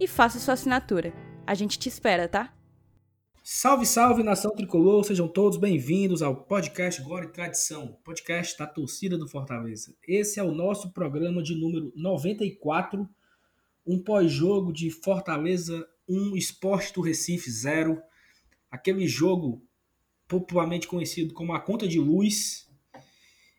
e 0.00 0.06
faça 0.06 0.38
sua 0.38 0.54
assinatura. 0.54 1.12
A 1.46 1.54
gente 1.54 1.78
te 1.78 1.88
espera, 1.88 2.28
tá? 2.28 2.54
Salve, 3.42 3.86
salve, 3.86 4.22
nação 4.22 4.50
tricolor! 4.54 5.02
Sejam 5.04 5.26
todos 5.26 5.58
bem-vindos 5.58 6.20
ao 6.20 6.44
podcast 6.44 7.02
Glória 7.02 7.26
e 7.26 7.32
Tradição, 7.32 7.98
podcast 8.04 8.58
da 8.58 8.66
torcida 8.66 9.16
do 9.16 9.26
Fortaleza. 9.26 9.96
Esse 10.06 10.38
é 10.38 10.42
o 10.42 10.52
nosso 10.52 10.92
programa 10.92 11.42
de 11.42 11.54
número 11.54 11.90
94, 11.96 13.08
um 13.86 13.98
pós-jogo 13.98 14.72
de 14.72 14.90
Fortaleza 14.90 15.88
1, 16.06 16.36
Esporte 16.36 16.92
do 16.92 17.00
Recife 17.00 17.50
0, 17.50 18.00
aquele 18.70 19.08
jogo 19.08 19.62
popularmente 20.28 20.86
conhecido 20.86 21.32
como 21.32 21.54
a 21.54 21.60
conta 21.60 21.88
de 21.88 21.98
luz, 21.98 22.68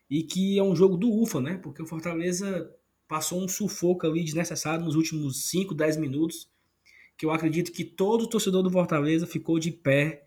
e 0.08 0.22
que 0.22 0.58
é 0.58 0.62
um 0.62 0.74
jogo 0.74 0.96
do 0.96 1.12
UFA, 1.12 1.40
né? 1.40 1.56
Porque 1.56 1.82
o 1.82 1.86
Fortaleza 1.86 2.72
passou 3.10 3.42
um 3.42 3.48
sufoco 3.48 4.06
ali 4.06 4.22
desnecessário 4.22 4.84
nos 4.84 4.94
últimos 4.94 5.48
5, 5.50 5.74
10 5.74 5.96
minutos 5.96 6.48
que 7.18 7.26
eu 7.26 7.32
acredito 7.32 7.72
que 7.72 7.84
todo 7.84 8.28
torcedor 8.28 8.62
do 8.62 8.70
Fortaleza 8.70 9.26
ficou 9.26 9.58
de 9.58 9.72
pé, 9.72 10.22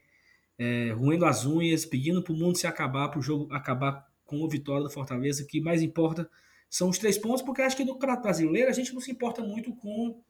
é, 0.59 0.93
as 1.25 1.45
unhas, 1.45 1.85
pedindo 1.85 2.21
para 2.21 2.33
o 2.33 2.35
mundo 2.35 2.57
se 2.57 2.67
acabar, 2.67 3.07
para 3.07 3.19
o 3.19 3.21
jogo 3.21 3.51
acabar 3.53 4.05
com 4.25 4.45
a 4.45 4.49
vitória 4.49 4.83
do 4.83 4.89
Fortaleza. 4.89 5.43
O 5.43 5.47
que 5.47 5.61
mais 5.61 5.81
importa 5.81 6.29
são 6.69 6.89
os 6.89 6.97
três 6.97 7.17
pontos, 7.17 7.41
porque 7.41 7.61
acho 7.61 7.77
que 7.77 7.85
no 7.85 7.93
Campeonato 7.93 8.23
Brasileiro 8.23 8.69
a 8.69 8.73
gente 8.73 8.93
não 8.93 8.99
se 8.99 9.11
importa 9.11 9.41
muito 9.41 9.73
com 9.77 10.21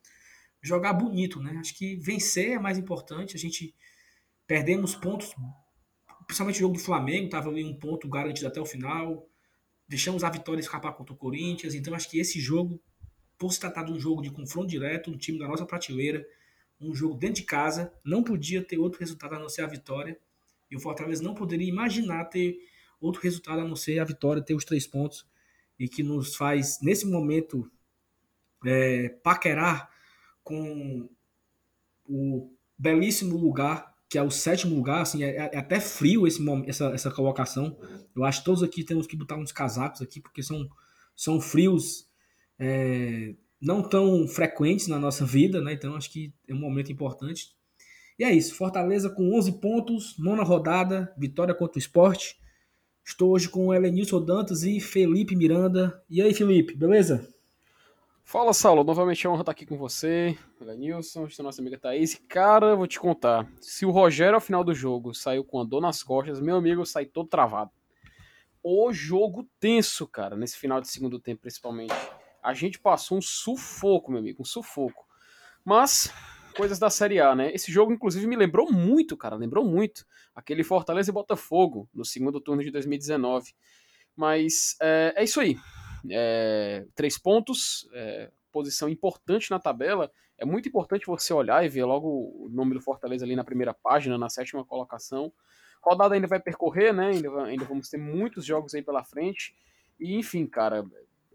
jogar 0.61 0.93
bonito, 0.93 1.41
né? 1.41 1.57
Acho 1.59 1.75
que 1.75 1.95
vencer 1.95 2.51
é 2.51 2.59
mais 2.59 2.77
importante. 2.77 3.35
A 3.35 3.39
gente 3.39 3.73
perdemos 4.45 4.93
pontos, 4.93 5.33
principalmente 6.27 6.57
o 6.57 6.59
jogo 6.59 6.75
do 6.75 6.83
Flamengo, 6.83 7.25
estava 7.25 7.49
ali 7.49 7.63
um 7.63 7.73
ponto 7.73 8.07
garantido 8.07 8.47
até 8.47 8.61
o 8.61 8.65
final. 8.65 9.27
Deixamos 9.93 10.23
a 10.23 10.29
vitória 10.31 10.59
escapar 10.59 10.91
contra 10.93 11.13
o 11.13 11.15
Corinthians. 11.15 11.75
Então 11.75 11.93
acho 11.93 12.09
que 12.09 12.19
esse 12.19 12.39
jogo, 12.39 12.81
por 13.37 13.53
se 13.53 13.59
tratar 13.59 13.83
de 13.83 13.91
um 13.91 13.99
jogo 13.99 14.23
de 14.23 14.31
confronto 14.31 14.67
direto, 14.67 15.11
um 15.11 15.15
time 15.15 15.37
da 15.37 15.47
nossa 15.47 15.67
prateleira, 15.67 16.27
um 16.81 16.95
jogo 16.95 17.13
dentro 17.13 17.35
de 17.35 17.43
casa, 17.43 17.93
não 18.03 18.23
podia 18.23 18.63
ter 18.63 18.79
outro 18.79 18.99
resultado 18.99 19.35
a 19.35 19.39
não 19.39 19.47
ser 19.47 19.61
a 19.61 19.67
vitória. 19.67 20.19
E 20.71 20.75
o 20.75 20.79
Fortaleza 20.79 21.21
não 21.21 21.35
poderia 21.35 21.69
imaginar 21.69 22.25
ter 22.25 22.57
outro 22.99 23.21
resultado 23.21 23.59
a 23.59 23.63
não 23.63 23.75
ser 23.75 23.99
a 23.99 24.03
vitória, 24.03 24.41
ter 24.41 24.55
os 24.55 24.65
três 24.65 24.87
pontos. 24.87 25.27
E 25.77 25.87
que 25.87 26.01
nos 26.01 26.35
faz, 26.35 26.79
nesse 26.81 27.05
momento, 27.05 27.71
é, 28.65 29.09
paquerar 29.21 29.91
com 30.43 31.07
o 32.03 32.51
belíssimo 32.75 33.37
lugar, 33.37 33.92
que 34.13 34.17
é 34.19 34.21
o 34.21 34.29
sétimo 34.29 34.75
lugar. 34.75 35.01
Assim, 35.01 35.23
é, 35.23 35.49
é 35.51 35.57
até 35.57 35.79
frio 35.79 36.27
esse, 36.27 36.39
essa, 36.67 36.85
essa 36.89 37.09
colocação. 37.09 37.75
Eu 38.15 38.23
acho 38.23 38.39
que 38.39 38.45
todos 38.45 38.61
aqui 38.61 38.83
temos 38.83 39.07
que 39.07 39.17
botar 39.17 39.37
uns 39.37 39.51
casacos 39.51 40.03
aqui, 40.03 40.21
porque 40.21 40.43
são, 40.43 40.69
são 41.15 41.41
frios. 41.41 42.07
É, 42.59 43.33
não 43.59 43.81
tão 43.81 44.27
frequentes 44.27 44.87
na 44.87 44.99
nossa 44.99 45.25
vida, 45.25 45.59
né? 45.61 45.73
Então 45.73 45.95
acho 45.95 46.11
que 46.11 46.31
é 46.47 46.53
um 46.53 46.59
momento 46.59 46.91
importante. 46.91 47.55
E 48.19 48.23
é 48.23 48.31
isso, 48.31 48.53
Fortaleza 48.53 49.09
com 49.09 49.35
11 49.35 49.53
pontos, 49.53 50.15
nona 50.19 50.43
rodada, 50.43 51.11
vitória 51.17 51.55
contra 51.55 51.77
o 51.77 51.79
esporte. 51.79 52.37
Estou 53.03 53.31
hoje 53.31 53.49
com 53.49 53.67
o 53.67 53.73
Elenilson 53.73 54.23
Dantas 54.23 54.61
e 54.61 54.79
Felipe 54.79 55.35
Miranda. 55.35 55.99
E 56.07 56.21
aí, 56.21 56.35
Felipe, 56.35 56.75
beleza? 56.75 57.32
Fala, 58.23 58.53
Saulo. 58.53 58.83
Novamente 58.83 59.27
é 59.27 59.29
honra 59.29 59.41
estar 59.41 59.51
aqui 59.51 59.65
com 59.65 59.77
você, 59.77 60.37
Elenilson, 60.59 61.25
estou 61.25 61.43
nossa 61.43 61.61
amiga 61.61 61.77
Thaís. 61.77 62.19
Cara, 62.27 62.75
vou 62.75 62.87
te 62.87 62.99
contar. 62.99 63.47
Se 63.61 63.85
o 63.85 63.91
Rogério, 63.91 64.35
ao 64.35 64.41
final 64.41 64.63
do 64.63 64.73
jogo, 64.73 65.13
saiu 65.13 65.43
com 65.43 65.59
a 65.59 65.63
dor 65.63 65.81
nas 65.81 66.01
costas, 66.01 66.39
meu 66.39 66.55
amigo 66.55 66.85
sai 66.85 67.05
todo 67.05 67.27
travado. 67.27 67.71
O 68.63 68.91
jogo 68.93 69.47
tenso, 69.59 70.07
cara, 70.07 70.35
nesse 70.35 70.57
final 70.57 70.79
de 70.79 70.87
segundo 70.87 71.19
tempo, 71.19 71.41
principalmente 71.41 71.93
a 72.41 72.53
gente 72.53 72.79
passou 72.79 73.17
um 73.17 73.21
sufoco, 73.21 74.11
meu 74.11 74.19
amigo, 74.19 74.41
um 74.41 74.45
sufoco. 74.45 75.05
Mas, 75.63 76.11
coisas 76.55 76.79
da 76.79 76.89
Série 76.89 77.19
A, 77.19 77.35
né? 77.35 77.53
Esse 77.53 77.71
jogo, 77.71 77.93
inclusive, 77.93 78.25
me 78.25 78.35
lembrou 78.35 78.71
muito, 78.71 79.15
cara, 79.15 79.35
lembrou 79.35 79.65
muito. 79.65 80.05
Aquele 80.35 80.63
Fortaleza 80.63 81.11
e 81.11 81.13
Botafogo, 81.13 81.89
no 81.93 82.03
segundo 82.03 82.41
turno 82.41 82.63
de 82.63 82.71
2019. 82.71 83.53
Mas 84.15 84.75
é, 84.81 85.13
é 85.15 85.23
isso 85.23 85.39
aí. 85.39 85.57
É, 86.09 86.85
três 86.95 87.17
pontos, 87.17 87.89
é, 87.93 88.29
posição 88.51 88.89
importante 88.89 89.49
na 89.49 89.59
tabela. 89.59 90.11
É 90.37 90.45
muito 90.45 90.67
importante 90.67 91.05
você 91.05 91.33
olhar 91.33 91.65
e 91.65 91.69
ver 91.69 91.85
logo 91.85 92.07
o 92.07 92.49
nome 92.49 92.73
do 92.73 92.81
Fortaleza 92.81 93.25
ali 93.25 93.35
na 93.35 93.43
primeira 93.43 93.73
página, 93.73 94.17
na 94.17 94.29
sétima 94.29 94.65
colocação. 94.65 95.31
Rodada 95.81 96.15
ainda 96.15 96.27
vai 96.27 96.39
percorrer, 96.39 96.93
né? 96.93 97.07
Ainda, 97.07 97.43
ainda 97.43 97.65
vamos 97.65 97.89
ter 97.89 97.97
muitos 97.97 98.45
jogos 98.45 98.73
aí 98.73 98.81
pela 98.81 99.03
frente. 99.03 99.55
E, 99.99 100.15
enfim, 100.15 100.45
cara, 100.45 100.85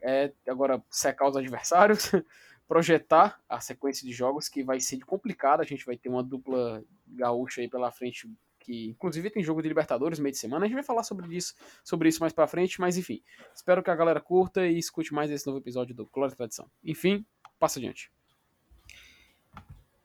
é 0.03 0.33
agora 0.47 0.83
secar 0.91 1.29
os 1.29 1.37
adversários, 1.37 2.11
projetar 2.67 3.41
a 3.49 3.61
sequência 3.61 4.07
de 4.07 4.13
jogos 4.13 4.49
que 4.49 4.63
vai 4.63 4.81
ser 4.81 4.99
complicada. 5.01 5.63
A 5.63 5.67
gente 5.67 5.85
vai 5.85 5.97
ter 5.97 6.09
uma 6.09 6.23
dupla 6.23 6.83
gaúcha 7.07 7.61
aí 7.61 7.69
pela 7.69 7.91
frente 7.91 8.29
que 8.69 8.85
inclusive 8.85 9.31
tem 9.31 9.43
jogo 9.43 9.63
de 9.63 9.69
Libertadores 9.69 10.19
meio 10.19 10.31
de 10.31 10.39
semana. 10.39 10.67
A 10.67 10.69
gente 10.69 10.75
vai 10.75 10.85
falar 10.85 11.03
sobre 11.03 11.35
isso, 11.35 11.55
sobre 11.83 12.11
isso 12.11 12.21
mais 12.21 12.35
para 12.35 12.47
frente, 12.47 12.79
mas 12.79 12.99
enfim. 12.99 13.23
Espero 13.55 13.83
que 13.83 13.91
a 13.91 13.97
galera 13.97 14.21
curta 14.21 14.67
e 14.67 14.79
escute 14.79 15.15
mais 15.15 15.31
esse 15.31 15.47
novo 15.47 15.59
episódio 15.59 15.95
do 15.95 16.05
Glória 16.05 16.35
e 16.35 16.37
Tradição. 16.37 16.71
Enfim, 16.85 17.25
passa 17.59 17.79
adiante. 17.79 18.13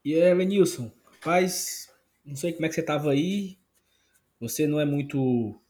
E 0.05 0.15
aí, 0.15 0.33
Lenilson, 0.33 0.89
rapaz, 1.11 1.93
não 2.25 2.37
sei 2.37 2.53
como 2.53 2.65
é 2.65 2.69
que 2.69 2.75
você 2.75 2.83
tava 2.83 3.11
aí. 3.11 3.57
Você 4.39 4.65
não 4.65 4.79
é 4.79 4.85
muito, 4.85 5.17
como 5.17 5.61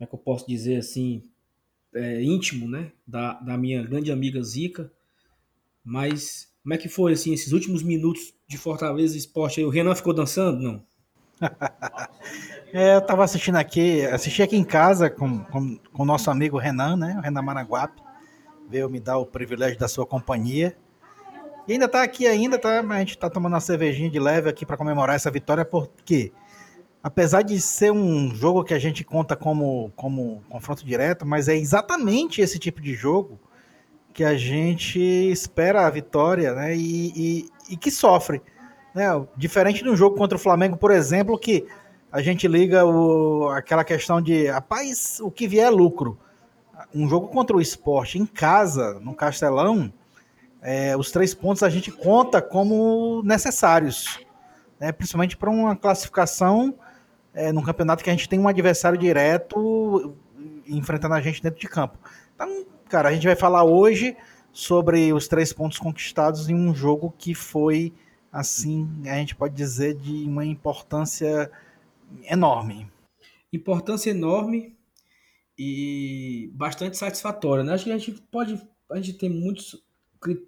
é 0.00 0.06
que 0.06 0.14
eu 0.14 0.18
posso 0.18 0.46
dizer 0.46 0.76
assim, 0.76 1.22
é, 1.94 2.22
íntimo, 2.22 2.68
né, 2.68 2.92
da, 3.06 3.34
da 3.40 3.56
minha 3.56 3.82
grande 3.82 4.12
amiga 4.12 4.42
Zica. 4.42 4.92
Mas 5.82 6.54
como 6.62 6.74
é 6.74 6.78
que 6.78 6.90
foi 6.90 7.14
assim 7.14 7.32
esses 7.32 7.52
últimos 7.52 7.82
minutos 7.82 8.34
de 8.46 8.58
Fortaleza 8.58 9.16
Esporte? 9.16 9.60
Aí? 9.60 9.66
O 9.66 9.70
Renan 9.70 9.94
ficou 9.94 10.12
dançando, 10.12 10.60
não? 10.60 10.95
É, 12.72 12.96
eu 12.96 13.00
tava 13.00 13.24
assistindo 13.24 13.56
aqui, 13.56 14.04
assisti 14.06 14.42
aqui 14.42 14.56
em 14.56 14.64
casa 14.64 15.10
com, 15.10 15.44
com, 15.44 15.76
com 15.92 16.02
o 16.02 16.06
nosso 16.06 16.30
amigo 16.30 16.58
Renan, 16.58 16.96
né, 16.96 17.16
o 17.18 17.22
Renan 17.22 17.42
Maraguape, 17.42 18.02
veio 18.68 18.88
me 18.88 19.00
dar 19.00 19.18
o 19.18 19.26
privilégio 19.26 19.78
da 19.78 19.88
sua 19.88 20.06
companhia. 20.06 20.76
E 21.68 21.72
ainda 21.72 21.88
tá 21.88 22.02
aqui 22.02 22.26
ainda, 22.26 22.58
tá? 22.58 22.80
A 22.80 22.98
gente 23.00 23.18
tá 23.18 23.28
tomando 23.28 23.54
uma 23.54 23.60
cervejinha 23.60 24.08
de 24.08 24.20
leve 24.20 24.48
aqui 24.48 24.64
para 24.64 24.76
comemorar 24.76 25.16
essa 25.16 25.30
vitória, 25.30 25.64
porque 25.64 26.32
apesar 27.02 27.42
de 27.42 27.60
ser 27.60 27.92
um 27.92 28.34
jogo 28.34 28.64
que 28.64 28.74
a 28.74 28.78
gente 28.78 29.04
conta 29.04 29.34
como, 29.34 29.92
como 29.96 30.42
confronto 30.48 30.84
direto, 30.84 31.26
mas 31.26 31.48
é 31.48 31.56
exatamente 31.56 32.40
esse 32.40 32.58
tipo 32.58 32.80
de 32.80 32.94
jogo 32.94 33.38
que 34.12 34.24
a 34.24 34.36
gente 34.36 34.98
espera 34.98 35.86
a 35.86 35.90
vitória 35.90 36.54
né, 36.54 36.74
e, 36.74 37.12
e, 37.14 37.48
e 37.70 37.76
que 37.76 37.90
sofre. 37.90 38.40
Né? 38.96 39.04
Diferente 39.36 39.82
de 39.82 39.90
um 39.90 39.94
jogo 39.94 40.16
contra 40.16 40.36
o 40.36 40.40
Flamengo, 40.40 40.74
por 40.74 40.90
exemplo, 40.90 41.38
que 41.38 41.66
a 42.10 42.22
gente 42.22 42.48
liga 42.48 42.86
o, 42.86 43.46
aquela 43.50 43.84
questão 43.84 44.22
de, 44.22 44.46
rapaz, 44.46 45.20
o 45.20 45.30
que 45.30 45.46
vier 45.46 45.66
é 45.66 45.70
lucro. 45.70 46.18
Um 46.94 47.06
jogo 47.06 47.28
contra 47.28 47.54
o 47.54 47.60
esporte 47.60 48.18
em 48.18 48.24
casa, 48.24 48.98
no 49.00 49.14
Castelão, 49.14 49.92
é, 50.62 50.96
os 50.96 51.10
três 51.10 51.34
pontos 51.34 51.62
a 51.62 51.68
gente 51.68 51.92
conta 51.92 52.40
como 52.40 53.22
necessários, 53.22 54.18
né? 54.80 54.90
principalmente 54.92 55.36
para 55.36 55.50
uma 55.50 55.76
classificação 55.76 56.74
é, 57.34 57.52
num 57.52 57.62
campeonato 57.62 58.02
que 58.02 58.08
a 58.08 58.14
gente 58.14 58.30
tem 58.30 58.38
um 58.38 58.48
adversário 58.48 58.98
direto 58.98 60.16
enfrentando 60.66 61.14
a 61.14 61.20
gente 61.20 61.42
dentro 61.42 61.60
de 61.60 61.68
campo. 61.68 61.98
Então, 62.34 62.64
cara, 62.88 63.10
a 63.10 63.12
gente 63.12 63.26
vai 63.26 63.36
falar 63.36 63.62
hoje 63.62 64.16
sobre 64.50 65.12
os 65.12 65.28
três 65.28 65.52
pontos 65.52 65.78
conquistados 65.78 66.48
em 66.48 66.54
um 66.54 66.74
jogo 66.74 67.14
que 67.18 67.34
foi, 67.34 67.92
assim, 68.32 68.88
a 69.06 69.16
gente 69.16 69.34
pode 69.34 69.54
dizer, 69.54 69.94
de 69.94 70.24
uma 70.24 70.44
importância 70.44 71.50
enorme. 72.24 72.90
Importância 73.52 74.10
enorme 74.10 74.76
e 75.58 76.50
bastante 76.52 76.96
satisfatória. 76.96 77.64
Né? 77.64 77.72
Acho 77.72 77.84
que 77.84 77.92
a 77.92 77.98
gente 77.98 78.20
pode. 78.30 78.60
A 78.90 78.96
gente 78.96 79.14
tem 79.14 79.30
muitas 79.30 79.76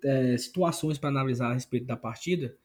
é, 0.04 0.36
situações 0.36 0.98
para 0.98 1.08
analisar 1.08 1.50
a 1.50 1.54
respeito 1.54 1.86
da 1.86 1.96
partida. 1.96 2.56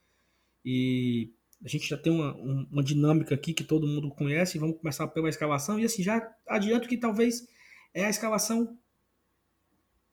E 0.65 1.31
a 1.63 1.67
gente 1.67 1.87
já 1.87 1.97
tem 1.97 2.11
uma, 2.11 2.33
uma 2.35 2.83
dinâmica 2.83 3.33
aqui 3.33 3.53
que 3.53 3.63
todo 3.63 3.87
mundo 3.87 4.09
conhece. 4.09 4.59
Vamos 4.59 4.77
começar 4.77 5.07
pela 5.07 5.29
escalação. 5.29 5.79
E 5.79 5.85
assim, 5.85 6.03
já 6.03 6.35
adianto 6.47 6.87
que 6.87 6.97
talvez 6.97 7.47
é 7.93 8.05
a 8.05 8.09
escalação 8.09 8.77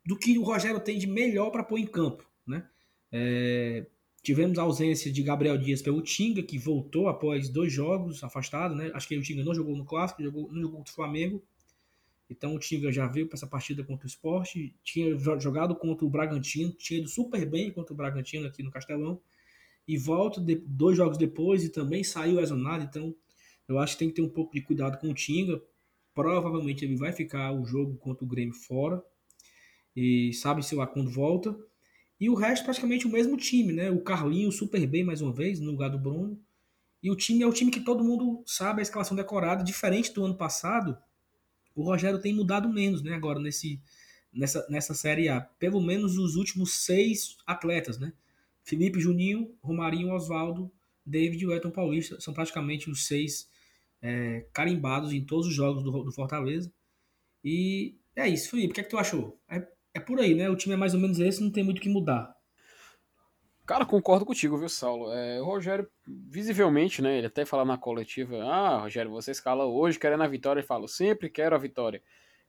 do 0.05 0.17
que 0.17 0.39
o 0.39 0.43
Rogério 0.43 0.81
tem 0.81 0.99
de 0.99 1.07
melhor 1.07 1.51
para 1.51 1.65
pôr 1.65 1.79
em 1.79 1.87
campo. 1.87 2.29
Né? 2.47 2.67
É, 3.13 3.87
tivemos 4.23 4.59
a 4.59 4.63
ausência 4.63 5.11
de 5.11 5.23
Gabriel 5.23 5.57
Dias 5.57 5.81
pelo 5.81 6.03
Tinga, 6.03 6.43
que 6.43 6.59
voltou 6.59 7.09
após 7.09 7.49
dois 7.49 7.73
jogos 7.73 8.23
afastado. 8.23 8.75
Né? 8.75 8.91
Acho 8.95 9.09
que 9.09 9.17
o 9.17 9.23
Tinga 9.23 9.43
não 9.43 9.55
jogou 9.55 9.77
no 9.77 9.85
Clássico, 9.85 10.23
jogou, 10.23 10.53
não 10.53 10.61
jogou 10.61 10.79
contra 10.79 10.93
o 10.93 10.95
Flamengo. 10.95 11.43
Então 12.29 12.55
o 12.55 12.59
Tinga 12.59 12.93
já 12.93 13.07
veio 13.09 13.27
para 13.27 13.37
essa 13.37 13.47
partida 13.47 13.83
contra 13.83 14.07
o 14.07 14.09
esporte, 14.09 14.73
tinha 14.85 15.19
jogado 15.41 15.75
contra 15.75 16.07
o 16.07 16.09
Bragantino, 16.09 16.71
tinha 16.73 17.01
ido 17.01 17.09
super 17.09 17.45
bem 17.45 17.73
contra 17.73 17.93
o 17.93 17.97
Bragantino 17.97 18.47
aqui 18.47 18.63
no 18.63 18.71
Castelão, 18.71 19.21
e 19.87 19.99
volta 19.99 20.41
de, 20.41 20.55
dois 20.55 20.97
jogos 20.97 21.19
depois 21.19 21.65
e 21.65 21.69
também 21.69 22.05
saiu 22.05 22.37
lesionado. 22.37 22.85
Então 22.85 23.13
eu 23.67 23.81
acho 23.81 23.95
que 23.95 23.99
tem 23.99 24.09
que 24.09 24.15
ter 24.15 24.23
um 24.23 24.29
pouco 24.29 24.55
de 24.55 24.61
cuidado 24.61 24.99
com 24.99 25.11
o 25.11 25.15
Tinga. 25.15 25.61
Provavelmente 26.15 26.85
ele 26.85 26.95
vai 26.95 27.13
ficar 27.13 27.53
o 27.53 27.65
jogo 27.65 27.97
contra 27.97 28.25
o 28.25 28.29
Grêmio 28.29 28.55
fora, 28.55 29.03
e 29.97 30.33
sabe-se 30.33 30.77
lá 30.77 30.87
quando 30.87 31.11
volta. 31.11 31.57
E 32.21 32.29
o 32.29 32.35
resto 32.35 32.65
praticamente 32.65 33.07
o 33.07 33.11
mesmo 33.11 33.37
time, 33.37 33.73
né? 33.73 33.91
O 33.91 34.01
Carlinho 34.01 34.53
super 34.53 34.87
bem 34.87 35.03
mais 35.03 35.23
uma 35.23 35.33
vez, 35.33 35.59
no 35.59 35.71
lugar 35.71 35.89
do 35.89 35.99
Bruno. 35.99 36.39
E 37.03 37.11
o 37.11 37.17
time 37.17 37.43
é 37.43 37.47
o 37.47 37.53
time 37.53 37.71
que 37.71 37.81
todo 37.81 38.05
mundo 38.05 38.43
sabe 38.47 38.81
a 38.81 38.83
escalação 38.83 39.17
decorada, 39.17 39.65
diferente 39.65 40.13
do 40.13 40.25
ano 40.25 40.37
passado 40.37 40.99
o 41.75 41.83
Rogério 41.83 42.21
tem 42.21 42.35
mudado 42.35 42.69
menos, 42.69 43.03
né? 43.03 43.15
Agora 43.15 43.41
nesse, 43.41 43.81
nessa, 44.33 44.67
nessa 44.69 44.95
Série 44.95 45.29
A. 45.29 45.41
Pelo 45.41 45.81
menos 45.81 46.19
os 46.19 46.37
últimos 46.37 46.75
seis 46.75 47.37
atletas, 47.47 47.99
né? 47.99 48.13
Felipe 48.63 49.01
Juninho, 49.01 49.55
Romarinho, 49.63 50.13
Oswaldo, 50.13 50.71
David 51.05 51.43
e 51.43 51.47
Wellington 51.47 51.71
Paulista. 51.71 52.21
São 52.21 52.35
praticamente 52.35 52.91
os 52.91 53.07
seis 53.07 53.49
é, 54.03 54.47
carimbados 54.53 55.13
em 55.13 55.25
todos 55.25 55.47
os 55.47 55.55
jogos 55.55 55.83
do, 55.83 55.91
do, 56.05 56.13
Fortaleza. 56.13 56.73
E 57.43 57.97
é 58.15 58.29
isso, 58.29 58.51
Felipe. 58.51 58.73
O 58.73 58.75
que 58.75 58.81
é 58.81 58.85
que 58.85 58.91
tu 58.91 58.99
achou? 58.99 59.41
É, 59.49 59.67
é 59.95 60.01
por 60.01 60.21
aí, 60.21 60.35
né? 60.35 60.49
O 60.49 60.57
time 60.57 60.75
é 60.75 60.77
mais 60.77 60.95
ou 60.95 61.01
menos 61.01 61.19
esse, 61.19 61.43
não 61.43 61.51
tem 61.51 61.65
muito 61.65 61.79
o 61.79 61.81
que 61.81 61.89
mudar. 61.89 62.35
Cara, 63.67 63.87
concordo 63.87 64.27
contigo, 64.27 64.59
viu, 64.59 64.69
Saulo? 64.69 65.13
É, 65.13 65.41
o 65.41 65.45
Rogério, 65.45 65.89
visivelmente, 66.05 67.01
né? 67.01 67.19
Ele 67.19 67.29
até 67.29 67.45
fala 67.45 67.65
na 67.65 67.79
coletiva: 67.79 68.43
Ah, 68.43 68.81
Rogério, 68.81 69.13
você 69.13 69.31
escala 69.31 69.65
hoje 69.65 69.99
querendo 69.99 70.25
a 70.25 70.29
vitória. 70.29 70.61
Ele 70.61 70.67
fala: 70.67 70.89
Sempre 70.89 71.31
quero 71.31 71.55
a 71.55 71.59
vitória. 71.59 72.03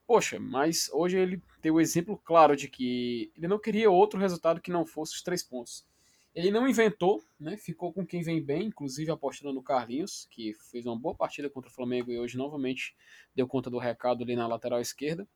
Poxa, 0.07 0.39
mas 0.39 0.89
hoje 0.91 1.17
ele 1.17 1.41
tem 1.61 1.71
o 1.71 1.79
exemplo 1.79 2.19
claro 2.25 2.55
de 2.55 2.67
que 2.67 3.31
ele 3.37 3.47
não 3.47 3.59
queria 3.59 3.89
outro 3.91 4.19
resultado 4.19 4.59
que 4.59 4.71
não 4.71 4.85
fosse 4.85 5.13
os 5.13 5.21
três 5.21 5.43
pontos. 5.43 5.85
Ele 6.33 6.49
não 6.49 6.67
inventou, 6.67 7.23
né? 7.39 7.55
Ficou 7.55 7.93
com 7.93 8.05
quem 8.05 8.23
vem 8.23 8.41
bem, 8.41 8.67
inclusive 8.67 9.11
apostando 9.11 9.53
no 9.53 9.61
Carlinhos, 9.61 10.27
que 10.31 10.53
fez 10.71 10.85
uma 10.85 10.97
boa 10.97 11.13
partida 11.13 11.49
contra 11.49 11.69
o 11.69 11.73
Flamengo 11.73 12.11
e 12.11 12.17
hoje 12.17 12.37
novamente 12.37 12.95
deu 13.35 13.47
conta 13.47 13.69
do 13.69 13.77
recado 13.77 14.23
ali 14.23 14.35
na 14.35 14.47
lateral 14.47 14.81
esquerda. 14.81 15.27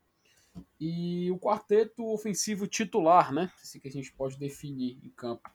E 0.80 1.30
o 1.32 1.40
quarteto 1.40 2.06
ofensivo 2.06 2.68
titular, 2.68 3.34
né? 3.34 3.52
Assim 3.62 3.80
que 3.80 3.88
a 3.88 3.92
gente 3.92 4.12
pode 4.14 4.38
definir 4.38 5.00
em 5.04 5.10
campo. 5.10 5.50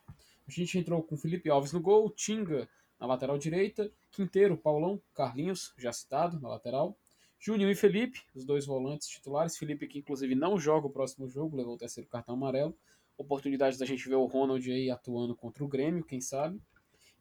A 0.47 0.51
gente 0.51 0.77
entrou 0.77 1.01
com 1.01 1.17
Felipe 1.17 1.49
Alves 1.49 1.71
no 1.71 1.79
gol, 1.79 2.09
Tinga 2.09 2.67
na 2.99 3.07
lateral 3.07 3.37
direita, 3.37 3.91
Quinteiro, 4.11 4.57
Paulão, 4.57 5.01
Carlinhos, 5.13 5.73
já 5.77 5.91
citado, 5.91 6.39
na 6.39 6.49
lateral. 6.49 6.97
Júnior 7.39 7.71
e 7.71 7.75
Felipe, 7.75 8.21
os 8.35 8.45
dois 8.45 8.67
volantes 8.67 9.07
titulares. 9.07 9.57
Felipe 9.57 9.87
que 9.87 9.99
inclusive 9.99 10.35
não 10.35 10.59
joga 10.59 10.85
o 10.85 10.91
próximo 10.91 11.27
jogo, 11.27 11.57
levou 11.57 11.73
o 11.73 11.77
terceiro 11.77 12.07
cartão 12.07 12.35
amarelo. 12.35 12.77
Oportunidade 13.17 13.79
da 13.79 13.85
gente 13.85 14.07
ver 14.07 14.15
o 14.15 14.25
Ronald 14.25 14.71
aí 14.71 14.91
atuando 14.91 15.35
contra 15.35 15.63
o 15.63 15.67
Grêmio, 15.67 16.03
quem 16.03 16.21
sabe. 16.21 16.61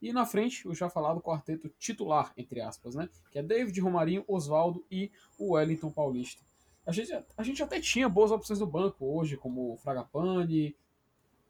E 0.02 0.12
na 0.12 0.26
frente, 0.26 0.66
o 0.66 0.74
já 0.74 0.90
falado 0.90 1.20
quarteto 1.20 1.68
titular, 1.78 2.32
entre 2.36 2.60
aspas, 2.60 2.94
né? 2.94 3.08
Que 3.30 3.38
é 3.38 3.42
David 3.42 3.78
Romarinho, 3.80 4.24
Oswaldo 4.26 4.84
e 4.90 5.10
o 5.38 5.52
Wellington 5.52 5.90
Paulista. 5.90 6.42
A 6.86 6.92
gente, 6.92 7.12
a 7.36 7.42
gente 7.42 7.62
até 7.62 7.80
tinha 7.80 8.08
boas 8.08 8.30
opções 8.30 8.58
no 8.58 8.66
banco 8.66 9.04
hoje, 9.04 9.36
como 9.36 9.72
o 9.72 9.76
Fragapane, 9.76 10.74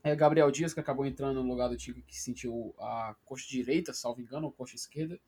é, 0.03 0.15
Gabriel 0.17 0.50
Dias, 0.50 0.75
que 0.75 0.81
acabou 0.81 1.06
entrando 1.06 1.43
no 1.43 1.49
lugar 1.49 1.69
do 1.69 1.77
Tico, 1.77 2.00
que 2.03 2.19
sentiu 2.19 2.75
a 2.79 3.15
coxa 3.25 3.49
direita, 3.49 3.93
salvo 3.93 4.21
engano, 4.21 4.47
ou 4.47 4.53
coxa 4.53 4.75
esquerda. 4.75 5.19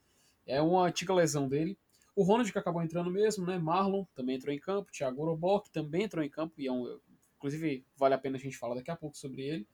É 0.47 0.61
uma 0.61 0.87
antiga 0.87 1.15
lesão 1.15 1.49
dele. 1.49 1.79
O 2.17 2.23
Ronald, 2.23 2.51
que 2.51 2.59
acabou 2.59 2.83
entrando 2.83 3.11
mesmo, 3.11 3.47
né? 3.47 3.59
Marlon 3.59 4.05
também 4.15 4.37
entrou 4.37 4.53
em 4.53 4.59
campo. 4.59 4.91
Thiago 4.91 5.23
Orobó, 5.23 5.61
que 5.61 5.71
também 5.71 6.03
entrou 6.05 6.23
em 6.25 6.29
campo. 6.29 6.55
E 6.59 6.67
é 6.67 6.73
um, 6.73 6.99
inclusive, 7.37 7.85
vale 7.97 8.15
a 8.15 8.19
pena 8.19 8.37
a 8.37 8.41
gente 8.41 8.57
falar 8.57 8.75
daqui 8.75 8.91
a 8.91 8.97
pouco 8.97 9.17
sobre 9.17 9.43
ele. 9.43 9.67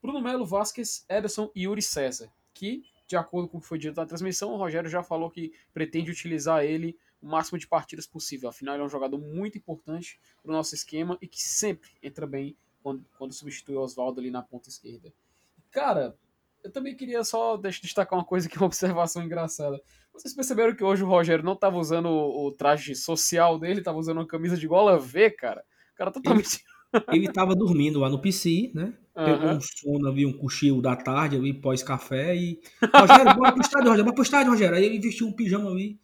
Bruno 0.00 0.20
Melo, 0.20 0.46
Vasquez, 0.46 1.04
Ederson 1.08 1.50
e 1.54 1.64
Yuri 1.64 1.82
César, 1.82 2.32
que, 2.54 2.82
de 3.06 3.16
acordo 3.16 3.48
com 3.48 3.58
o 3.58 3.60
que 3.60 3.66
foi 3.66 3.78
dito 3.78 3.96
na 3.96 4.06
transmissão, 4.06 4.52
o 4.52 4.56
Rogério 4.56 4.88
já 4.88 5.02
falou 5.02 5.30
que 5.30 5.52
pretende 5.74 6.10
utilizar 6.10 6.64
ele 6.64 6.96
o 7.20 7.26
máximo 7.26 7.58
de 7.58 7.66
partidas 7.66 8.06
possível. 8.06 8.48
Afinal, 8.48 8.74
ele 8.74 8.82
é 8.82 8.86
um 8.86 8.90
jogador 8.90 9.18
muito 9.18 9.58
importante 9.58 10.18
para 10.42 10.50
o 10.50 10.54
nosso 10.54 10.74
esquema 10.74 11.18
e 11.20 11.26
que 11.26 11.42
sempre 11.42 11.90
entra 12.02 12.26
bem 12.26 12.56
quando, 12.82 13.04
quando 13.18 13.32
substitui 13.32 13.76
o 13.76 13.80
Oswaldo 13.80 14.20
ali 14.20 14.30
na 14.30 14.42
ponta 14.42 14.68
esquerda. 14.68 15.12
Cara, 15.70 16.16
eu 16.64 16.70
também 16.70 16.96
queria 16.96 17.22
só 17.24 17.56
destacar 17.56 18.18
uma 18.18 18.24
coisa 18.24 18.48
que 18.48 18.56
é 18.56 18.60
uma 18.60 18.66
observação 18.66 19.22
engraçada. 19.22 19.80
Vocês 20.12 20.34
perceberam 20.34 20.74
que 20.74 20.84
hoje 20.84 21.02
o 21.02 21.06
Rogério 21.06 21.44
não 21.44 21.52
estava 21.52 21.78
usando 21.78 22.06
o, 22.06 22.46
o, 22.46 22.52
traje 22.52 22.94
social 22.94 23.58
dele, 23.58 23.80
estava 23.80 23.98
usando 23.98 24.18
uma 24.18 24.26
camisa 24.26 24.56
de 24.56 24.66
gola 24.66 24.98
V, 24.98 25.30
cara? 25.30 25.64
O 25.94 25.96
cara 25.96 26.10
totalmente. 26.10 26.64
Ele, 27.12 27.26
estava 27.26 27.54
dormindo 27.54 28.00
lá 28.00 28.08
no 28.08 28.20
PC, 28.20 28.72
né? 28.74 28.92
Pegou 29.14 29.48
uhum. 29.48 29.56
um 29.56 29.60
sono 29.60 30.08
ali, 30.08 30.26
um 30.26 30.32
cochilo 30.32 30.82
da 30.82 30.96
tarde 30.96 31.36
ali, 31.36 31.54
pós-café 31.54 32.34
e. 32.34 32.60
Rogério, 32.92 33.34
bora 33.36 33.52
pro 33.52 33.60
estádio, 33.60 33.88
Rogério, 33.88 34.04
bora 34.04 34.14
pro 34.14 34.24
estádio, 34.24 34.50
Rogério. 34.50 34.76
Aí 34.76 34.84
ele 34.84 34.98
vestiu 34.98 35.28
um 35.28 35.32
pijama 35.32 35.70
ali 35.70 36.00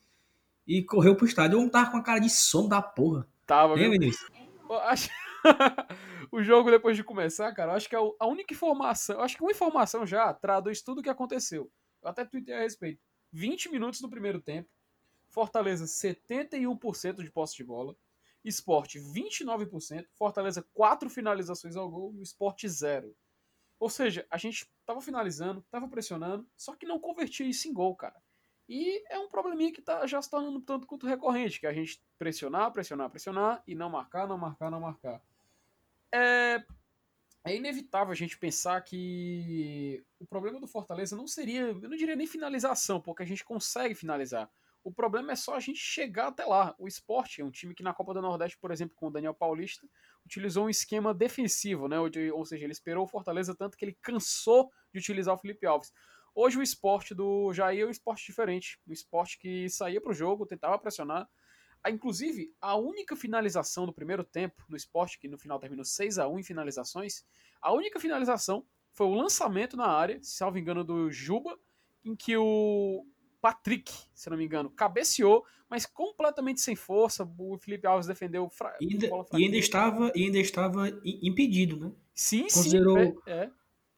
e 0.66 0.82
correu 0.82 1.16
pro 1.16 1.26
estádio. 1.26 1.60
Eu 1.60 1.70
tava 1.70 1.90
com 1.90 1.96
a 1.96 2.02
cara 2.02 2.18
de 2.18 2.30
sono 2.30 2.68
da 2.68 2.82
porra. 2.82 3.26
Tava, 3.46 3.78
hein, 3.78 3.90
Vinícius? 3.90 4.28
Acho... 4.82 5.08
o 6.32 6.42
jogo 6.42 6.70
depois 6.70 6.96
de 6.96 7.04
começar, 7.04 7.52
cara, 7.52 7.74
acho 7.74 7.88
que 7.88 7.94
é 7.94 7.98
a 7.98 8.26
única 8.26 8.52
informação, 8.52 9.20
acho 9.20 9.36
que 9.36 9.42
uma 9.42 9.52
informação 9.52 10.06
já 10.06 10.32
traduz 10.34 10.82
tudo 10.82 10.98
o 10.98 11.02
que 11.02 11.08
aconteceu. 11.08 11.70
Eu 12.02 12.08
até 12.08 12.24
tuitei 12.24 12.54
a 12.54 12.60
respeito. 12.60 13.00
20 13.32 13.70
minutos 13.70 14.00
no 14.00 14.10
primeiro 14.10 14.40
tempo, 14.40 14.68
Fortaleza 15.28 15.84
71% 15.84 17.22
de 17.22 17.30
posse 17.30 17.56
de 17.56 17.64
bola, 17.64 17.96
Esporte 18.44 18.98
29%, 18.98 20.06
Fortaleza 20.14 20.64
4 20.72 21.10
finalizações 21.10 21.76
ao 21.76 21.90
gol 21.90 22.14
e 22.14 22.20
o 22.20 22.22
Esporte 22.22 22.68
0. 22.68 23.14
Ou 23.78 23.90
seja, 23.90 24.26
a 24.30 24.38
gente 24.38 24.70
tava 24.86 25.00
finalizando, 25.00 25.64
tava 25.70 25.88
pressionando, 25.88 26.48
só 26.56 26.74
que 26.74 26.86
não 26.86 26.98
convertia 26.98 27.46
isso 27.46 27.68
em 27.68 27.72
gol, 27.72 27.94
cara. 27.94 28.22
E 28.68 29.04
é 29.08 29.18
um 29.18 29.28
probleminha 29.28 29.72
que 29.72 29.80
tá, 29.80 30.06
já 30.06 30.20
se 30.20 30.28
tornando 30.28 30.60
tanto 30.60 30.86
quanto 30.86 31.06
recorrente, 31.06 31.60
que 31.60 31.66
a 31.66 31.72
gente 31.72 32.02
pressionar, 32.18 32.72
pressionar, 32.72 33.10
pressionar 33.10 33.62
e 33.66 33.74
não 33.74 33.88
marcar, 33.88 34.26
não 34.26 34.36
marcar, 34.36 34.70
não 34.70 34.80
marcar 34.80 35.22
é, 36.12 36.62
é 37.44 37.56
inevitável 37.56 38.12
a 38.12 38.16
gente 38.16 38.38
pensar 38.38 38.80
que 38.82 40.04
o 40.18 40.26
problema 40.26 40.60
do 40.60 40.66
Fortaleza 40.66 41.16
não 41.16 41.26
seria, 41.26 41.62
eu 41.62 41.88
não 41.88 41.96
diria 41.96 42.16
nem 42.16 42.26
finalização, 42.26 43.00
porque 43.00 43.22
a 43.22 43.26
gente 43.26 43.44
consegue 43.44 43.94
finalizar. 43.94 44.50
O 44.82 44.92
problema 44.92 45.32
é 45.32 45.36
só 45.36 45.56
a 45.56 45.60
gente 45.60 45.80
chegar 45.80 46.28
até 46.28 46.44
lá. 46.44 46.72
O 46.78 46.86
esporte 46.86 47.40
é 47.40 47.44
um 47.44 47.50
time 47.50 47.74
que 47.74 47.82
na 47.82 47.92
Copa 47.92 48.14
do 48.14 48.22
Nordeste, 48.22 48.56
por 48.56 48.70
exemplo, 48.70 48.94
com 48.94 49.08
o 49.08 49.10
Daniel 49.10 49.34
Paulista, 49.34 49.84
utilizou 50.24 50.66
um 50.66 50.70
esquema 50.70 51.12
defensivo, 51.12 51.88
né? 51.88 51.96
Ou 51.98 52.44
seja, 52.44 52.64
ele 52.64 52.72
esperou 52.72 53.04
o 53.04 53.08
Fortaleza 53.08 53.52
tanto 53.52 53.76
que 53.76 53.84
ele 53.84 53.98
cansou 54.00 54.70
de 54.92 55.00
utilizar 55.00 55.34
o 55.34 55.38
Felipe 55.38 55.66
Alves. 55.66 55.92
Hoje 56.38 56.58
o 56.58 56.62
esporte 56.62 57.14
do 57.14 57.52
Jair 57.52 57.82
é 57.82 57.86
um 57.86 57.90
esporte 57.90 58.26
diferente. 58.26 58.78
Um 58.86 58.92
esporte 58.92 59.38
que 59.38 59.68
saía 59.70 60.00
para 60.00 60.12
o 60.12 60.14
jogo, 60.14 60.46
tentava 60.46 60.78
pressionar, 60.78 61.28
Inclusive, 61.88 62.52
a 62.60 62.76
única 62.76 63.14
finalização 63.14 63.86
do 63.86 63.92
primeiro 63.92 64.24
tempo 64.24 64.64
no 64.68 64.76
esporte, 64.76 65.18
que 65.18 65.28
no 65.28 65.38
final 65.38 65.58
terminou 65.58 65.84
6 65.84 66.18
a 66.18 66.28
1 66.28 66.40
em 66.40 66.42
finalizações, 66.42 67.24
a 67.60 67.72
única 67.72 68.00
finalização 68.00 68.66
foi 68.92 69.06
o 69.06 69.14
lançamento 69.14 69.76
na 69.76 69.86
área, 69.86 70.18
se 70.22 70.36
salvo 70.36 70.58
engano, 70.58 70.82
do 70.82 71.10
Juba, 71.10 71.56
em 72.04 72.16
que 72.16 72.36
o 72.36 73.06
Patrick, 73.40 73.92
se 74.14 74.28
não 74.30 74.36
me 74.36 74.44
engano, 74.44 74.70
cabeceou, 74.70 75.44
mas 75.68 75.86
completamente 75.86 76.60
sem 76.60 76.74
força. 76.74 77.28
O 77.38 77.58
Felipe 77.58 77.86
Alves 77.86 78.06
defendeu 78.06 78.48
fra... 78.48 78.76
e 78.80 78.92
ainda, 78.92 79.08
e 79.34 79.44
ainda 79.44 79.56
estava 79.56 80.12
ainda 80.14 80.38
estava 80.38 80.88
impedido, 81.04 81.78
né? 81.78 81.92
Sim, 82.14 82.42
considerou, 82.42 82.98
sim. 82.98 83.14
É, 83.26 83.32
é. 83.32 83.50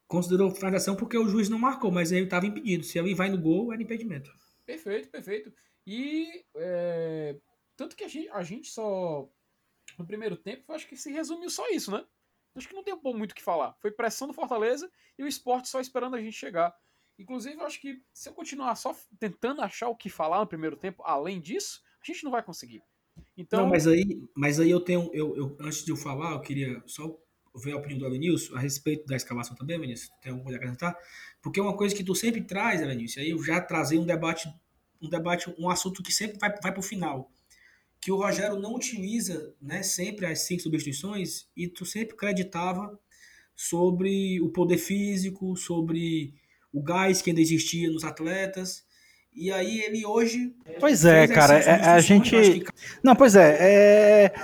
Considerou 0.08 0.50
finalização 0.50 0.96
porque 0.96 1.18
o 1.18 1.28
juiz 1.28 1.48
não 1.48 1.58
marcou, 1.58 1.90
mas 1.92 2.10
ele 2.10 2.24
estava 2.24 2.46
impedido. 2.46 2.82
Se 2.82 2.98
ele 2.98 3.14
vai 3.14 3.28
no 3.28 3.38
gol, 3.40 3.72
era 3.72 3.82
impedimento. 3.82 4.32
Perfeito, 4.64 5.08
perfeito. 5.10 5.52
E 5.86 6.44
é, 6.56 7.36
tanto 7.76 7.94
que 7.94 8.04
a 8.04 8.08
gente, 8.08 8.28
a 8.30 8.42
gente 8.42 8.70
só. 8.70 9.28
No 9.98 10.06
primeiro 10.06 10.36
tempo, 10.36 10.72
acho 10.72 10.86
que 10.86 10.96
se 10.96 11.10
resumiu 11.12 11.50
só 11.50 11.68
isso, 11.70 11.90
né? 11.90 12.04
Acho 12.54 12.68
que 12.68 12.74
não 12.74 12.82
tem 12.82 12.98
muito 13.14 13.32
o 13.32 13.34
que 13.34 13.42
falar. 13.42 13.74
Foi 13.80 13.90
pressão 13.90 14.26
do 14.26 14.34
Fortaleza 14.34 14.90
e 15.18 15.22
o 15.22 15.26
esporte 15.28 15.68
só 15.68 15.80
esperando 15.80 16.16
a 16.16 16.20
gente 16.20 16.36
chegar. 16.36 16.74
Inclusive, 17.18 17.56
eu 17.56 17.66
acho 17.66 17.80
que 17.80 18.02
se 18.12 18.28
eu 18.28 18.32
continuar 18.32 18.74
só 18.76 18.94
tentando 19.18 19.60
achar 19.60 19.88
o 19.88 19.96
que 19.96 20.08
falar 20.08 20.40
no 20.40 20.46
primeiro 20.46 20.76
tempo, 20.76 21.02
além 21.04 21.40
disso, 21.40 21.82
a 22.02 22.04
gente 22.06 22.24
não 22.24 22.30
vai 22.30 22.42
conseguir. 22.42 22.82
Então, 23.36 23.62
Não, 23.62 23.68
mas 23.68 23.86
aí, 23.86 24.22
mas 24.36 24.60
aí 24.60 24.70
eu 24.70 24.80
tenho. 24.80 25.10
Eu, 25.12 25.36
eu- 25.36 25.56
antes 25.60 25.84
de 25.84 25.90
eu 25.90 25.96
falar, 25.96 26.32
eu 26.32 26.40
queria 26.40 26.82
só 26.86 27.18
ver 27.58 27.72
a 27.72 27.76
opinião 27.76 27.98
do 27.98 28.06
Elenilson 28.06 28.54
a 28.56 28.60
respeito 28.60 29.06
da 29.06 29.16
escalação 29.16 29.56
também, 29.56 29.76
Elenilson. 29.76 30.12
Tem 30.22 30.30
alguma 30.32 30.44
coisa 30.44 30.58
a 30.58 30.60
acrescentar? 30.60 30.96
Porque 31.42 31.60
é 31.60 31.62
uma 31.62 31.76
coisa 31.76 31.94
que 31.94 32.04
tu 32.04 32.14
sempre 32.14 32.42
traz, 32.42 32.80
Elenilson, 32.80 33.20
aí 33.20 33.30
eu 33.30 33.42
já 33.42 33.60
trazei 33.60 33.98
um 33.98 34.06
debate, 34.06 34.48
um 35.00 35.08
debate, 35.08 35.52
um 35.58 35.68
assunto 35.68 36.02
que 36.02 36.12
sempre 36.12 36.38
vai, 36.38 36.54
vai 36.62 36.72
pro 36.72 36.82
final. 36.82 37.30
Que 38.00 38.12
o 38.12 38.16
Rogério 38.16 38.58
não 38.58 38.74
utiliza 38.74 39.52
né, 39.60 39.82
sempre 39.82 40.26
as 40.26 40.40
cinco 40.40 40.62
substituições 40.62 41.48
e 41.56 41.66
tu 41.68 41.84
sempre 41.84 42.16
creditava 42.16 42.98
sobre 43.56 44.40
o 44.40 44.50
poder 44.50 44.78
físico, 44.78 45.56
sobre 45.56 46.34
o 46.72 46.80
gás 46.80 47.20
que 47.20 47.30
ainda 47.30 47.40
existia 47.40 47.90
nos 47.90 48.04
atletas. 48.04 48.86
E 49.34 49.50
aí 49.52 49.80
ele 49.80 50.06
hoje. 50.06 50.54
Pois 50.78 51.04
é, 51.04 51.26
cara, 51.26 51.60
cinco 51.60 51.70
é- 51.70 51.88
a 51.90 52.00
gente. 52.00 52.60
que 52.60 52.72
Não, 53.02 53.14
pois 53.16 53.34
é, 53.34 53.56
é, 53.60 54.34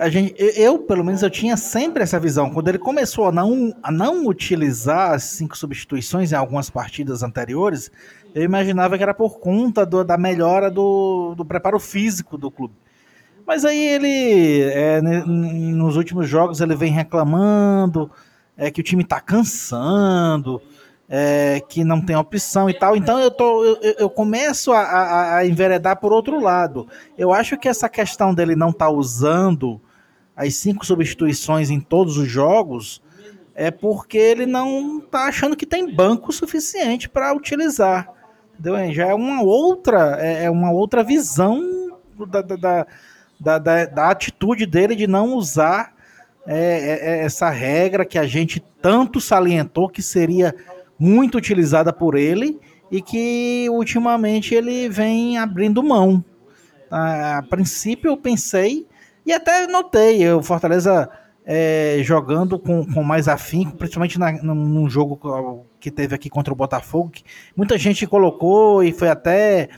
a 0.00 0.08
gente, 0.10 0.34
eu, 0.38 0.78
pelo 0.78 1.04
menos, 1.04 1.22
eu 1.22 1.30
tinha 1.30 1.56
sempre 1.56 2.02
essa 2.02 2.18
visão. 2.18 2.50
Quando 2.50 2.68
ele 2.68 2.78
começou 2.78 3.26
a 3.26 3.32
não, 3.32 3.74
a 3.82 3.92
não 3.92 4.26
utilizar 4.26 5.12
as 5.12 5.24
cinco 5.24 5.56
substituições 5.56 6.32
em 6.32 6.34
algumas 6.36 6.70
partidas 6.70 7.22
anteriores, 7.22 7.90
eu 8.34 8.42
imaginava 8.42 8.96
que 8.96 9.02
era 9.02 9.12
por 9.14 9.38
conta 9.38 9.84
do- 9.84 10.02
da 10.04 10.16
melhora 10.16 10.70
do, 10.70 11.34
do 11.36 11.44
preparo 11.44 11.78
físico 11.78 12.38
do 12.38 12.50
clube. 12.50 12.74
Mas 13.46 13.64
aí 13.64 13.78
ele, 13.78 14.62
é, 14.72 15.00
nos 15.02 15.96
últimos 15.96 16.28
jogos, 16.28 16.60
ele 16.60 16.74
vem 16.76 16.92
reclamando 16.92 18.10
é, 18.56 18.70
que 18.70 18.80
o 18.80 18.84
time 18.84 19.02
tá 19.04 19.20
cansando, 19.20 20.60
é, 21.08 21.60
que 21.68 21.82
não 21.82 22.00
tem 22.00 22.14
opção 22.14 22.70
e 22.70 22.74
tal. 22.74 22.96
Então 22.96 23.18
eu, 23.18 23.30
tô, 23.30 23.64
eu, 23.64 23.94
eu- 23.98 24.10
começo 24.10 24.72
a, 24.72 24.80
a- 24.80 25.36
a 25.38 25.46
enveredar 25.46 25.96
por 25.98 26.12
outro 26.12 26.40
lado. 26.40 26.86
Eu 27.18 27.32
acho 27.32 27.58
que 27.58 27.68
essa 27.68 27.88
questão 27.88 28.32
dele 28.32 28.54
não 28.54 28.70
estar 28.70 28.88
usando 28.90 29.80
as 30.40 30.54
cinco 30.54 30.86
substituições 30.86 31.68
em 31.70 31.78
todos 31.80 32.16
os 32.16 32.26
jogos 32.26 33.02
é 33.54 33.70
porque 33.70 34.16
ele 34.16 34.46
não 34.46 34.98
tá 35.00 35.24
achando 35.26 35.54
que 35.54 35.66
tem 35.66 35.94
banco 35.94 36.32
suficiente 36.32 37.10
para 37.10 37.34
utilizar. 37.34 38.08
Entendeu? 38.58 38.92
Já 38.92 39.08
é 39.08 39.14
uma 39.14 39.42
outra, 39.42 40.16
é 40.18 40.44
é 40.44 40.50
uma 40.50 40.72
outra 40.72 41.02
visão 41.04 41.60
da, 42.30 42.40
da, 42.40 42.56
da, 43.38 43.58
da, 43.58 43.84
da- 43.84 44.10
atitude 44.10 44.64
dele 44.64 44.96
de 44.96 45.06
não 45.06 45.34
usar 45.34 45.94
é, 46.46 46.56
é, 46.56 47.10
é, 47.20 47.24
essa 47.24 47.50
regra 47.50 48.06
que 48.06 48.18
a 48.18 48.26
gente 48.26 48.64
tanto 48.80 49.20
salientou 49.20 49.90
que 49.90 50.00
seria 50.02 50.54
muito 50.98 51.36
utilizada 51.36 51.92
por 51.92 52.14
ele 52.14 52.58
e 52.90 53.02
que 53.02 53.66
ultimamente 53.70 54.54
ele 54.54 54.88
vem 54.88 55.36
abrindo 55.36 55.82
mão. 55.82 56.24
A 56.90 57.44
princípio 57.48 58.08
eu 58.10 58.16
pensei 58.16 58.86
e 59.30 59.32
até 59.32 59.66
notei 59.68 60.28
o 60.32 60.42
Fortaleza 60.42 61.08
é, 61.44 61.98
jogando 62.02 62.58
com, 62.58 62.84
com 62.84 63.02
mais 63.02 63.28
afinco, 63.28 63.76
principalmente 63.76 64.18
na, 64.18 64.32
num, 64.42 64.88
jogo 64.88 65.66
que 65.78 65.90
teve 65.90 66.14
aqui 66.14 66.28
contra 66.28 66.52
o 66.52 66.56
Botafogo, 66.56 67.12
muita 67.56 67.78
gente 67.78 68.06
colocou 68.08 68.82
e 68.82 68.92
foi 68.92 69.08
até 69.08 69.68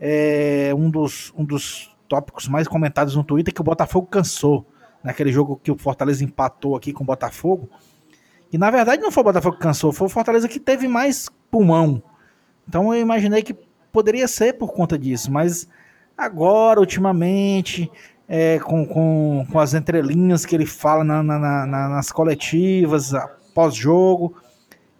é, 0.00 0.72
um, 0.74 0.88
dos, 0.90 1.32
um 1.36 1.44
dos 1.44 1.94
tópicos 2.08 2.48
mais 2.48 2.66
comentados 2.66 3.14
no 3.14 3.22
Twitter 3.22 3.52
que 3.52 3.60
o 3.60 3.64
Botafogo 3.64 4.06
cansou 4.06 4.66
naquele 5.02 5.30
jogo 5.30 5.60
que 5.62 5.70
o 5.70 5.76
Fortaleza 5.76 6.24
empatou 6.24 6.74
aqui 6.74 6.90
com 6.90 7.04
o 7.04 7.06
Botafogo. 7.06 7.68
E 8.50 8.56
na 8.56 8.70
verdade 8.70 9.02
não 9.02 9.12
foi 9.12 9.20
o 9.20 9.24
Botafogo 9.24 9.56
que 9.56 9.62
cansou, 9.62 9.92
foi 9.92 10.06
o 10.06 10.10
Fortaleza 10.10 10.48
que 10.48 10.58
teve 10.58 10.88
mais 10.88 11.28
pulmão. 11.50 12.02
Então 12.66 12.94
eu 12.94 13.02
imaginei 13.02 13.42
que 13.42 13.54
poderia 13.92 14.26
ser 14.26 14.54
por 14.54 14.72
conta 14.72 14.98
disso, 14.98 15.30
mas 15.30 15.68
agora, 16.16 16.80
ultimamente, 16.80 17.90
é, 18.28 18.58
com, 18.58 18.86
com, 18.86 19.46
com 19.50 19.58
as 19.58 19.74
entrelinhas 19.74 20.46
que 20.46 20.54
ele 20.54 20.66
fala 20.66 21.04
na, 21.04 21.22
na, 21.22 21.38
na, 21.38 21.88
nas 21.88 22.10
coletivas, 22.10 23.12
pós-jogo, 23.54 24.36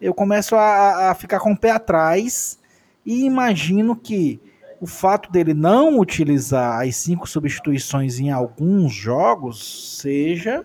eu 0.00 0.12
começo 0.12 0.54
a, 0.54 1.10
a 1.10 1.14
ficar 1.14 1.40
com 1.40 1.52
o 1.52 1.58
pé 1.58 1.70
atrás 1.70 2.58
e 3.04 3.24
imagino 3.24 3.96
que 3.96 4.40
o 4.80 4.86
fato 4.86 5.30
dele 5.32 5.54
não 5.54 5.98
utilizar 5.98 6.82
as 6.82 6.96
cinco 6.96 7.28
substituições 7.28 8.18
em 8.18 8.30
alguns 8.30 8.92
jogos 8.92 9.98
seja 9.98 10.64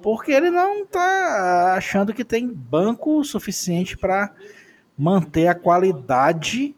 porque 0.00 0.32
ele 0.32 0.50
não 0.50 0.82
está 0.82 1.74
achando 1.76 2.12
que 2.12 2.24
tem 2.24 2.46
banco 2.46 3.24
suficiente 3.24 3.96
para 3.96 4.32
manter 4.96 5.48
a 5.48 5.54
qualidade 5.54 6.76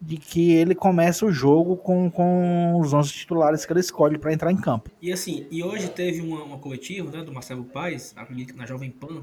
de 0.00 0.16
que 0.16 0.52
ele 0.52 0.74
começa 0.74 1.24
o 1.24 1.32
jogo 1.32 1.76
com, 1.76 2.10
com 2.10 2.78
os 2.80 2.92
11 2.92 3.12
titulares 3.12 3.64
que 3.64 3.72
ele 3.72 3.80
escolhe 3.80 4.18
para 4.18 4.32
entrar 4.32 4.52
em 4.52 4.56
campo. 4.56 4.90
E 5.00 5.12
assim, 5.12 5.46
e 5.50 5.62
hoje 5.62 5.88
teve 5.88 6.20
uma, 6.20 6.42
uma 6.42 6.58
coletiva 6.58 7.10
né, 7.10 7.24
do 7.24 7.32
Marcelo 7.32 7.64
Paes, 7.64 8.14
na 8.54 8.66
Jovem 8.66 8.90
Pan, 8.90 9.22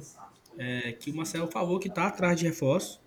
é, 0.58 0.94
que 0.94 1.12
o 1.12 1.16
Marcelo 1.16 1.48
falou 1.48 1.80
que 1.80 1.88
está 1.88 2.08
atrás 2.08 2.40
de 2.40 2.46
reforço 2.46 3.02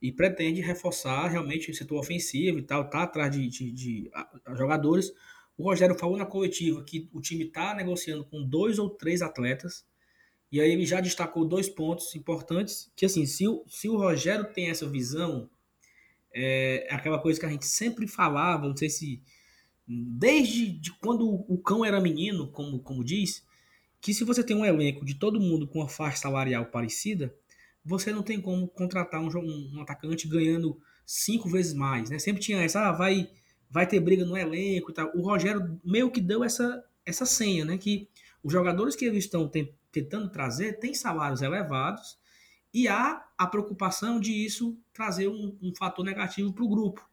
e 0.00 0.10
pretende 0.10 0.60
reforçar 0.60 1.28
realmente 1.28 1.70
o 1.70 1.74
setor 1.74 1.98
ofensivo 1.98 2.58
e 2.58 2.62
tal, 2.62 2.88
tá 2.90 3.04
atrás 3.04 3.30
de, 3.30 3.48
de, 3.48 3.70
de 3.70 4.10
jogadores. 4.54 5.12
O 5.56 5.64
Rogério 5.64 5.96
falou 5.96 6.16
na 6.16 6.26
coletiva 6.26 6.82
que 6.82 7.08
o 7.12 7.20
time 7.20 7.44
está 7.44 7.74
negociando 7.74 8.24
com 8.24 8.42
dois 8.42 8.78
ou 8.78 8.90
três 8.90 9.22
atletas, 9.22 9.84
e 10.50 10.60
aí 10.60 10.70
ele 10.70 10.84
já 10.84 11.00
destacou 11.00 11.46
dois 11.46 11.68
pontos 11.68 12.14
importantes, 12.16 12.90
que 12.96 13.06
assim, 13.06 13.24
se 13.24 13.46
o, 13.46 13.64
se 13.68 13.88
o 13.88 13.96
Rogério 13.96 14.52
tem 14.52 14.68
essa 14.68 14.88
visão, 14.88 15.48
é 16.34 16.88
aquela 16.90 17.18
coisa 17.18 17.38
que 17.38 17.46
a 17.46 17.50
gente 17.50 17.66
sempre 17.66 18.06
falava, 18.06 18.68
não 18.68 18.76
sei 18.76 18.90
se 18.90 19.22
desde 19.86 20.72
de 20.72 20.92
quando 20.98 21.28
o 21.28 21.58
cão 21.58 21.84
era 21.84 22.00
menino, 22.00 22.50
como, 22.50 22.80
como 22.80 23.04
diz, 23.04 23.44
que 24.00 24.14
se 24.14 24.24
você 24.24 24.42
tem 24.42 24.56
um 24.56 24.64
elenco 24.64 25.04
de 25.04 25.14
todo 25.14 25.40
mundo 25.40 25.66
com 25.66 25.80
uma 25.80 25.88
faixa 25.88 26.18
salarial 26.18 26.66
parecida, 26.66 27.34
você 27.84 28.12
não 28.12 28.22
tem 28.22 28.40
como 28.40 28.68
contratar 28.68 29.20
um, 29.20 29.28
um, 29.28 29.70
um 29.74 29.80
atacante 29.80 30.28
ganhando 30.28 30.80
cinco 31.04 31.48
vezes 31.48 31.74
mais, 31.74 32.10
né? 32.10 32.18
Sempre 32.18 32.40
tinha 32.40 32.62
essa, 32.62 32.88
ah, 32.88 32.92
vai, 32.92 33.28
vai 33.70 33.86
ter 33.86 34.00
briga 34.00 34.24
no 34.24 34.36
elenco 34.36 34.90
e 34.90 34.94
tal. 34.94 35.10
O 35.14 35.22
Rogério 35.22 35.80
meio 35.84 36.10
que 36.10 36.20
deu 36.20 36.44
essa, 36.44 36.82
essa 37.04 37.26
senha, 37.26 37.64
né? 37.64 37.76
Que 37.76 38.08
os 38.42 38.52
jogadores 38.52 38.96
que 38.96 39.04
eles 39.04 39.24
estão 39.24 39.50
tentando 39.90 40.30
trazer 40.30 40.78
têm 40.78 40.94
salários 40.94 41.42
elevados 41.42 42.18
e 42.72 42.88
há 42.88 43.22
a 43.36 43.46
preocupação 43.46 44.18
de 44.18 44.32
isso 44.32 44.76
trazer 44.92 45.28
um, 45.28 45.56
um 45.62 45.72
fator 45.76 46.04
negativo 46.04 46.52
para 46.52 46.64
o 46.64 46.68
grupo. 46.68 47.06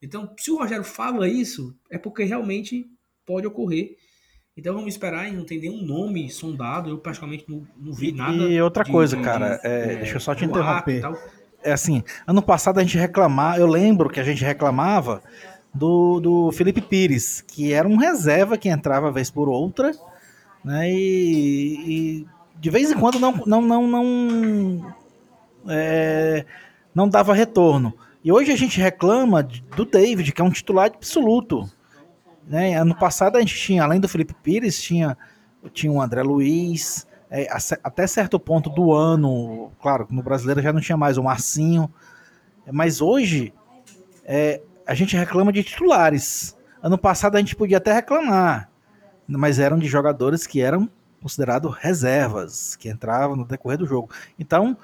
Então, 0.00 0.32
se 0.38 0.50
o 0.50 0.58
Rogério 0.58 0.84
fala 0.84 1.28
isso, 1.28 1.74
é 1.90 1.98
porque 1.98 2.24
realmente 2.24 2.86
pode 3.24 3.46
ocorrer. 3.46 3.96
Então 4.56 4.72
vamos 4.74 4.88
esperar, 4.88 5.30
não 5.32 5.44
tem 5.44 5.60
nenhum 5.60 5.82
nome 5.84 6.30
sondado, 6.30 6.88
eu 6.88 6.98
praticamente 6.98 7.44
não, 7.46 7.66
não 7.76 7.92
vi 7.92 8.10
nada. 8.10 8.36
E 8.36 8.60
outra 8.62 8.84
de, 8.84 8.90
coisa, 8.90 9.16
de, 9.16 9.22
cara, 9.22 9.56
de, 9.56 9.66
é, 9.66 9.96
deixa 9.96 10.16
eu 10.16 10.20
só 10.20 10.34
te 10.34 10.46
interromper. 10.46 11.02
É 11.62 11.72
assim, 11.72 12.02
ano 12.26 12.40
passado 12.40 12.78
a 12.78 12.82
gente 12.82 12.96
reclamava, 12.96 13.58
eu 13.58 13.66
lembro 13.66 14.08
que 14.08 14.18
a 14.18 14.24
gente 14.24 14.42
reclamava 14.42 15.22
do, 15.74 16.20
do 16.20 16.52
Felipe 16.52 16.80
Pires, 16.80 17.42
que 17.42 17.72
era 17.72 17.86
um 17.86 17.96
reserva 17.96 18.56
que 18.56 18.68
entrava 18.68 19.12
vez 19.12 19.30
por 19.30 19.48
outra, 19.48 19.92
né? 20.64 20.90
E, 20.90 22.22
e 22.22 22.26
de 22.58 22.70
vez 22.70 22.90
em 22.90 22.98
quando 22.98 23.18
não, 23.18 23.32
não, 23.46 23.60
não, 23.60 23.86
não, 23.86 24.94
é, 25.68 26.44
não 26.94 27.08
dava 27.08 27.34
retorno. 27.34 27.94
E 28.24 28.32
hoje 28.32 28.50
a 28.50 28.56
gente 28.56 28.80
reclama 28.80 29.42
do 29.42 29.84
David, 29.84 30.32
que 30.32 30.40
é 30.40 30.44
um 30.44 30.50
titular 30.50 30.86
absoluto. 30.86 31.68
Né? 32.46 32.74
Ano 32.74 32.96
passado 32.96 33.36
a 33.36 33.40
gente 33.40 33.56
tinha, 33.56 33.84
além 33.84 34.00
do 34.00 34.08
Felipe 34.08 34.34
Pires, 34.34 34.82
tinha, 34.82 35.16
tinha 35.72 35.92
o 35.92 36.00
André 36.00 36.22
Luiz, 36.22 37.06
é, 37.30 37.48
até 37.82 38.06
certo 38.06 38.38
ponto 38.38 38.70
do 38.70 38.92
ano, 38.92 39.70
claro, 39.80 40.06
no 40.10 40.22
brasileiro 40.22 40.62
já 40.62 40.72
não 40.72 40.80
tinha 40.80 40.96
mais 40.96 41.18
o 41.18 41.22
Marcinho, 41.22 41.92
mas 42.72 43.00
hoje 43.00 43.52
é, 44.24 44.60
a 44.86 44.94
gente 44.94 45.16
reclama 45.16 45.52
de 45.52 45.62
titulares. 45.62 46.56
Ano 46.82 46.96
passado 46.96 47.36
a 47.36 47.38
gente 47.38 47.56
podia 47.56 47.78
até 47.78 47.92
reclamar, 47.92 48.70
mas 49.26 49.58
eram 49.58 49.78
de 49.78 49.86
jogadores 49.86 50.46
que 50.46 50.60
eram 50.60 50.88
considerados 51.20 51.74
reservas, 51.76 52.76
que 52.76 52.88
entravam 52.88 53.36
no 53.36 53.44
decorrer 53.44 53.78
do 53.78 53.86
jogo. 53.86 54.10
Então, 54.38 54.76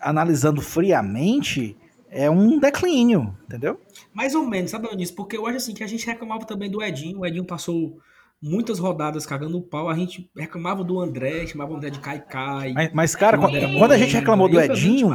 analisando 0.00 0.60
friamente, 0.60 1.76
é 2.10 2.28
um 2.30 2.58
declínio, 2.58 3.36
entendeu? 3.44 3.80
Mais 4.12 4.34
ou 4.34 4.44
menos, 4.44 4.70
sabe 4.70 4.94
disso? 4.96 5.14
Porque 5.14 5.36
eu 5.36 5.46
acho 5.46 5.58
assim 5.58 5.74
que 5.74 5.84
a 5.84 5.86
gente 5.86 6.06
reclamava 6.06 6.44
também 6.44 6.70
do 6.70 6.82
Edinho. 6.82 7.20
O 7.20 7.26
Edinho 7.26 7.44
passou 7.44 7.98
muitas 8.42 8.78
rodadas 8.78 9.26
cagando 9.26 9.58
o 9.58 9.62
pau. 9.62 9.88
A 9.88 9.94
gente 9.94 10.28
reclamava 10.36 10.82
do 10.82 10.98
André, 11.00 11.46
chamava 11.46 11.72
o 11.72 11.76
André 11.76 11.90
de 11.90 12.00
Caicai. 12.00 12.72
Mas, 12.72 12.92
mas 12.92 13.14
cara, 13.14 13.38
quando, 13.38 13.78
quando 13.78 13.92
a 13.92 13.98
gente 13.98 14.14
reclamou 14.14 14.48
do 14.48 14.60
Edinho, 14.60 15.10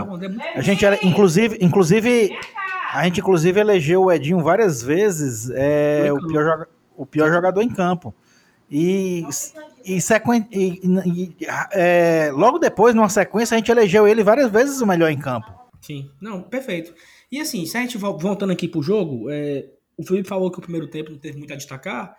a 0.56 0.62
gente 0.62 0.86
era, 0.86 0.98
inclusive, 1.06 1.58
inclusive, 1.60 2.38
a 2.94 3.04
gente 3.04 3.20
inclusive 3.20 3.60
elegeu 3.60 4.04
o 4.04 4.12
Edinho 4.12 4.40
várias 4.40 4.82
vezes 4.82 5.50
é, 5.54 6.12
o, 6.14 6.28
pior, 6.28 6.68
o 6.96 7.06
pior 7.06 7.30
jogador 7.30 7.62
em 7.62 7.70
campo. 7.70 8.14
E, 8.70 9.24
e, 9.86 10.00
e, 10.52 10.80
e 11.06 11.38
é, 11.72 12.32
logo 12.32 12.58
depois, 12.58 12.96
numa 12.96 13.10
sequência, 13.10 13.56
a 13.56 13.58
gente 13.58 13.72
elegeu 13.72 14.08
ele 14.08 14.24
várias 14.24 14.52
vezes 14.52 14.82
o 14.82 14.88
melhor 14.88 15.12
em 15.12 15.20
campo. 15.20 15.54
Sim, 15.82 16.10
não, 16.20 16.42
perfeito. 16.42 16.94
E 17.32 17.40
assim, 17.40 17.66
se 17.66 17.78
a 17.78 17.82
gente 17.82 17.98
voltando 17.98 18.52
aqui 18.52 18.68
pro 18.68 18.82
jogo, 18.82 19.30
é, 19.30 19.70
o 19.98 20.04
Felipe 20.04 20.28
falou 20.28 20.50
que 20.50 20.60
o 20.60 20.62
primeiro 20.62 20.88
tempo 20.88 21.12
não 21.12 21.18
teve 21.18 21.38
muito 21.38 21.54
a 21.54 21.58
destacar, 21.58 22.18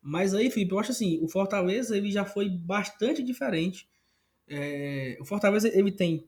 Mas 0.00 0.34
aí, 0.34 0.50
Felipe, 0.50 0.72
eu 0.72 0.78
acho 0.78 0.92
assim, 0.92 1.18
o 1.22 1.28
Fortaleza 1.28 1.96
ele 1.96 2.10
já 2.10 2.24
foi 2.24 2.48
bastante 2.48 3.22
diferente. 3.22 3.86
É, 4.48 5.16
o 5.20 5.24
Fortaleza 5.24 5.68
ele 5.68 5.92
tem 5.92 6.26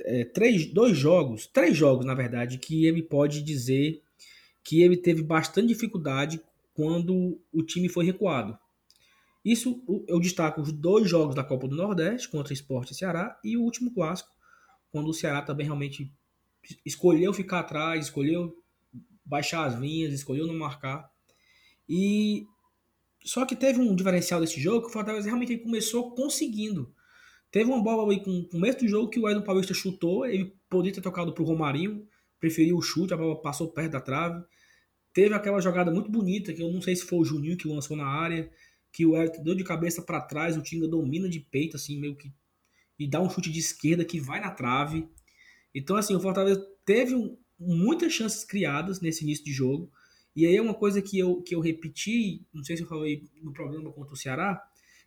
é, 0.00 0.24
três, 0.24 0.66
dois 0.66 0.96
jogos, 0.96 1.46
três 1.46 1.76
jogos 1.76 2.04
na 2.04 2.14
verdade, 2.14 2.58
que 2.58 2.86
ele 2.86 3.02
pode 3.02 3.42
dizer 3.42 4.02
que 4.62 4.82
ele 4.82 4.96
teve 4.96 5.22
bastante 5.22 5.68
dificuldade 5.68 6.40
quando 6.74 7.40
o 7.52 7.62
time 7.62 7.88
foi 7.88 8.04
recuado. 8.04 8.58
Isso 9.48 9.82
eu 10.06 10.20
destaco 10.20 10.60
os 10.60 10.70
dois 10.70 11.08
jogos 11.08 11.34
da 11.34 11.42
Copa 11.42 11.66
do 11.66 11.74
Nordeste 11.74 12.28
contra 12.28 12.52
Esporte 12.52 12.92
e 12.92 12.94
Ceará 12.94 13.40
e 13.42 13.56
o 13.56 13.62
último 13.62 13.90
clássico, 13.94 14.28
quando 14.90 15.08
o 15.08 15.14
Ceará 15.14 15.40
também 15.40 15.64
realmente 15.64 16.12
escolheu 16.84 17.32
ficar 17.32 17.60
atrás, 17.60 18.04
escolheu 18.04 18.54
baixar 19.24 19.64
as 19.64 19.74
linhas, 19.80 20.12
escolheu 20.12 20.46
não 20.46 20.52
marcar. 20.54 21.10
E 21.88 22.44
só 23.24 23.46
que 23.46 23.56
teve 23.56 23.80
um 23.80 23.96
diferencial 23.96 24.38
desse 24.38 24.60
jogo 24.60 24.82
que 24.82 24.88
o 24.88 24.92
Fortaleza 24.92 25.24
realmente 25.24 25.56
começou 25.56 26.14
conseguindo. 26.14 26.94
Teve 27.50 27.70
uma 27.70 27.82
bola 27.82 28.12
aí 28.12 28.22
com 28.22 28.40
o 28.40 28.48
começo 28.50 28.80
do 28.80 28.88
jogo 28.88 29.08
que 29.08 29.18
o 29.18 29.26
Edson 29.30 29.40
Paulista 29.40 29.72
chutou, 29.72 30.26
ele 30.26 30.54
poderia 30.68 30.92
ter 30.92 31.00
tocado 31.00 31.32
pro 31.32 31.44
Romarinho, 31.44 32.06
preferiu 32.38 32.76
o 32.76 32.82
chute, 32.82 33.14
a 33.14 33.16
bola 33.16 33.40
passou 33.40 33.72
perto 33.72 33.92
da 33.92 34.00
trave. 34.02 34.44
Teve 35.14 35.34
aquela 35.34 35.58
jogada 35.58 35.90
muito 35.90 36.10
bonita, 36.10 36.52
que 36.52 36.62
eu 36.62 36.70
não 36.70 36.82
sei 36.82 36.94
se 36.94 37.06
foi 37.06 37.20
o 37.20 37.24
Juninho 37.24 37.56
que 37.56 37.66
lançou 37.66 37.96
na 37.96 38.06
área, 38.06 38.50
que 38.98 39.06
o 39.06 39.16
Everton 39.16 39.44
deu 39.44 39.54
de 39.54 39.62
cabeça 39.62 40.02
para 40.02 40.20
trás, 40.20 40.56
o 40.56 40.60
Tinga 40.60 40.88
domina 40.88 41.28
de 41.28 41.38
peito, 41.38 41.76
assim, 41.76 42.00
meio 42.00 42.16
que. 42.16 42.32
E 42.98 43.08
dá 43.08 43.20
um 43.20 43.30
chute 43.30 43.48
de 43.48 43.60
esquerda 43.60 44.04
que 44.04 44.18
vai 44.18 44.40
na 44.40 44.50
trave. 44.50 45.08
Então, 45.72 45.94
assim, 45.94 46.16
o 46.16 46.20
Fortaleza 46.20 46.66
teve 46.84 47.14
um, 47.14 47.38
muitas 47.56 48.12
chances 48.12 48.42
criadas 48.42 49.00
nesse 49.00 49.22
início 49.22 49.44
de 49.44 49.52
jogo. 49.52 49.88
E 50.34 50.44
aí 50.44 50.56
é 50.56 50.60
uma 50.60 50.74
coisa 50.74 51.00
que 51.00 51.16
eu, 51.16 51.40
que 51.42 51.54
eu 51.54 51.60
repeti, 51.60 52.44
não 52.52 52.64
sei 52.64 52.76
se 52.76 52.82
eu 52.82 52.88
falei 52.88 53.22
no 53.40 53.52
programa 53.52 53.92
contra 53.92 54.14
o 54.14 54.16
Ceará, 54.16 54.60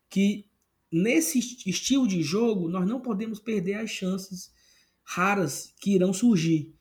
que 0.10 0.45
nesse 0.89 1.39
estilo 1.67 2.07
de 2.07 2.24
jogo 2.24 2.69
nós 2.69 2.88
não 2.88 3.01
podemos 3.01 3.41
perder 3.41 3.74
as 3.74 3.89
chances 3.89 4.53
raras 5.03 5.75
que 5.81 5.95
irão 5.95 6.13
surgir. 6.13 6.74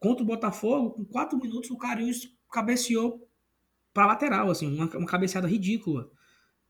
Contra 0.00 0.24
o 0.24 0.26
Botafogo, 0.26 0.90
com 0.90 1.04
quatro 1.04 1.38
minutos, 1.38 1.70
o 1.70 1.78
Carinhos 1.78 2.28
cabeceou 2.50 3.24
para 3.94 4.06
lateral, 4.06 4.50
assim, 4.50 4.66
uma, 4.66 4.86
uma 4.96 5.06
cabeceada 5.06 5.46
ridícula. 5.46 6.10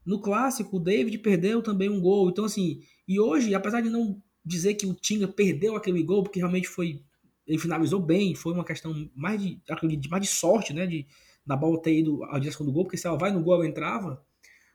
No 0.06 0.20
clássico, 0.20 0.76
o 0.76 0.80
David 0.80 1.18
perdeu 1.18 1.60
também 1.60 1.90
um 1.90 2.00
gol. 2.00 2.30
Então, 2.30 2.44
assim, 2.44 2.80
e 3.08 3.18
hoje, 3.18 3.52
apesar 3.54 3.80
de 3.80 3.90
não 3.90 4.22
dizer 4.44 4.74
que 4.74 4.86
o 4.86 4.94
Tinga 4.94 5.26
perdeu 5.26 5.74
aquele 5.74 6.02
gol, 6.04 6.22
porque 6.22 6.38
realmente 6.38 6.68
foi. 6.68 7.02
Ele 7.44 7.58
finalizou 7.58 8.00
bem, 8.00 8.34
foi 8.34 8.52
uma 8.52 8.64
questão 8.64 9.10
mais 9.14 9.42
de, 9.42 9.60
mais 10.08 10.22
de 10.22 10.28
sorte, 10.28 10.72
né? 10.72 10.86
De, 10.86 11.06
da 11.44 11.56
bola 11.56 11.82
ter 11.82 11.98
ido 11.98 12.22
à 12.24 12.38
direção 12.38 12.64
do 12.64 12.72
gol, 12.72 12.84
porque 12.84 12.96
se 12.96 13.06
ela 13.06 13.18
vai 13.18 13.32
no 13.32 13.42
gol, 13.42 13.54
ela 13.54 13.66
entrava. 13.66 14.24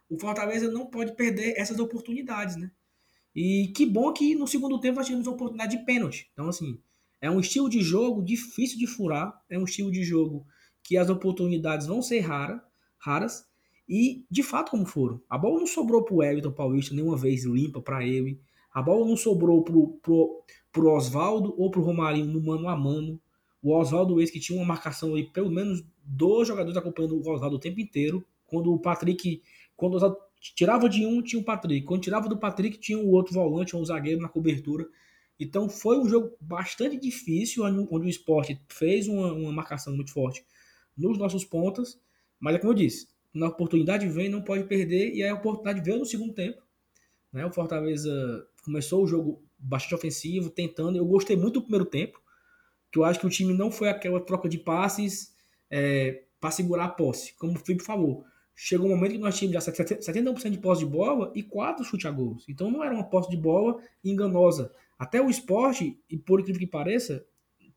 O 0.09 0.19
Fortaleza 0.19 0.69
não 0.69 0.85
pode 0.85 1.15
perder 1.15 1.53
essas 1.57 1.79
oportunidades, 1.79 2.57
né? 2.57 2.69
E 3.33 3.71
que 3.75 3.85
bom 3.85 4.11
que 4.11 4.35
no 4.35 4.45
segundo 4.45 4.79
tempo 4.79 4.97
nós 4.97 5.05
tivemos 5.05 5.27
a 5.27 5.31
oportunidade 5.31 5.77
de 5.77 5.85
pênalti. 5.85 6.29
Então, 6.33 6.49
assim, 6.49 6.77
é 7.21 7.31
um 7.31 7.39
estilo 7.39 7.69
de 7.69 7.81
jogo 7.81 8.21
difícil 8.21 8.77
de 8.77 8.87
furar, 8.87 9.33
é 9.49 9.57
um 9.57 9.63
estilo 9.63 9.89
de 9.89 10.03
jogo 10.03 10.45
que 10.83 10.97
as 10.97 11.09
oportunidades 11.09 11.87
vão 11.87 12.01
ser 12.01 12.19
rara, 12.19 12.61
raras, 12.97 13.45
e 13.87 14.25
de 14.29 14.43
fato 14.43 14.71
como 14.71 14.85
foram. 14.85 15.21
A 15.29 15.37
bola 15.37 15.59
não 15.59 15.67
sobrou 15.67 16.03
pro 16.03 16.23
Everton 16.23 16.51
Paulista 16.51 16.95
nenhuma 16.95 17.17
vez 17.17 17.43
limpa 17.43 17.81
para 17.81 18.05
ele. 18.05 18.39
A 18.73 18.81
bola 18.81 19.05
não 19.05 19.17
sobrou 19.17 19.63
pro, 19.63 19.99
pro, 20.01 20.43
pro 20.71 20.91
Oswaldo 20.91 21.53
ou 21.57 21.69
pro 21.69 21.81
Romarinho 21.81 22.27
no 22.27 22.41
mano 22.41 22.67
a 22.67 22.75
mano. 22.75 23.19
O 23.61 23.75
Oswaldo 23.75 24.21
esse 24.21 24.31
que 24.31 24.39
tinha 24.39 24.57
uma 24.57 24.65
marcação 24.65 25.15
aí, 25.15 25.25
pelo 25.25 25.51
menos 25.51 25.83
dois 26.03 26.47
jogadores 26.47 26.77
acompanhando 26.77 27.15
o 27.15 27.29
Oswaldo 27.29 27.57
o 27.57 27.59
tempo 27.59 27.79
inteiro. 27.79 28.25
Quando 28.47 28.73
o 28.73 28.79
Patrick, 28.79 29.41
quando 29.75 29.93
o 29.93 29.95
Oswaldo 29.97 30.17
tirava 30.39 30.89
de 30.89 31.05
um, 31.05 31.21
tinha 31.21 31.39
o 31.39 31.45
Patrick. 31.45 31.85
Quando 31.85 32.01
tirava 32.01 32.27
do 32.27 32.37
Patrick, 32.37 32.79
tinha 32.79 32.97
o 32.97 33.11
outro 33.11 33.33
volante, 33.33 33.75
um 33.75 33.85
zagueiro 33.85 34.21
na 34.21 34.27
cobertura. 34.27 34.87
Então 35.39 35.69
foi 35.69 35.99
um 35.99 36.07
jogo 36.07 36.35
bastante 36.39 36.97
difícil, 36.97 37.63
onde, 37.63 37.87
onde 37.91 38.05
o 38.05 38.09
esporte 38.09 38.59
fez 38.67 39.07
uma, 39.07 39.33
uma, 39.33 39.51
marcação 39.51 39.95
muito 39.95 40.11
forte 40.11 40.45
nos 40.97 41.17
nossos 41.17 41.45
pontas. 41.45 41.99
Mas 42.39 42.55
é 42.55 42.59
como 42.59 42.73
eu 42.73 42.75
disse, 42.75 43.07
na 43.33 43.47
oportunidade 43.47 44.07
vem, 44.07 44.29
não 44.29 44.41
pode 44.41 44.63
perder, 44.65 45.13
e 45.13 45.23
a 45.23 45.33
oportunidade 45.33 45.81
veio 45.81 45.99
no 45.99 46.05
segundo 46.05 46.33
tempo. 46.33 46.61
Né? 47.31 47.45
O 47.45 47.51
Fortaleza 47.51 48.45
começou 48.63 49.03
o 49.03 49.07
jogo 49.07 49.43
bastante 49.57 49.95
ofensivo, 49.95 50.49
tentando. 50.49 50.97
Eu 50.97 51.05
gostei 51.05 51.35
muito 51.35 51.55
do 51.55 51.61
primeiro 51.61 51.85
tempo 51.85 52.21
que 52.91 52.99
eu 52.99 53.05
acho 53.05 53.19
que 53.19 53.25
o 53.25 53.29
time 53.29 53.53
não 53.53 53.71
foi 53.71 53.87
aquela 53.87 54.19
troca 54.19 54.49
de 54.49 54.57
passes 54.57 55.33
é, 55.69 56.23
para 56.39 56.51
segurar 56.51 56.85
a 56.85 56.89
posse, 56.89 57.33
como 57.35 57.53
o 57.53 57.59
Felipe 57.59 57.83
falou. 57.83 58.25
Chegou 58.53 58.87
um 58.87 58.89
momento 58.89 59.13
que 59.13 59.17
nós 59.17 59.37
tínhamos 59.37 59.63
já 59.63 59.71
70% 59.71 60.49
de 60.49 60.57
posse 60.57 60.83
de 60.83 60.91
bola 60.91 61.31
e 61.33 61.41
quatro 61.41 61.85
chute 61.85 62.07
a 62.07 62.11
gols. 62.11 62.43
Então 62.49 62.69
não 62.69 62.83
era 62.83 62.93
uma 62.93 63.05
posse 63.05 63.29
de 63.29 63.37
bola 63.37 63.81
enganosa. 64.03 64.73
Até 64.99 65.21
o 65.21 65.29
esporte, 65.29 65.99
e 66.09 66.17
por 66.17 66.41
incrível 66.41 66.59
que 66.59 66.67
pareça, 66.67 67.25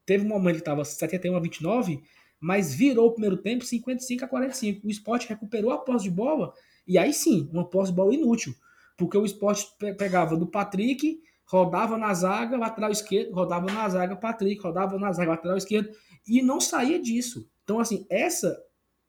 teve 0.04 0.26
um 0.26 0.28
momento 0.28 0.56
que 0.56 0.60
estava 0.62 0.84
71 0.84 1.36
a 1.36 1.40
29, 1.40 2.02
mas 2.44 2.74
virou 2.74 3.06
o 3.06 3.12
primeiro 3.12 3.38
tempo 3.38 3.64
55 3.64 4.22
a 4.22 4.28
45. 4.28 4.86
O 4.86 4.90
esporte 4.90 5.26
recuperou 5.26 5.70
a 5.70 5.78
posse 5.78 6.04
de 6.04 6.10
bola 6.10 6.52
e 6.86 6.98
aí 6.98 7.10
sim, 7.10 7.48
uma 7.50 7.64
posse 7.64 7.90
de 7.90 7.96
bola 7.96 8.12
inútil. 8.12 8.54
Porque 8.98 9.16
o 9.16 9.24
esporte 9.24 9.66
pegava 9.96 10.36
do 10.36 10.46
Patrick, 10.46 11.22
rodava 11.46 11.96
na 11.96 12.12
zaga, 12.12 12.58
lateral 12.58 12.90
esquerdo, 12.90 13.32
rodava 13.32 13.72
na 13.72 13.88
zaga, 13.88 14.14
Patrick, 14.14 14.60
rodava 14.60 14.98
na 14.98 15.10
zaga, 15.10 15.30
lateral 15.30 15.56
esquerdo, 15.56 15.88
e 16.28 16.42
não 16.42 16.60
saía 16.60 17.00
disso. 17.00 17.48
Então, 17.64 17.80
assim, 17.80 18.06
essa 18.10 18.54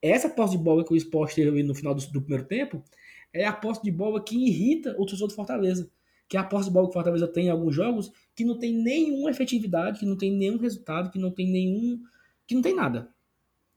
essa 0.02 0.30
posse 0.30 0.58
de 0.58 0.64
bola 0.64 0.86
que 0.86 0.94
o 0.94 0.96
esporte 0.96 1.36
teve 1.36 1.62
no 1.62 1.76
final 1.76 1.94
do, 1.94 2.08
do, 2.08 2.22
primeiro 2.22 2.46
tempo 2.46 2.82
é 3.34 3.46
a 3.46 3.52
posse 3.52 3.84
de 3.84 3.92
bola 3.92 4.24
que 4.24 4.38
irrita 4.38 4.92
o 4.92 5.06
torcedor 5.06 5.28
do 5.28 5.36
Fortaleza. 5.36 5.92
Que 6.30 6.38
é 6.38 6.40
a 6.40 6.44
posse 6.44 6.70
de 6.70 6.74
bola 6.74 6.86
que 6.86 6.92
o 6.92 6.94
Fortaleza 6.94 7.28
tem 7.28 7.48
em 7.48 7.50
alguns 7.50 7.76
jogos 7.76 8.14
que 8.34 8.46
não 8.46 8.58
tem 8.58 8.74
nenhuma 8.74 9.30
efetividade, 9.30 10.00
que 10.00 10.06
não 10.06 10.16
tem 10.16 10.32
nenhum 10.32 10.58
resultado, 10.58 11.12
que 11.12 11.20
não 11.20 11.32
tem 11.32 11.52
nenhum. 11.52 12.02
que 12.48 12.56
não 12.56 12.62
tem 12.62 12.74
nada. 12.74 13.14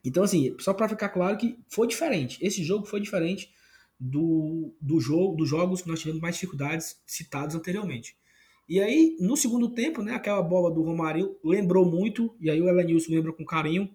Então, 0.04 0.22
assim, 0.22 0.54
só 0.58 0.72
para 0.72 0.88
ficar 0.88 1.08
claro 1.08 1.36
que 1.36 1.58
foi 1.68 1.86
diferente. 1.86 2.38
Esse 2.40 2.62
jogo 2.62 2.86
foi 2.86 3.00
diferente 3.00 3.50
do, 3.98 4.74
do 4.80 5.00
jogo, 5.00 5.36
dos 5.36 5.48
jogos 5.48 5.82
que 5.82 5.88
nós 5.88 6.00
tivemos 6.00 6.20
mais 6.20 6.34
dificuldades 6.34 7.00
citados 7.06 7.54
anteriormente. 7.54 8.16
E 8.68 8.80
aí, 8.80 9.16
no 9.18 9.36
segundo 9.36 9.70
tempo, 9.70 10.02
né, 10.02 10.14
aquela 10.14 10.42
bola 10.42 10.70
do 10.70 10.82
Romário 10.82 11.36
lembrou 11.42 11.84
muito, 11.84 12.36
e 12.38 12.50
aí 12.50 12.60
o 12.60 12.68
Elenilson 12.68 13.12
lembra 13.12 13.32
com 13.32 13.44
carinho, 13.44 13.90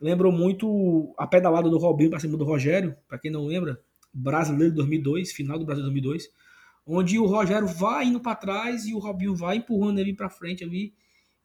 lembrou 0.00 0.30
muito 0.30 1.12
a 1.18 1.26
pedalada 1.26 1.68
do 1.68 1.78
Robinho 1.78 2.10
para 2.10 2.20
cima 2.20 2.36
do 2.36 2.44
Rogério, 2.44 2.96
para 3.08 3.18
quem 3.18 3.30
não 3.30 3.44
lembra, 3.44 3.82
Brasileiro 4.12 4.74
2002, 4.74 5.32
final 5.32 5.58
do 5.58 5.64
Brasil 5.64 5.82
2002, 5.82 6.30
onde 6.86 7.18
o 7.18 7.26
Rogério 7.26 7.66
vai 7.66 8.06
indo 8.06 8.20
para 8.20 8.36
trás 8.36 8.86
e 8.86 8.94
o 8.94 8.98
Robinho 8.98 9.34
vai 9.34 9.56
empurrando 9.56 9.98
ele 9.98 10.14
para 10.14 10.30
frente 10.30 10.62
ali. 10.62 10.94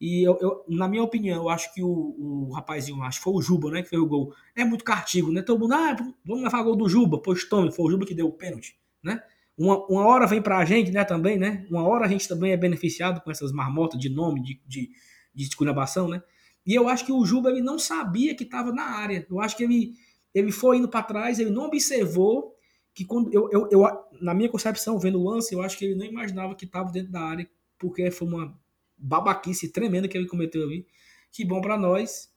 E 0.02 0.20
eu, 0.26 0.36
eu, 0.40 0.64
na 0.68 0.88
minha 0.88 1.04
opinião, 1.04 1.44
eu 1.44 1.48
acho 1.48 1.72
que 1.72 1.80
o, 1.80 1.88
o 1.88 2.50
rapazinho, 2.52 3.00
acho 3.04 3.18
que 3.18 3.22
foi 3.22 3.34
o 3.34 3.40
Juba, 3.40 3.70
né, 3.70 3.84
que 3.84 3.88
fez 3.88 4.02
o 4.02 4.06
gol. 4.06 4.34
É 4.52 4.64
muito 4.64 4.82
cartigo, 4.82 5.30
né? 5.30 5.42
Todo 5.42 5.60
mundo, 5.60 5.74
ah, 5.74 5.96
vamos 6.24 6.42
levar 6.42 6.60
o 6.60 6.64
gol 6.64 6.74
do 6.74 6.88
Juba, 6.88 7.22
pois 7.22 7.44
tome, 7.48 7.70
foi 7.70 7.84
o 7.84 7.90
Juba 7.92 8.04
que 8.04 8.12
deu 8.12 8.26
o 8.26 8.32
pênalti, 8.32 8.76
né? 9.00 9.22
Uma, 9.56 9.86
uma 9.86 10.04
hora 10.04 10.26
vem 10.26 10.42
para 10.42 10.58
a 10.58 10.64
gente, 10.64 10.90
né, 10.90 11.04
também, 11.04 11.38
né? 11.38 11.64
Uma 11.70 11.86
hora 11.86 12.04
a 12.04 12.08
gente 12.08 12.26
também 12.26 12.50
é 12.50 12.56
beneficiado 12.56 13.20
com 13.20 13.30
essas 13.30 13.52
marmotas 13.52 14.00
de 14.00 14.08
nome, 14.08 14.42
de, 14.42 14.60
de, 14.66 14.90
de 15.32 15.44
esculhambação, 15.44 16.08
né? 16.08 16.20
E 16.66 16.74
eu 16.74 16.88
acho 16.88 17.06
que 17.06 17.12
o 17.12 17.24
Juba 17.24 17.50
ele 17.50 17.62
não 17.62 17.78
sabia 17.78 18.34
que 18.34 18.42
estava 18.42 18.72
na 18.72 18.82
área. 18.82 19.24
Eu 19.30 19.40
acho 19.40 19.56
que 19.56 19.62
ele, 19.62 19.92
ele 20.34 20.50
foi 20.50 20.78
indo 20.78 20.88
para 20.88 21.04
trás, 21.04 21.38
ele 21.38 21.50
não 21.50 21.66
observou 21.66 22.56
que 22.92 23.04
quando 23.04 23.32
eu, 23.32 23.48
eu, 23.52 23.68
eu, 23.70 23.84
na 24.20 24.34
minha 24.34 24.48
concepção, 24.48 24.98
vendo 24.98 25.20
o 25.20 25.30
lance, 25.30 25.54
eu 25.54 25.62
acho 25.62 25.78
que 25.78 25.84
ele 25.84 25.94
não 25.94 26.04
imaginava 26.04 26.56
que 26.56 26.64
estava 26.64 26.90
dentro 26.90 27.12
da 27.12 27.20
área, 27.20 27.48
porque 27.78 28.10
foi 28.10 28.26
uma 28.26 28.61
babaquice 29.02 29.72
tremenda 29.72 30.08
que 30.08 30.16
ele 30.16 30.26
cometeu 30.26 30.62
ali. 30.62 30.86
Que 31.30 31.44
bom 31.44 31.60
para 31.60 31.76
nós. 31.76 32.30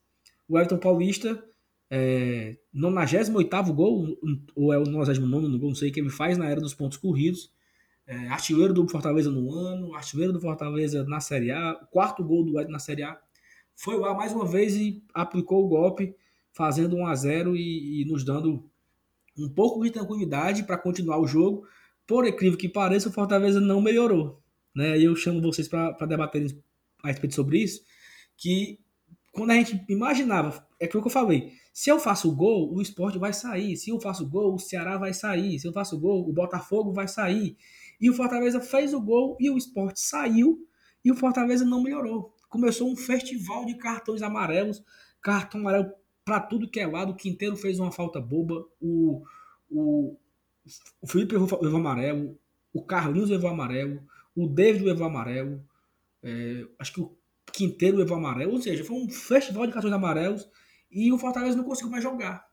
O 0.47 0.60
Elton 0.60 0.78
Paulista 0.78 1.43
é, 1.89 2.58
98 2.73 3.73
gol, 3.73 4.17
ou 4.56 4.73
é 4.73 4.78
o 4.78 4.86
99 4.86 5.58
gol, 5.58 5.69
não 5.69 5.75
sei, 5.75 5.91
que 5.91 5.99
ele 5.99 6.10
faz 6.10 6.38
na 6.38 6.49
era 6.49 6.60
dos 6.60 6.73
pontos 6.73 6.97
corridos. 6.97 7.54
É, 8.08 8.28
artilheiro 8.28 8.73
do 8.73 8.88
Fortaleza 8.88 9.32
no 9.32 9.51
ano, 9.51 9.95
artilheiro 9.95 10.32
do 10.32 10.39
Fortaleza 10.39 11.04
na 11.06 11.19
Série 11.19 11.51
A, 11.51 11.73
quarto 11.91 12.23
gol 12.23 12.43
do 12.43 12.60
Ed 12.60 12.71
na 12.71 12.80
Série 12.80 13.04
A. 13.04 13.19
Foi 13.75 13.97
lá 13.97 14.13
mais 14.13 14.32
uma 14.32 14.45
vez 14.45 14.75
e 14.75 15.04
aplicou 15.13 15.65
o 15.65 15.67
golpe, 15.67 16.15
fazendo 16.54 16.95
1 16.95 17.08
a 17.08 17.15
0 17.15 17.56
e, 17.56 18.01
e 18.01 18.06
nos 18.06 18.23
dando 18.23 18.69
um 19.38 19.49
pouco 19.49 19.84
de 19.84 19.91
tranquilidade 19.91 20.63
para 20.63 20.78
continuar 20.78 21.19
o 21.19 21.28
jogo. 21.28 21.67
Por 22.08 22.25
incrível 22.28 22.58
que 22.58 22.69
pareça, 22.69 23.10
o 23.10 23.12
Fortaleza 23.12 23.60
não 23.60 23.82
melhorou. 23.82 24.41
Né? 24.75 24.97
E 24.99 25.05
eu 25.05 25.15
chamo 25.15 25.41
vocês 25.41 25.67
para 25.67 26.05
debaterem 26.05 26.47
a 27.03 27.07
respeito 27.07 27.35
sobre 27.35 27.59
isso, 27.59 27.81
que 28.38 28.79
quando 29.31 29.51
a 29.51 29.55
gente 29.55 29.83
imaginava, 29.89 30.65
é 30.79 30.85
aquilo 30.85 31.03
que 31.03 31.07
eu 31.07 31.13
falei, 31.13 31.51
se 31.73 31.89
eu 31.89 31.99
faço 31.99 32.33
gol, 32.33 32.73
o 32.73 32.81
esporte 32.81 33.17
vai 33.17 33.33
sair. 33.33 33.75
Se 33.75 33.89
eu 33.89 33.99
faço 33.99 34.25
gol, 34.25 34.55
o 34.55 34.59
Ceará 34.59 34.97
vai 34.97 35.13
sair. 35.13 35.59
Se 35.59 35.67
eu 35.67 35.73
faço 35.73 35.99
gol, 35.99 36.25
o 36.25 36.31
Botafogo 36.31 36.93
vai 36.93 37.05
sair. 37.05 37.57
E 37.99 38.09
o 38.09 38.13
Fortaleza 38.13 38.61
fez 38.61 38.93
o 38.93 39.01
gol 39.01 39.35
e 39.41 39.49
o 39.49 39.57
esporte 39.57 39.99
saiu 39.99 40.65
e 41.03 41.11
o 41.11 41.15
Fortaleza 41.15 41.65
não 41.65 41.83
melhorou. 41.83 42.33
Começou 42.47 42.89
um 42.89 42.95
festival 42.95 43.65
de 43.65 43.75
cartões 43.75 44.21
amarelos, 44.21 44.81
cartão 45.21 45.59
amarelo 45.59 45.91
para 46.23 46.39
tudo 46.39 46.69
que 46.69 46.79
é 46.79 46.88
lado. 46.88 47.11
O 47.11 47.15
Quinteiro 47.15 47.57
fez 47.57 47.77
uma 47.77 47.91
falta 47.91 48.21
boba. 48.21 48.65
O, 48.79 49.21
o, 49.69 50.17
o 51.01 51.07
Felipe 51.07 51.38
levou, 51.38 51.77
amarelo, 51.77 52.39
o 52.73 52.81
Carlinhos 52.83 53.29
levou 53.29 53.49
amarelo, 53.49 54.01
o 54.35 54.47
David 54.47 54.83
levou 54.83 55.07
amarelo, 55.07 55.63
é, 56.21 56.65
acho 56.79 56.93
que 56.93 57.01
o 57.01 57.17
Quinteiro 57.51 57.97
levou 57.97 58.17
amarelo, 58.17 58.53
ou 58.53 58.61
seja, 58.61 58.83
foi 58.83 58.97
um 58.97 59.09
festival 59.09 59.65
de 59.65 59.73
cartões 59.73 59.93
amarelos 59.93 60.49
e 60.91 61.11
o 61.11 61.17
Fortaleza 61.17 61.55
não 61.55 61.63
conseguiu 61.63 61.91
mais 61.91 62.03
jogar. 62.03 62.45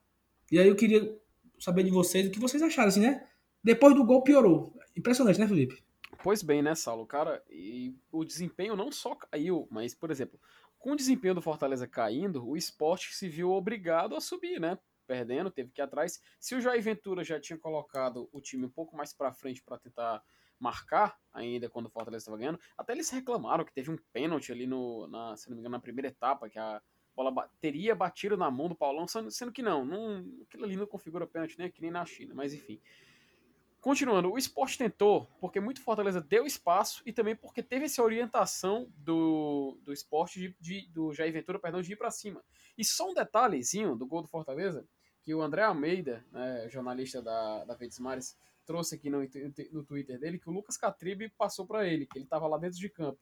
E 0.51 0.59
aí 0.59 0.69
eu 0.69 0.77
queria 0.77 1.19
saber 1.59 1.83
de 1.83 1.91
vocês 1.91 2.27
o 2.27 2.31
que 2.31 2.39
vocês 2.39 2.63
acharam, 2.63 2.89
assim, 2.89 3.01
né? 3.01 3.27
Depois 3.65 3.95
do 3.95 4.05
gol 4.05 4.23
piorou. 4.23 4.77
Impressionante, 4.97 5.41
né, 5.41 5.49
Felipe? 5.49 5.83
Pois 6.23 6.43
bem, 6.43 6.63
né, 6.63 6.75
Saulo? 6.75 7.07
Cara, 7.07 7.43
e 7.51 7.97
o 8.11 8.25
desempenho 8.25 8.77
não 8.77 8.93
só 8.93 9.15
caiu, 9.15 9.67
mas, 9.71 9.95
por 9.95 10.11
exemplo, 10.11 10.39
com 10.79 10.93
o 10.93 10.97
desempenho 10.97 11.35
do 11.35 11.43
Fortaleza 11.43 11.87
caindo, 11.87 12.47
o 12.47 12.57
esporte 12.57 13.15
se 13.15 13.29
viu 13.29 13.51
obrigado 13.53 14.15
a 14.15 14.21
subir, 14.21 14.61
né? 14.61 14.79
Perdendo, 15.07 15.51
teve 15.51 15.71
que 15.71 15.81
ir 15.81 15.85
atrás. 15.85 16.21
Se 16.39 16.55
o 16.55 16.61
Jair 16.61 16.83
Ventura 16.83 17.25
já 17.25 17.41
tinha 17.41 17.59
colocado 17.59 18.29
o 18.33 18.41
time 18.41 18.67
um 18.67 18.71
pouco 18.71 18.97
mais 18.97 19.13
para 19.13 19.33
frente 19.33 19.63
para 19.63 19.79
tentar 19.79 20.23
marcar 20.63 21.19
ainda 21.33 21.69
quando 21.69 21.87
o 21.87 21.91
Fortaleza 21.91 22.23
estava 22.23 22.39
ganhando, 22.39 22.61
até 22.79 22.93
eles 22.93 23.11
reclamaram 23.11 23.65
que 23.65 23.73
teve 23.73 23.91
um 23.91 23.99
pênalti 24.13 24.53
ali 24.53 24.67
no, 24.67 25.09
na, 25.09 25.37
se 25.37 25.49
não 25.49 25.57
me 25.57 25.61
engano, 25.61 25.75
na 25.75 25.81
primeira 25.81 26.09
etapa, 26.09 26.49
que 26.49 26.59
a 26.59 26.81
bola 27.17 27.51
teria 27.61 27.95
batido 27.95 28.37
na 28.37 28.51
mão 28.51 28.69
do 28.69 28.75
Paulão, 28.75 29.07
sendo 29.09 29.53
que 29.53 29.63
não, 29.63 29.85
não 29.85 30.25
aquilo 30.43 30.65
ali 30.65 30.77
não 30.77 30.87
configura 30.87 31.27
pênalti 31.27 31.59
nem 31.59 31.67
aqui 31.67 31.83
nem 31.83 31.91
na 31.91 32.05
China, 32.05 32.33
mas 32.35 32.55
enfim. 32.55 32.81
Continuando, 33.81 34.31
o 34.31 34.39
esporte 34.39 34.79
tentou, 34.79 35.27
porque 35.41 35.59
muito 35.59 35.83
Fortaleza 35.83 36.21
deu 36.21 36.47
espaço 36.47 37.03
e 37.05 37.13
também 37.13 37.35
porque 37.35 37.65
teve 37.65 37.87
essa 37.87 38.01
orientação 38.01 38.89
do, 38.97 39.77
do 39.83 39.93
esporte 39.93 40.39
de, 40.39 40.57
de, 40.61 40.89
do 40.93 41.13
Jair 41.13 41.33
Ventura, 41.33 41.59
perdão, 41.59 41.83
de 41.83 41.93
ir 41.93 41.97
para 41.97 42.13
cima. 42.13 42.45
E 42.79 42.85
só 42.85 43.11
um 43.11 43.15
detalhezinho 43.15 43.97
do 43.97 44.07
gol 44.07 44.23
do 44.23 44.29
Fortaleza, 44.29 44.87
que 45.25 45.35
o 45.35 45.43
André 45.43 45.65
Almeida, 45.65 46.25
né, 46.31 46.69
jornalista 46.69 47.21
da, 47.21 47.65
da 47.65 47.75
Verdes 47.75 47.99
Mares, 47.99 48.39
trouxe 48.73 48.95
aqui 48.95 49.11
no, 49.11 49.19
no 49.71 49.85
Twitter 49.85 50.19
dele, 50.19 50.39
que 50.39 50.49
o 50.49 50.53
Lucas 50.53 50.79
Catribe 50.79 51.29
passou 51.37 51.67
para 51.67 51.87
ele, 51.87 52.07
que 52.07 52.17
ele 52.17 52.25
estava 52.25 52.47
lá 52.47 52.57
dentro 52.57 52.79
de 52.79 52.89
campo. 52.89 53.21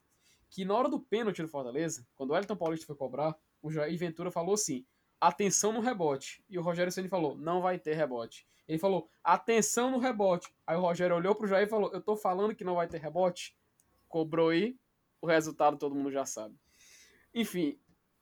Que 0.48 0.64
na 0.64 0.74
hora 0.74 0.88
do 0.88 1.00
pênalti 1.00 1.42
do 1.42 1.48
Fortaleza, 1.48 2.06
quando 2.14 2.30
o 2.30 2.36
Elton 2.36 2.54
Paulista 2.54 2.86
foi 2.86 2.94
cobrar, 2.94 3.36
o 3.60 3.68
Jair 3.68 3.98
Ventura 3.98 4.30
falou 4.30 4.54
assim: 4.54 4.86
atenção 5.20 5.72
no 5.72 5.80
rebote. 5.80 6.44
E 6.48 6.56
o 6.56 6.62
Rogério 6.62 6.92
Ceni 6.92 7.08
falou: 7.08 7.36
não 7.36 7.60
vai 7.60 7.80
ter 7.80 7.94
rebote. 7.94 8.46
Ele 8.68 8.78
falou: 8.78 9.10
atenção 9.24 9.90
no 9.90 9.98
rebote. 9.98 10.54
Aí 10.64 10.76
o 10.76 10.80
Rogério 10.80 11.16
olhou 11.16 11.34
pro 11.34 11.48
Jair 11.48 11.66
e 11.66 11.70
falou: 11.70 11.92
eu 11.92 12.00
tô 12.00 12.16
falando 12.16 12.54
que 12.54 12.62
não 12.62 12.76
vai 12.76 12.86
ter 12.86 12.98
rebote. 12.98 13.56
Cobrou 14.08 14.50
aí. 14.50 14.78
O 15.20 15.26
resultado 15.26 15.76
todo 15.76 15.96
mundo 15.96 16.12
já 16.12 16.24
sabe. 16.24 16.54
Enfim, 17.34 17.76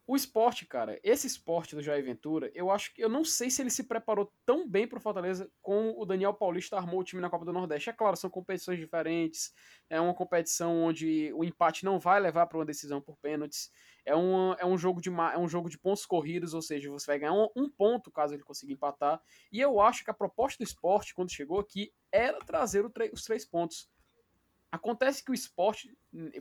o 0.08 0.16
esporte, 0.16 0.64
cara, 0.64 0.98
esse 1.04 1.26
esporte 1.26 1.76
do 1.76 1.82
Jair 1.82 2.02
Ventura, 2.02 2.50
eu 2.54 2.70
acho 2.70 2.94
que 2.94 3.04
eu 3.04 3.10
não 3.10 3.26
sei 3.26 3.50
se 3.50 3.60
ele 3.60 3.68
se 3.68 3.84
preparou 3.84 4.32
tão 4.46 4.66
bem 4.66 4.88
pro 4.88 4.98
Fortaleza 4.98 5.52
como 5.60 6.00
o 6.00 6.06
Daniel 6.06 6.32
Paulista 6.32 6.78
armou 6.78 7.00
o 7.00 7.04
time 7.04 7.20
na 7.20 7.28
Copa 7.28 7.44
do 7.44 7.52
Nordeste. 7.52 7.90
É 7.90 7.92
claro, 7.92 8.16
são 8.16 8.30
competições 8.30 8.78
diferentes, 8.78 9.52
é 9.90 10.00
uma 10.00 10.14
competição 10.14 10.82
onde 10.82 11.30
o 11.34 11.44
empate 11.44 11.84
não 11.84 11.98
vai 11.98 12.18
levar 12.20 12.46
para 12.46 12.56
uma 12.56 12.64
decisão 12.64 13.02
por 13.02 13.18
pênaltis. 13.18 13.70
É, 14.06 14.14
uma, 14.14 14.56
é, 14.58 14.64
um 14.64 14.78
jogo 14.78 14.98
de, 15.02 15.10
é 15.10 15.38
um 15.38 15.46
jogo 15.46 15.68
de 15.68 15.78
pontos 15.78 16.06
corridos, 16.06 16.54
ou 16.54 16.62
seja, 16.62 16.90
você 16.90 17.06
vai 17.06 17.18
ganhar 17.18 17.34
um, 17.34 17.46
um 17.54 17.68
ponto 17.68 18.10
caso 18.10 18.32
ele 18.32 18.42
consiga 18.42 18.72
empatar. 18.72 19.20
E 19.52 19.60
eu 19.60 19.78
acho 19.78 20.02
que 20.02 20.10
a 20.10 20.14
proposta 20.14 20.64
do 20.64 20.66
esporte, 20.66 21.12
quando 21.12 21.30
chegou 21.30 21.60
aqui, 21.60 21.92
era 22.10 22.38
trazer 22.38 22.82
os 23.12 23.24
três 23.24 23.44
pontos. 23.44 23.90
Acontece 24.70 25.24
que 25.24 25.30
o 25.30 25.34
esporte, 25.34 25.96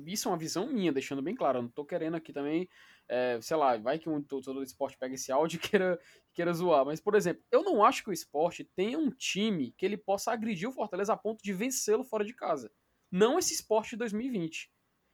isso 0.05 0.27
é 0.27 0.31
uma 0.31 0.37
visão 0.37 0.67
minha, 0.67 0.91
deixando 0.91 1.21
bem 1.21 1.33
claro, 1.33 1.59
eu 1.59 1.61
não 1.63 1.69
tô 1.69 1.85
querendo 1.85 2.15
aqui 2.15 2.33
também 2.33 2.67
é, 3.09 3.39
sei 3.41 3.55
lá, 3.55 3.77
vai 3.77 3.97
que 3.97 4.09
um 4.09 4.21
torcedor 4.21 4.55
do 4.55 4.63
esporte 4.63 4.97
pega 4.97 5.15
esse 5.15 5.31
áudio 5.31 5.57
e 5.57 5.59
queira, 5.69 5.99
queira 6.33 6.53
zoar. 6.53 6.85
Mas, 6.85 6.99
por 6.99 7.15
exemplo, 7.15 7.43
eu 7.51 7.63
não 7.63 7.83
acho 7.83 8.03
que 8.03 8.09
o 8.09 8.13
esporte 8.13 8.63
tenha 8.75 8.99
um 8.99 9.09
time 9.09 9.73
que 9.77 9.85
ele 9.85 9.97
possa 9.97 10.31
agredir 10.31 10.67
o 10.67 10.73
Fortaleza 10.73 11.13
a 11.13 11.17
ponto 11.17 11.41
de 11.41 11.53
vencê-lo 11.53 12.03
fora 12.03 12.25
de 12.25 12.33
casa. 12.33 12.71
Não 13.11 13.39
esse 13.39 13.53
esporte 13.53 13.91
de 13.91 13.97
2020. 13.97 14.69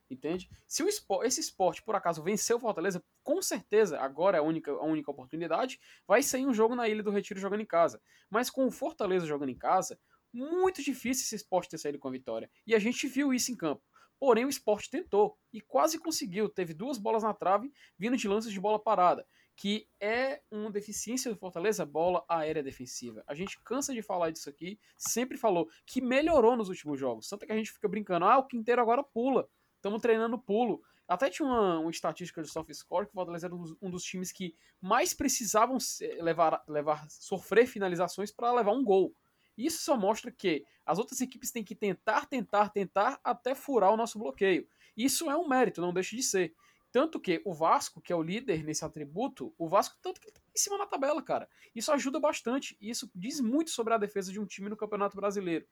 Entende? 0.09 0.49
Se 0.67 0.83
o 0.83 0.89
esporte, 0.89 1.27
esse 1.27 1.39
esporte, 1.39 1.81
por 1.81 1.95
acaso, 1.95 2.21
venceu 2.21 2.57
o 2.57 2.59
Fortaleza, 2.59 3.03
com 3.23 3.41
certeza, 3.41 3.99
agora 3.99 4.37
é 4.37 4.39
a 4.39 4.43
única, 4.43 4.71
a 4.71 4.83
única 4.83 5.09
oportunidade, 5.09 5.79
vai 6.07 6.21
sair 6.21 6.45
um 6.45 6.53
jogo 6.53 6.75
na 6.75 6.87
Ilha 6.87 7.01
do 7.01 7.09
Retiro 7.09 7.39
jogando 7.39 7.61
em 7.61 7.65
casa. 7.65 8.01
Mas 8.29 8.49
com 8.49 8.67
o 8.67 8.71
Fortaleza 8.71 9.25
jogando 9.25 9.49
em 9.49 9.57
casa, 9.57 9.99
muito 10.33 10.81
difícil 10.81 11.23
esse 11.23 11.35
esporte 11.35 11.69
ter 11.69 11.77
saído 11.77 11.99
com 11.99 12.07
a 12.07 12.11
vitória. 12.11 12.49
E 12.65 12.73
a 12.73 12.79
gente 12.79 13.07
viu 13.07 13.33
isso 13.33 13.51
em 13.51 13.55
campo. 13.55 13.83
Porém, 14.19 14.45
o 14.45 14.49
esporte 14.49 14.89
tentou 14.89 15.37
e 15.51 15.59
quase 15.61 15.99
conseguiu. 15.99 16.47
Teve 16.49 16.73
duas 16.73 16.97
bolas 16.97 17.23
na 17.23 17.33
trave 17.33 17.71
vindo 17.97 18.15
de 18.15 18.27
lances 18.27 18.51
de 18.51 18.59
bola 18.59 18.79
parada, 18.79 19.27
que 19.55 19.87
é 19.99 20.41
uma 20.49 20.71
deficiência 20.71 21.29
do 21.29 21.37
Fortaleza, 21.37 21.85
bola 21.85 22.23
aérea 22.27 22.63
defensiva. 22.63 23.23
A 23.27 23.35
gente 23.35 23.59
cansa 23.63 23.93
de 23.93 24.01
falar 24.01 24.31
disso 24.31 24.49
aqui, 24.49 24.79
sempre 24.97 25.37
falou 25.37 25.67
que 25.85 26.01
melhorou 26.01 26.55
nos 26.55 26.69
últimos 26.69 26.99
jogos. 26.99 27.27
Tanto 27.27 27.45
que 27.45 27.51
a 27.51 27.55
gente 27.57 27.71
fica 27.71 27.87
brincando, 27.87 28.25
ah, 28.25 28.37
o 28.37 28.47
Quinteiro 28.47 28.81
agora 28.81 29.03
pula. 29.03 29.47
Estamos 29.75 30.01
treinando 30.01 30.39
pulo. 30.39 30.81
Até 31.05 31.29
tinha 31.29 31.45
uma, 31.45 31.79
uma, 31.79 31.91
estatística 31.91 32.41
de 32.41 32.49
soft 32.49 32.73
score 32.73 33.05
que 33.05 33.11
o 33.11 33.15
Fortaleza 33.15 33.47
era 33.47 33.53
um 33.53 33.61
dos, 33.61 33.75
um 33.81 33.89
dos 33.89 34.03
times 34.03 34.31
que 34.31 34.55
mais 34.79 35.13
precisavam 35.13 35.77
levar, 36.21 36.63
levar 36.65 37.05
sofrer 37.09 37.67
finalizações 37.67 38.31
para 38.31 38.53
levar 38.53 38.71
um 38.71 38.83
gol. 38.83 39.13
Isso 39.57 39.83
só 39.83 39.95
mostra 39.95 40.31
que 40.31 40.65
as 40.85 40.99
outras 40.99 41.21
equipes 41.21 41.51
têm 41.51 41.63
que 41.63 41.75
tentar, 41.75 42.25
tentar, 42.25 42.69
tentar 42.69 43.19
até 43.23 43.55
furar 43.55 43.91
o 43.91 43.97
nosso 43.97 44.17
bloqueio. 44.19 44.67
Isso 44.95 45.29
é 45.29 45.37
um 45.37 45.47
mérito, 45.47 45.81
não 45.81 45.93
deixa 45.93 46.15
de 46.15 46.23
ser. 46.23 46.53
Tanto 46.91 47.19
que 47.19 47.41
o 47.43 47.53
Vasco, 47.53 47.99
que 47.99 48.13
é 48.13 48.15
o 48.15 48.21
líder 48.21 48.63
nesse 48.63 48.85
atributo, 48.85 49.53
o 49.57 49.67
Vasco, 49.67 49.97
tanto 50.01 50.21
que 50.21 50.27
ele 50.27 50.33
tá 50.33 50.41
em 50.53 50.59
cima 50.59 50.77
na 50.77 50.85
tabela, 50.85 51.23
cara. 51.23 51.49
Isso 51.73 51.91
ajuda 51.91 52.19
bastante. 52.19 52.77
Isso 52.79 53.09
diz 53.15 53.39
muito 53.39 53.71
sobre 53.71 53.95
a 53.95 53.97
defesa 53.97 54.31
de 54.31 54.39
um 54.39 54.45
time 54.45 54.69
no 54.69 54.77
Campeonato 54.77 55.15
Brasileiro. 55.15 55.65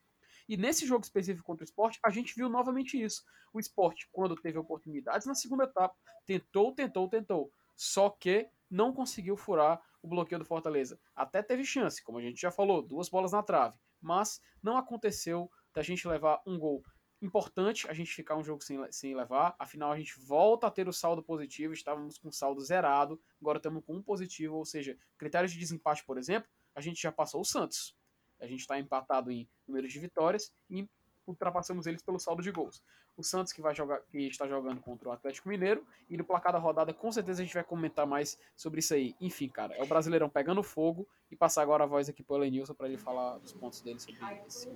E 0.50 0.58
nesse 0.58 0.86
jogo 0.86 1.04
específico 1.04 1.46
contra 1.46 1.64
o 1.64 1.66
esporte, 1.66 2.00
a 2.04 2.10
gente 2.10 2.34
viu 2.36 2.50
novamente 2.50 3.00
isso. 3.00 3.24
O 3.54 3.60
esporte, 3.60 4.10
quando 4.12 4.36
teve 4.36 4.58
oportunidades 4.58 5.28
na 5.28 5.36
segunda 5.36 5.66
etapa, 5.66 5.96
tentou, 6.26 6.74
tentou, 6.74 7.08
tentou. 7.08 7.54
Só 7.76 8.10
que 8.10 8.50
não 8.70 8.92
conseguiu 8.92 9.38
furar 9.38 9.82
o 10.02 10.08
bloqueio 10.08 10.40
do 10.40 10.46
Fortaleza. 10.46 11.00
Até 11.16 11.42
teve 11.42 11.64
chance, 11.64 12.04
como 12.04 12.18
a 12.18 12.22
gente 12.22 12.42
já 12.42 12.52
falou, 12.52 12.82
duas 12.82 13.10
bolas 13.10 13.32
na 13.32 13.44
trave, 13.44 13.78
mas 14.02 14.42
não 14.62 14.78
aconteceu 14.78 15.50
da 15.74 15.82
gente 15.82 16.08
levar 16.08 16.42
um 16.46 16.58
gol 16.58 16.84
importante, 17.22 17.88
a 17.88 17.94
gente 17.94 18.12
ficar 18.12 18.36
um 18.36 18.44
jogo 18.44 18.64
sem, 18.64 18.80
sem 18.92 19.16
levar, 19.16 19.56
afinal 19.60 19.92
a 19.92 19.98
gente 19.98 20.20
volta 20.20 20.68
a 20.68 20.72
ter 20.72 20.88
o 20.88 20.94
saldo 20.94 21.22
positivo, 21.22 21.74
estávamos 21.74 22.18
com 22.18 22.32
saldo 22.32 22.62
zerado, 22.62 23.22
agora 23.40 23.58
estamos 23.58 23.86
com 23.86 23.96
um 23.96 24.02
positivo, 24.02 24.56
ou 24.56 24.66
seja, 24.66 24.98
critérios 25.18 25.52
de 25.52 25.60
desempate, 25.60 26.04
por 26.04 26.18
exemplo, 26.18 26.50
a 26.74 26.82
gente 26.82 27.02
já 27.02 27.12
passou 27.12 27.42
o 27.42 27.46
Santos. 27.46 27.96
A 28.40 28.48
gente 28.48 28.62
está 28.62 28.80
empatado 28.80 29.32
em 29.32 29.48
número 29.68 29.88
de 29.88 30.00
vitórias 30.00 30.52
e 30.68 30.90
ultrapassamos 31.26 31.86
eles 31.88 32.02
pelo 32.02 32.20
saldo 32.20 32.42
de 32.42 32.52
gols. 32.52 32.82
O 33.18 33.24
Santos 33.24 33.54
que 33.54 33.62
vai 33.62 33.76
jogar, 33.76 34.02
que 34.12 34.28
está 34.28 34.48
jogando 34.48 34.82
contra 34.82 35.10
o 35.10 35.12
Atlético 35.12 35.50
Mineiro 35.50 35.86
e 36.10 36.18
no 36.18 36.24
placar 36.24 36.54
da 36.54 36.60
rodada 36.60 36.94
com 36.94 37.12
certeza 37.12 37.42
a 37.42 37.46
gente 37.46 37.54
vai 37.54 37.64
comentar 37.64 38.06
mais 38.06 38.38
sobre 38.56 38.80
isso 38.80 38.94
aí. 38.94 39.16
Enfim, 39.20 39.48
cara, 39.48 39.76
é 39.76 39.84
o 39.84 39.86
Brasileirão 39.86 40.30
pegando 40.30 40.64
fogo 40.64 41.08
e 41.30 41.36
passar 41.36 41.62
agora 41.62 41.84
a 41.84 41.88
voz 41.88 42.10
aqui 42.10 42.24
pro 42.24 42.38
Elenilson 42.38 42.74
para 42.74 42.88
ele 42.88 42.98
falar 42.98 43.38
dos 43.38 43.54
pontos 43.54 43.82
dele 43.82 44.00
sobre 44.00 44.20
esse 44.48 44.70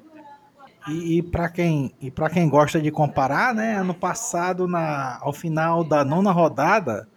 E, 0.87 1.17
e 1.17 1.23
para 1.23 1.49
quem 1.49 1.95
e 1.99 2.11
para 2.11 2.29
quem 2.29 2.49
gosta 2.49 2.81
de 2.81 2.91
comparar, 2.91 3.53
né, 3.53 3.75
ano 3.75 3.93
passado 3.93 4.67
na 4.67 5.19
ao 5.21 5.33
final 5.33 5.83
da 5.83 6.03
nona 6.03 6.31
rodada 6.31 7.09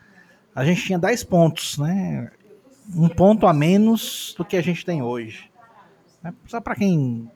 a 0.58 0.64
gente 0.64 0.82
tinha 0.82 0.98
10 0.98 1.22
pontos, 1.22 1.78
né? 1.78 2.32
Um 2.92 3.08
ponto 3.08 3.46
a 3.46 3.52
menos 3.52 4.34
do 4.36 4.44
que 4.44 4.56
a 4.56 4.62
gente 4.62 4.84
tem 4.84 5.00
hoje. 5.00 5.48
Só 6.46 6.60
para 6.60 6.74
quem 6.74 7.30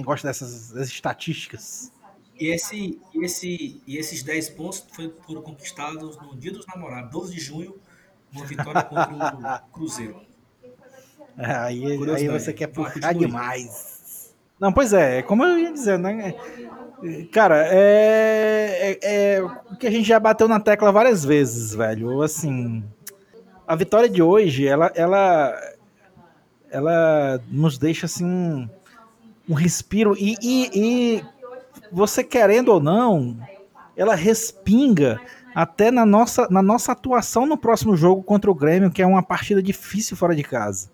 quem 0.00 0.02
gosta 0.02 0.28
dessas, 0.28 0.70
dessas 0.70 0.88
estatísticas. 0.88 1.92
E, 2.38 2.48
esse, 2.48 2.98
esse, 3.14 3.82
e 3.86 3.98
esses 3.98 4.22
10 4.22 4.50
pontos 4.50 4.84
foram 5.26 5.42
conquistados 5.42 6.16
no 6.16 6.34
Dia 6.36 6.52
dos 6.52 6.66
Namorados, 6.66 7.10
12 7.10 7.34
de 7.34 7.40
junho, 7.40 7.76
uma 8.32 8.46
vitória 8.46 8.82
contra 8.82 9.62
o 9.66 9.72
Cruzeiro. 9.72 10.22
É, 11.36 11.52
aí, 11.52 11.84
aí 12.14 12.28
você 12.28 12.52
quer 12.52 12.68
puxar 12.68 13.12
demais. 13.12 14.34
Não, 14.58 14.72
pois 14.72 14.92
é, 14.92 15.22
como 15.22 15.44
eu 15.44 15.58
ia 15.58 15.72
dizendo, 15.72 16.02
né? 16.02 16.34
Cara, 17.32 17.66
é, 17.66 18.98
é, 19.02 19.34
é, 19.36 19.42
o 19.42 19.76
que 19.76 19.86
a 19.86 19.90
gente 19.90 20.06
já 20.06 20.18
bateu 20.18 20.48
na 20.48 20.60
tecla 20.60 20.92
várias 20.92 21.24
vezes, 21.24 21.74
velho. 21.74 22.20
Assim, 22.22 22.84
a 23.66 23.74
vitória 23.74 24.08
de 24.08 24.22
hoje, 24.22 24.66
ela, 24.66 24.92
ela, 24.94 25.58
ela 26.70 27.40
nos 27.48 27.78
deixa 27.78 28.04
assim 28.04 28.68
um 29.50 29.54
respiro 29.54 30.16
e, 30.16 30.36
e, 30.40 30.70
e 30.72 31.24
você 31.90 32.22
querendo 32.22 32.68
ou 32.68 32.80
não, 32.80 33.36
ela 33.96 34.14
respinga 34.14 35.20
até 35.52 35.90
na 35.90 36.06
nossa, 36.06 36.46
na 36.48 36.62
nossa 36.62 36.92
atuação 36.92 37.46
no 37.46 37.58
próximo 37.58 37.96
jogo 37.96 38.22
contra 38.22 38.48
o 38.48 38.54
Grêmio, 38.54 38.92
que 38.92 39.02
é 39.02 39.06
uma 39.06 39.24
partida 39.24 39.60
difícil 39.60 40.16
fora 40.16 40.36
de 40.36 40.44
casa. 40.44 40.88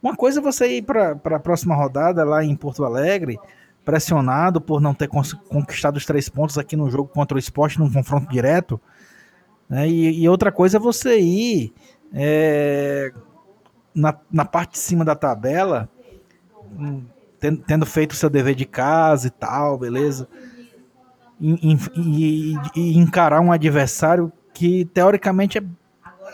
Uma 0.00 0.14
coisa 0.14 0.38
é 0.38 0.42
você 0.42 0.76
ir 0.76 0.82
para 0.82 1.18
a 1.24 1.40
próxima 1.40 1.74
rodada 1.74 2.22
lá 2.22 2.44
em 2.44 2.54
Porto 2.54 2.84
Alegre, 2.84 3.40
pressionado 3.84 4.60
por 4.60 4.80
não 4.80 4.94
ter 4.94 5.08
conquistado 5.08 5.96
os 5.96 6.06
três 6.06 6.28
pontos 6.28 6.56
aqui 6.56 6.76
no 6.76 6.88
jogo 6.88 7.08
contra 7.08 7.34
o 7.34 7.40
esporte, 7.40 7.80
num 7.80 7.92
confronto 7.92 8.30
direto. 8.30 8.80
Né? 9.68 9.88
E, 9.88 10.22
e, 10.22 10.28
outra 10.28 10.52
coisa 10.52 10.76
é 10.76 10.80
você 10.80 11.18
ir 11.18 11.72
é, 12.12 13.12
na, 13.92 14.16
na 14.30 14.44
parte 14.44 14.72
de 14.72 14.78
cima 14.78 15.04
da 15.04 15.16
tabela 15.16 15.88
um, 17.50 17.56
tendo 17.56 17.86
feito 17.86 18.12
o 18.12 18.16
seu 18.16 18.30
dever 18.30 18.54
de 18.54 18.64
casa 18.64 19.26
e 19.26 19.30
tal, 19.30 19.78
beleza? 19.78 20.28
E, 21.40 21.76
e, 21.96 22.56
e, 22.74 22.98
encarar 22.98 23.40
um 23.40 23.52
adversário 23.52 24.32
que 24.54 24.86
teoricamente 24.86 25.58
é, 25.58 25.62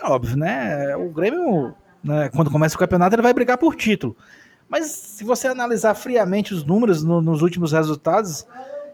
é 0.01 0.05
óbvio, 0.05 0.37
né? 0.37 0.95
O 0.95 1.09
Grêmio, 1.09 1.73
né, 2.03 2.29
quando 2.29 2.49
começa 2.49 2.75
o 2.75 2.79
campeonato, 2.79 3.15
ele 3.15 3.21
vai 3.21 3.33
brigar 3.33 3.57
por 3.57 3.75
título. 3.75 4.15
Mas 4.69 4.87
se 4.87 5.23
você 5.23 5.47
analisar 5.47 5.93
friamente 5.93 6.53
os 6.53 6.63
números 6.63 7.03
no, 7.03 7.21
nos 7.21 7.41
últimos 7.41 7.73
resultados, 7.73 8.47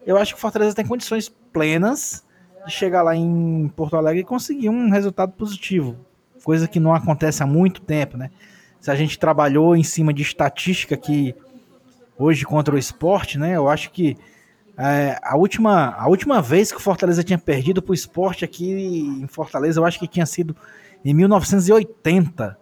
eu 0.06 0.18
acho 0.18 0.34
que 0.34 0.38
o 0.38 0.42
Fortaleza 0.42 0.76
tem 0.76 0.86
condições 0.86 1.30
plenas 1.54 2.24
de 2.66 2.72
chegar 2.72 3.02
lá 3.02 3.16
em 3.16 3.72
Porto 3.76 3.96
Alegre 3.96 4.22
e 4.22 4.26
conseguir 4.26 4.70
um 4.70 4.90
resultado 4.90 5.32
positivo, 5.34 5.96
coisa 6.44 6.68
que 6.68 6.80
não 6.80 6.94
acontece 6.94 7.44
há 7.44 7.46
muito 7.46 7.82
tempo, 7.82 8.18
né? 8.18 8.32
Se 8.80 8.90
a 8.90 8.96
gente 8.96 9.20
trabalhou 9.20 9.76
em 9.76 9.84
cima 9.84 10.14
de 10.14 10.22
estatística 10.22 10.98
que 10.98 11.36
hoje 12.20 12.46
contra 12.46 12.76
o 12.76 12.78
esporte, 12.78 13.40
né? 13.40 13.56
Eu 13.56 13.70
acho 13.70 13.90
que 13.92 14.18
é, 14.78 15.18
a, 15.24 15.38
última, 15.38 15.96
a 15.98 16.08
última 16.08 16.42
vez 16.42 16.72
que 16.72 16.78
o 16.78 16.82
Fortaleza 16.82 17.24
tinha 17.24 17.38
perdido 17.38 17.82
para 17.82 17.92
o 17.92 17.96
esporte 17.96 18.44
aqui 18.44 18.72
em 18.72 19.28
Fortaleza, 19.28 19.80
eu 19.80 19.86
acho 19.86 19.98
que 19.98 20.08
tinha 20.08 20.26
sido 20.26 20.56
em 21.04 21.14
1980, 21.14 22.58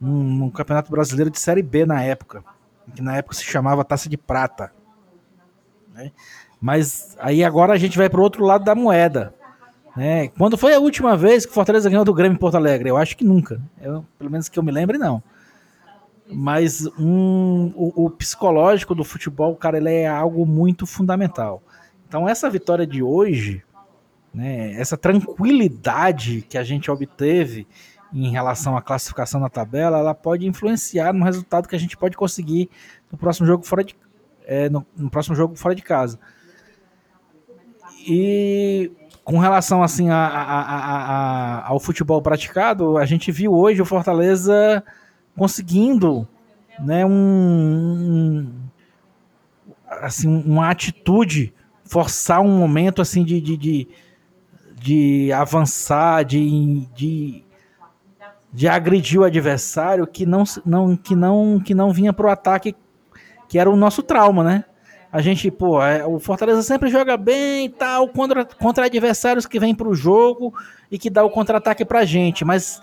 no 0.00 0.50
Campeonato 0.52 0.90
Brasileiro 0.90 1.30
de 1.30 1.40
Série 1.40 1.62
B 1.62 1.86
na 1.86 2.02
época, 2.02 2.44
que 2.94 3.02
na 3.02 3.16
época 3.16 3.34
se 3.34 3.44
chamava 3.44 3.84
Taça 3.84 4.08
de 4.08 4.16
Prata. 4.16 4.70
Né? 5.94 6.12
Mas 6.60 7.16
aí 7.18 7.42
agora 7.42 7.72
a 7.72 7.78
gente 7.78 7.96
vai 7.96 8.08
para 8.08 8.20
o 8.20 8.22
outro 8.22 8.44
lado 8.44 8.64
da 8.64 8.74
moeda. 8.74 9.34
Né? 9.96 10.28
Quando 10.28 10.56
foi 10.56 10.74
a 10.74 10.78
última 10.78 11.16
vez 11.16 11.44
que 11.44 11.50
o 11.50 11.54
Fortaleza 11.54 11.90
ganhou 11.90 12.04
do 12.04 12.14
Grêmio 12.14 12.36
em 12.36 12.38
Porto 12.38 12.56
Alegre? 12.56 12.88
Eu 12.88 12.96
acho 12.96 13.16
que 13.16 13.24
nunca. 13.24 13.60
Eu, 13.80 14.04
pelo 14.18 14.30
menos 14.30 14.48
que 14.48 14.58
eu 14.58 14.62
me 14.62 14.70
lembre, 14.70 14.96
não. 14.96 15.22
Mas 16.30 16.86
um, 16.98 17.72
o, 17.74 18.04
o, 18.04 18.10
psicológico 18.10 18.94
do 18.94 19.02
futebol, 19.02 19.56
cara, 19.56 19.78
ele 19.78 19.92
é 19.92 20.06
algo 20.06 20.44
muito 20.44 20.86
fundamental. 20.86 21.62
Então 22.06 22.28
essa 22.28 22.50
vitória 22.50 22.86
de 22.86 23.02
hoje, 23.02 23.62
né, 24.32 24.72
essa 24.72 24.96
tranquilidade 24.96 26.42
que 26.42 26.58
a 26.58 26.62
gente 26.62 26.90
obteve 26.90 27.66
em 28.12 28.30
relação 28.30 28.76
à 28.76 28.82
classificação 28.82 29.40
na 29.40 29.48
tabela, 29.48 29.98
ela 29.98 30.14
pode 30.14 30.46
influenciar 30.46 31.12
no 31.12 31.24
resultado 31.24 31.68
que 31.68 31.76
a 31.76 31.78
gente 31.78 31.96
pode 31.96 32.16
conseguir 32.16 32.70
no 33.10 33.18
próximo 33.18 33.46
jogo 33.46 33.64
fora 33.64 33.84
de, 33.84 33.96
é, 34.46 34.68
no, 34.68 34.86
no 34.96 35.10
próximo 35.10 35.34
jogo 35.34 35.56
fora 35.56 35.74
de 35.74 35.82
casa. 35.82 36.18
E 38.06 38.90
com 39.24 39.38
relação 39.38 39.82
assim 39.82 40.08
a, 40.08 40.26
a, 40.26 40.62
a, 40.62 41.68
ao 41.68 41.78
futebol 41.78 42.22
praticado, 42.22 42.96
a 42.96 43.04
gente 43.04 43.30
viu 43.30 43.52
hoje 43.52 43.82
o 43.82 43.84
Fortaleza 43.84 44.82
conseguindo 45.38 46.26
né, 46.80 47.06
um, 47.06 47.10
um 47.10 48.52
assim, 49.88 50.28
uma 50.44 50.68
atitude, 50.68 51.54
forçar 51.84 52.40
um 52.40 52.58
momento 52.58 53.00
assim 53.00 53.24
de, 53.24 53.40
de, 53.40 53.56
de, 53.56 53.88
de 54.74 55.32
avançar, 55.32 56.24
de, 56.24 56.86
de, 56.94 57.44
de 58.52 58.68
agredir 58.68 59.20
o 59.20 59.24
adversário 59.24 60.06
que 60.06 60.26
não, 60.26 60.44
não, 60.66 60.96
que 60.96 61.14
não, 61.16 61.60
que 61.60 61.74
não 61.74 61.92
vinha 61.92 62.12
para 62.12 62.26
o 62.26 62.30
ataque, 62.30 62.74
que 63.48 63.58
era 63.58 63.70
o 63.70 63.76
nosso 63.76 64.02
trauma, 64.02 64.44
né? 64.44 64.64
A 65.10 65.22
gente, 65.22 65.50
pô, 65.50 65.82
é, 65.82 66.04
o 66.04 66.18
Fortaleza 66.18 66.62
sempre 66.62 66.90
joga 66.90 67.16
bem 67.16 67.70
tal, 67.70 68.08
contra, 68.08 68.44
contra 68.44 68.84
adversários 68.84 69.46
que 69.46 69.58
vêm 69.58 69.74
para 69.74 69.88
o 69.88 69.94
jogo 69.94 70.52
e 70.90 70.98
que 70.98 71.08
dá 71.08 71.24
o 71.24 71.30
contra-ataque 71.30 71.82
para 71.82 72.04
gente, 72.04 72.44
mas 72.44 72.82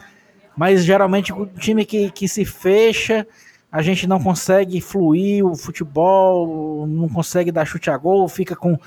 mas 0.56 0.86
geralmente 0.86 1.34
o 1.34 1.46
time 1.46 1.86
que, 1.86 2.10
que 2.12 2.28
se 2.28 2.46
fecha, 2.46 3.28
a 3.72 3.82
gente 3.82 4.08
não 4.08 4.22
consegue 4.22 4.80
fluir 4.80 5.46
o 5.46 5.56
futebol, 5.56 6.88
não 6.88 7.10
consegue 7.10 7.52
dar 7.52 7.66
chute 7.66 7.90
a 7.90 7.98
gol, 7.98 8.28
fica 8.30 8.56
com, 8.56 8.78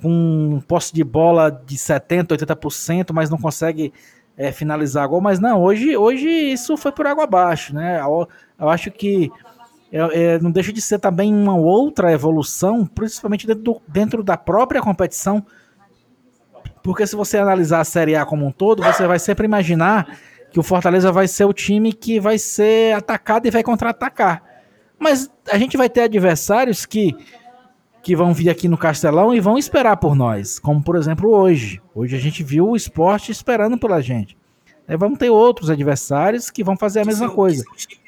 com 0.00 0.62
posse 0.68 0.94
de 0.94 1.02
bola 1.02 1.50
de 1.50 1.76
70%, 1.76 2.28
80%, 2.28 3.12
mas 3.12 3.28
não 3.28 3.38
consegue 3.38 3.92
é, 4.36 4.52
finalizar 4.52 5.08
gol. 5.08 5.20
Mas 5.20 5.40
não, 5.40 5.60
hoje, 5.60 5.96
hoje 5.96 6.28
isso 6.28 6.76
foi 6.76 6.92
por 6.92 7.06
água 7.06 7.24
abaixo, 7.24 7.74
né? 7.74 8.00
Eu, 8.00 8.28
eu 8.60 8.68
acho 8.68 8.90
que 8.92 9.28
é, 9.90 10.34
é, 10.34 10.38
não 10.38 10.50
deixa 10.52 10.72
de 10.72 10.80
ser 10.80 10.98
também 10.98 11.34
uma 11.34 11.56
outra 11.56 12.12
evolução, 12.12 12.86
principalmente 12.86 13.46
dentro, 13.46 13.62
do, 13.62 13.82
dentro 13.88 14.22
da 14.22 14.36
própria 14.36 14.80
competição. 14.80 15.44
Porque 16.82 17.06
se 17.06 17.16
você 17.16 17.38
analisar 17.38 17.80
a 17.80 17.84
Série 17.84 18.14
A 18.14 18.24
como 18.24 18.46
um 18.46 18.52
todo, 18.52 18.82
você 18.82 19.06
vai 19.06 19.18
sempre 19.18 19.46
imaginar 19.46 20.16
que 20.50 20.58
o 20.58 20.62
Fortaleza 20.62 21.12
vai 21.12 21.28
ser 21.28 21.44
o 21.44 21.52
time 21.52 21.92
que 21.92 22.18
vai 22.18 22.38
ser 22.38 22.94
atacado 22.94 23.46
e 23.46 23.50
vai 23.50 23.62
contra-atacar. 23.62 24.42
Mas 24.98 25.30
a 25.50 25.58
gente 25.58 25.76
vai 25.76 25.88
ter 25.88 26.02
adversários 26.02 26.84
que, 26.84 27.14
que 28.02 28.16
vão 28.16 28.34
vir 28.34 28.50
aqui 28.50 28.68
no 28.68 28.78
Castelão 28.78 29.34
e 29.34 29.40
vão 29.40 29.56
esperar 29.56 29.96
por 29.96 30.14
nós, 30.14 30.58
como 30.58 30.82
por 30.82 30.96
exemplo 30.96 31.30
hoje. 31.30 31.80
Hoje 31.94 32.16
a 32.16 32.18
gente 32.18 32.42
viu 32.42 32.68
o 32.68 32.76
esporte 32.76 33.30
esperando 33.30 33.78
pela 33.78 34.00
gente. 34.00 34.36
Aí 34.86 34.96
vamos 34.96 35.18
ter 35.18 35.28
outros 35.28 35.68
adversários 35.68 36.50
que 36.50 36.64
vão 36.64 36.76
fazer 36.76 37.00
a 37.00 37.02
que 37.02 37.08
mesma 37.08 37.26
são, 37.26 37.36
coisa. 37.36 37.62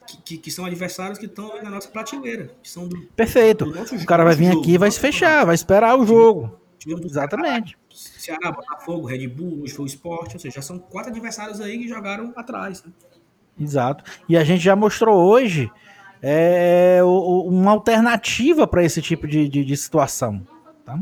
Que, 0.06 0.16
que, 0.22 0.38
que, 0.38 0.50
são 0.50 0.64
adversários 0.64 1.18
que 1.18 1.26
estão 1.26 1.62
na 1.62 1.68
nossa 1.68 1.88
prateleira. 1.88 2.50
Do, 2.74 3.06
Perfeito. 3.14 3.66
Do 3.66 3.96
o 3.96 4.06
cara 4.06 4.24
vai 4.24 4.34
vir 4.34 4.48
aqui 4.48 4.72
e 4.72 4.78
vai 4.78 4.90
se 4.90 4.98
fechar, 4.98 5.44
vai 5.44 5.54
esperar 5.54 5.98
o 5.98 6.06
jogo. 6.06 6.58
Exatamente. 7.04 7.76
Ceará, 8.20 8.52
Botafogo, 8.52 9.06
Red 9.06 9.26
Bull, 9.28 9.62
hoje 9.62 9.74
foi 9.74 9.84
o 9.84 9.86
Sport, 9.86 10.34
ou 10.34 10.40
seja, 10.40 10.56
já 10.56 10.62
são 10.62 10.78
quatro 10.78 11.10
adversários 11.10 11.60
aí 11.60 11.78
que 11.78 11.88
jogaram 11.88 12.32
atrás. 12.36 12.84
Né? 12.84 12.92
Exato. 13.58 14.04
E 14.28 14.36
a 14.36 14.44
gente 14.44 14.62
já 14.62 14.74
mostrou 14.76 15.16
hoje 15.16 15.70
é, 16.22 17.00
uma 17.02 17.72
alternativa 17.72 18.66
para 18.66 18.84
esse 18.84 19.00
tipo 19.00 19.26
de, 19.26 19.48
de, 19.48 19.64
de 19.64 19.76
situação. 19.76 20.46
Tá? 20.84 20.98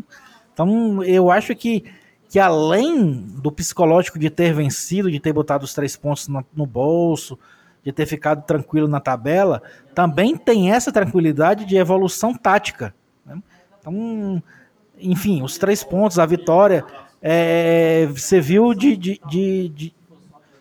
Então, 0.53 1.03
eu 1.05 1.31
acho 1.31 1.55
que, 1.55 1.85
que 2.29 2.39
além 2.39 3.13
do 3.13 3.51
psicológico 3.51 4.19
de 4.19 4.31
ter 4.31 4.53
vencido, 4.53 5.11
de 5.11 5.21
ter 5.21 5.33
botado 5.33 5.65
os 5.65 5.75
três 5.75 5.97
pontos 5.97 6.29
no, 6.29 6.45
no 6.55 6.67
bolso, 6.67 7.39
de 7.83 7.93
ter 7.93 8.07
ficado 8.07 8.45
tranquilo 8.45 8.89
na 8.89 9.01
tabela, 9.01 9.63
também 9.95 10.37
tem 10.37 10.73
essa 10.73 10.93
tranquilidade 10.93 11.65
de 11.65 11.77
evolução 11.77 12.35
tática. 12.35 12.95
Né? 13.25 13.41
Então, 13.81 14.43
enfim, 15.01 15.43
os 15.43 15.59
três 15.59 15.83
pontos, 15.85 16.19
a 16.19 16.27
vitória, 16.27 16.85
é, 17.21 18.07
você 18.07 18.41
viu 18.41 18.73
de, 18.75 18.97
de, 18.97 19.21
de, 19.29 19.69
de 19.69 19.95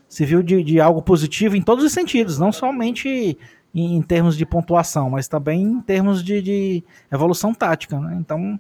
você 0.08 0.26
viu 0.26 0.42
de, 0.42 0.64
de, 0.64 0.80
algo 0.80 1.02
positivo 1.02 1.56
em 1.56 1.62
todos 1.62 1.84
os 1.84 1.92
sentidos, 1.92 2.40
não 2.40 2.52
somente 2.52 3.38
em, 3.74 3.96
em 3.96 4.02
termos 4.02 4.38
de 4.38 4.46
pontuação, 4.46 5.10
mas 5.10 5.28
também 5.28 5.62
em 5.62 5.82
termos 5.82 6.24
de, 6.24 6.42
de 6.42 6.84
evolução 7.12 7.54
tática. 7.54 8.00
Né? 8.00 8.18
Então, 8.20 8.60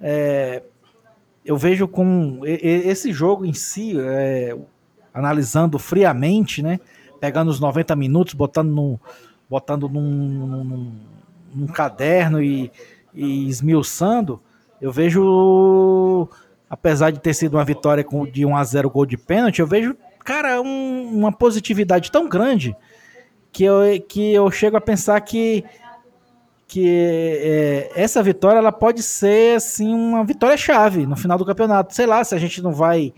é, 0.00 0.62
eu 1.44 1.56
vejo 1.56 1.86
com 1.86 2.40
esse 2.44 3.12
jogo 3.12 3.44
em 3.44 3.52
si, 3.52 3.94
é, 4.00 4.56
analisando 5.12 5.78
friamente, 5.78 6.62
né, 6.62 6.80
pegando 7.20 7.50
os 7.50 7.60
90 7.60 7.94
minutos, 7.94 8.34
botando, 8.34 8.70
no, 8.70 9.00
botando 9.48 9.88
num, 9.88 10.02
num, 10.02 10.92
num 11.54 11.66
caderno 11.66 12.42
e, 12.42 12.72
e 13.14 13.46
esmiuçando, 13.48 14.40
eu 14.80 14.90
vejo, 14.90 16.28
apesar 16.74 17.12
de 17.12 17.20
ter 17.20 17.32
sido 17.32 17.54
uma 17.54 17.64
vitória 17.64 18.04
de 18.32 18.44
1 18.44 18.56
a 18.56 18.64
0 18.64 18.90
gol 18.90 19.06
de 19.06 19.16
pênalti, 19.16 19.60
eu 19.60 19.66
vejo, 19.66 19.96
cara, 20.24 20.60
um, 20.60 21.08
uma 21.12 21.30
positividade 21.30 22.10
tão 22.10 22.28
grande 22.28 22.76
que 23.52 23.62
eu, 23.62 23.80
que 24.08 24.34
eu 24.34 24.50
chego 24.50 24.76
a 24.76 24.80
pensar 24.80 25.20
que, 25.20 25.64
que 26.66 26.84
é, 27.40 27.92
essa 27.94 28.20
vitória 28.24 28.58
ela 28.58 28.72
pode 28.72 29.04
ser 29.04 29.56
assim 29.56 29.94
uma 29.94 30.24
vitória 30.24 30.56
chave 30.56 31.06
no 31.06 31.16
final 31.16 31.38
do 31.38 31.46
campeonato. 31.46 31.94
Sei 31.94 32.06
lá 32.06 32.24
se 32.24 32.34
a 32.34 32.38
gente 32.38 32.60
não 32.60 32.72
vai 32.72 33.14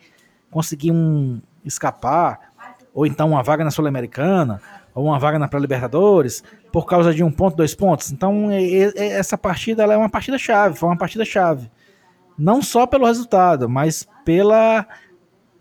conseguir 0.51 0.92
um 0.92 1.40
escapar 1.64 2.53
ou 2.92 3.07
então 3.07 3.31
uma 3.31 3.42
vaga 3.42 3.64
na 3.64 3.71
Sul-Americana 3.71 4.61
ou 4.95 5.07
uma 5.07 5.19
vaga 5.19 5.38
na 5.38 5.49
pré-libertadores 5.49 6.45
por 6.71 6.85
causa 6.85 7.14
de 7.14 7.25
um 7.25 7.31
ponto, 7.31 7.57
dois 7.57 7.75
pontos. 7.75 8.12
Então, 8.12 8.49
essa 8.97 9.38
partida 9.38 9.83
ela 9.83 9.95
é 9.95 9.97
uma 9.97 10.11
partida 10.11 10.37
chave, 10.37 10.79
foi 10.79 10.90
uma 10.90 10.99
partida 10.99 11.25
chave. 11.25 11.71
Não 12.38 12.62
só 12.62 12.87
pelo 12.87 13.07
resultado, 13.07 13.68
mas 13.68 14.07
pela, 14.25 14.87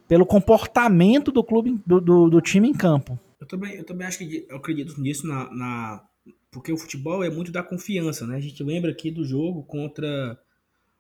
pelo 0.08 0.26
comportamento 0.26 1.32
do 1.32 1.44
clube, 1.44 1.80
do, 1.86 2.02
do, 2.02 2.30
do 2.30 2.42
time 2.42 2.70
em 2.70 2.74
campo. 2.74 3.20
Eu 3.40 3.48
também, 3.48 3.76
eu 3.76 3.84
também 3.84 4.08
acho 4.08 4.18
que 4.18 4.46
eu 4.50 4.58
acredito 4.58 5.00
nisso 5.00 5.28
na, 5.28 5.50
na, 5.54 6.04
porque 6.52 6.72
o 6.72 6.78
futebol 6.78 7.24
é 7.24 7.30
muito 7.30 7.52
da 7.52 7.64
confiança, 7.64 8.26
né? 8.26 8.38
A 8.38 8.42
gente 8.42 8.64
lembra 8.64 8.92
aqui 8.92 9.12
do 9.12 9.24
jogo 9.24 9.64
contra 9.64 10.40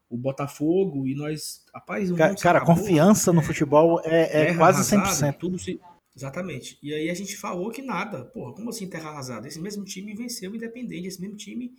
o 0.09 0.17
Botafogo 0.17 1.07
e 1.07 1.15
nós, 1.15 1.63
rapaz, 1.73 2.11
cara, 2.11 2.35
cara 2.35 2.61
confiança 2.61 3.33
no 3.33 3.41
futebol 3.41 4.01
é, 4.03 4.49
é 4.49 4.53
quase 4.53 4.95
100%. 4.95 5.37
Tudo 5.37 5.57
se, 5.57 5.79
Exatamente. 6.15 6.77
E 6.81 6.93
aí 6.93 7.09
a 7.09 7.13
gente 7.13 7.35
falou 7.35 7.69
que 7.71 7.81
nada. 7.81 8.23
Porra, 8.23 8.53
como 8.53 8.69
assim 8.69 8.87
terra 8.87 9.09
arrasada? 9.09 9.47
Esse 9.47 9.59
mesmo 9.59 9.83
time 9.83 10.15
venceu 10.15 10.51
o 10.51 10.55
Independente. 10.55 11.07
Esse 11.07 11.19
mesmo 11.19 11.35
time 11.35 11.73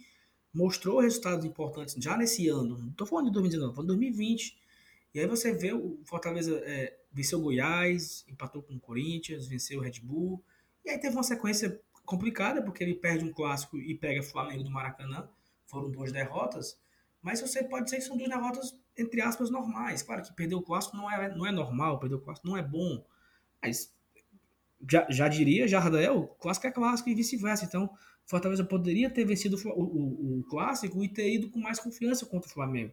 mostrou 0.56 1.00
resultados 1.00 1.44
importantes 1.44 1.94
já 2.02 2.16
nesse 2.16 2.48
ano. 2.48 2.78
Não 2.78 2.92
tô 2.92 3.04
falando 3.04 3.26
de 3.26 3.32
2019, 3.32 3.72
tô 3.72 3.76
falando 3.76 3.90
de 3.90 3.96
2020. 3.96 4.56
E 5.12 5.20
aí 5.20 5.26
você 5.26 5.52
vê 5.52 5.74
o 5.74 6.00
Fortaleza 6.04 6.56
é, 6.64 6.96
venceu 7.12 7.38
o 7.38 7.42
Goiás, 7.42 8.24
empatou 8.26 8.62
com 8.62 8.74
o 8.74 8.80
Corinthians, 8.80 9.46
venceu 9.46 9.78
o 9.78 9.82
Red 9.82 10.00
Bull. 10.02 10.42
E 10.82 10.90
aí 10.90 10.98
teve 10.98 11.14
uma 11.14 11.22
sequência 11.22 11.78
complicada, 12.06 12.62
porque 12.62 12.82
ele 12.82 12.94
perde 12.94 13.24
um 13.24 13.32
clássico 13.32 13.76
e 13.76 13.94
pega 13.94 14.22
Flamengo 14.22 14.64
do 14.64 14.70
Maracanã. 14.70 15.28
foram 15.66 15.90
duas 15.90 16.12
derrotas, 16.12 16.78
mas 17.20 17.40
você 17.40 17.62
pode 17.62 17.86
dizer 17.86 17.96
que 17.96 18.04
são 18.04 18.16
duas 18.16 18.30
derrotas, 18.30 18.78
entre 18.96 19.20
aspas, 19.20 19.50
normais. 19.50 20.02
Claro 20.02 20.22
que 20.22 20.32
perder 20.32 20.54
o 20.54 20.62
clássico 20.62 20.96
não 20.96 21.10
é, 21.10 21.34
não 21.34 21.44
é 21.44 21.52
normal, 21.52 21.98
perder 21.98 22.14
o 22.14 22.20
clássico 22.20 22.46
não 22.46 22.56
é 22.56 22.62
bom. 22.62 23.04
Mas 23.60 23.94
já, 24.88 25.06
já 25.10 25.28
diria 25.28 25.68
Jardel, 25.68 26.28
clássico 26.40 26.66
é 26.66 26.70
clássico 26.70 27.08
e 27.08 27.14
vice-versa. 27.14 27.64
Então, 27.64 27.90
Fortaleza 28.26 28.64
poderia 28.64 29.08
ter 29.08 29.24
vencido 29.24 29.56
o, 29.56 29.70
o, 29.70 30.40
o, 30.40 30.44
clássico 30.44 31.02
e 31.04 31.08
ter 31.08 31.32
ido 31.32 31.48
com 31.48 31.60
mais 31.60 31.78
confiança 31.78 32.26
contra 32.26 32.48
o 32.48 32.52
Flamengo. 32.52 32.92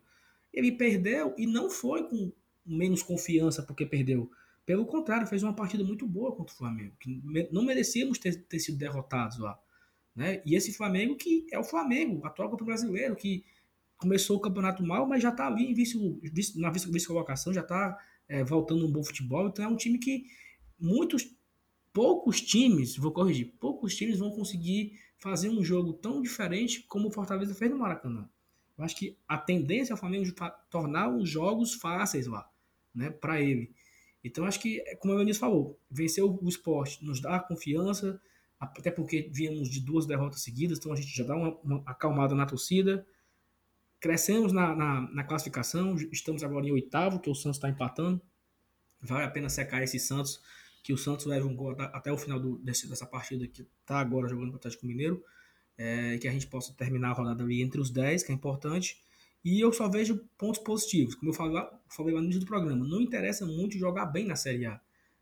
Ele 0.53 0.71
perdeu 0.71 1.33
e 1.37 1.47
não 1.47 1.69
foi 1.69 2.07
com 2.07 2.31
menos 2.65 3.01
confiança 3.01 3.63
porque 3.63 3.85
perdeu. 3.85 4.29
Pelo 4.65 4.85
contrário, 4.85 5.27
fez 5.27 5.43
uma 5.43 5.53
partida 5.53 5.83
muito 5.83 6.07
boa 6.07 6.35
contra 6.35 6.53
o 6.53 6.57
Flamengo. 6.57 6.95
Que 6.99 7.21
não 7.51 7.63
merecíamos 7.63 8.17
ter, 8.17 8.43
ter 8.45 8.59
sido 8.59 8.77
derrotados 8.77 9.39
lá. 9.39 9.59
Né? 10.15 10.41
E 10.45 10.55
esse 10.55 10.71
Flamengo 10.71 11.15
que 11.15 11.47
é 11.51 11.57
o 11.57 11.63
Flamengo, 11.63 12.25
atual 12.25 12.49
campeão 12.49 12.67
brasileiro, 12.67 13.15
que 13.15 13.43
começou 13.97 14.37
o 14.37 14.39
campeonato 14.39 14.83
mal, 14.85 15.07
mas 15.07 15.23
já 15.23 15.29
está 15.29 15.47
ali 15.47 15.71
em 15.71 15.73
vice, 15.73 15.97
vice, 16.21 16.59
na 16.59 16.69
vice-colocação, 16.69 17.53
já 17.53 17.61
está 17.61 17.97
é, 18.27 18.43
voltando 18.43 18.85
um 18.85 18.91
bom 18.91 19.03
futebol. 19.03 19.47
Então 19.47 19.65
é 19.65 19.67
um 19.67 19.75
time 19.75 19.97
que 19.97 20.25
muitos, 20.79 21.35
poucos 21.93 22.41
times, 22.41 22.97
vou 22.97 23.11
corrigir, 23.11 23.53
poucos 23.59 23.95
times 23.95 24.17
vão 24.17 24.31
conseguir 24.31 24.99
fazer 25.19 25.49
um 25.49 25.63
jogo 25.63 25.93
tão 25.93 26.21
diferente 26.21 26.81
como 26.83 27.07
o 27.07 27.11
Fortaleza 27.11 27.55
fez 27.55 27.71
no 27.71 27.77
Maracanã. 27.77 28.27
Eu 28.77 28.83
acho 28.83 28.95
que 28.95 29.17
a 29.27 29.37
tendência 29.37 29.93
é 29.93 29.95
o 29.95 29.97
Flamengo 29.97 30.25
tornar 30.69 31.15
os 31.15 31.29
jogos 31.29 31.75
fáceis 31.75 32.25
lá, 32.25 32.49
né, 32.93 33.11
para 33.11 33.39
ele. 33.39 33.73
Então 34.23 34.45
acho 34.45 34.59
que, 34.59 34.81
como 34.99 35.13
o 35.13 35.19
Eunice 35.19 35.39
falou, 35.39 35.79
vencer 35.89 36.23
o 36.23 36.47
esporte 36.47 37.05
nos 37.05 37.21
dá 37.21 37.39
confiança, 37.39 38.19
até 38.59 38.89
porque 38.89 39.29
viemos 39.31 39.69
de 39.69 39.81
duas 39.81 40.05
derrotas 40.05 40.41
seguidas, 40.41 40.79
então 40.79 40.93
a 40.93 40.95
gente 40.95 41.15
já 41.15 41.23
dá 41.23 41.35
uma, 41.35 41.57
uma 41.59 41.83
acalmada 41.85 42.33
na 42.33 42.45
torcida. 42.45 43.05
Crescemos 43.99 44.51
na, 44.51 44.75
na, 44.75 45.01
na, 45.01 45.23
classificação, 45.23 45.95
estamos 46.11 46.43
agora 46.43 46.65
em 46.65 46.71
oitavo, 46.71 47.19
que 47.19 47.29
o 47.29 47.35
Santos 47.35 47.57
está 47.57 47.69
empatando. 47.69 48.21
Vale 49.01 49.25
a 49.25 49.29
pena 49.29 49.49
secar 49.49 49.83
esse 49.83 49.99
Santos, 49.99 50.41
que 50.83 50.91
o 50.91 50.97
Santos 50.97 51.25
leve 51.25 51.47
um 51.47 51.55
gol 51.55 51.71
até 51.79 52.11
o 52.11 52.17
final 52.17 52.37
do, 52.37 52.57
desse, 52.57 52.89
dessa 52.89 53.05
partida 53.05 53.47
que 53.47 53.65
está 53.81 53.99
agora 53.99 54.27
jogando 54.27 54.49
com 54.49 54.55
o 54.55 54.57
Atlético 54.57 54.85
Mineiro, 54.85 55.23
é, 55.77 56.17
que 56.17 56.27
a 56.27 56.31
gente 56.31 56.45
possa 56.45 56.73
terminar 56.73 57.11
a 57.11 57.13
rodada 57.13 57.41
ali 57.41 57.61
entre 57.61 57.79
os 57.79 57.89
10, 57.89 58.23
que 58.23 58.31
é 58.33 58.35
importante. 58.35 59.01
E 59.45 59.59
eu 59.59 59.71
só 59.71 59.87
vejo 59.89 60.25
pontos 60.37 60.61
positivos, 60.61 61.15
como 61.15 61.31
eu 61.31 61.33
falei 61.33 61.53
lá, 61.53 61.81
falei 61.87 62.13
lá 62.13 62.19
no 62.19 62.25
início 62.25 62.41
do 62.41 62.45
programa. 62.45 62.85
Não 62.85 63.01
interessa 63.01 63.45
muito 63.45 63.77
jogar 63.77 64.07
bem 64.07 64.25
na 64.25 64.35
Série 64.35 64.65
A. 64.65 64.79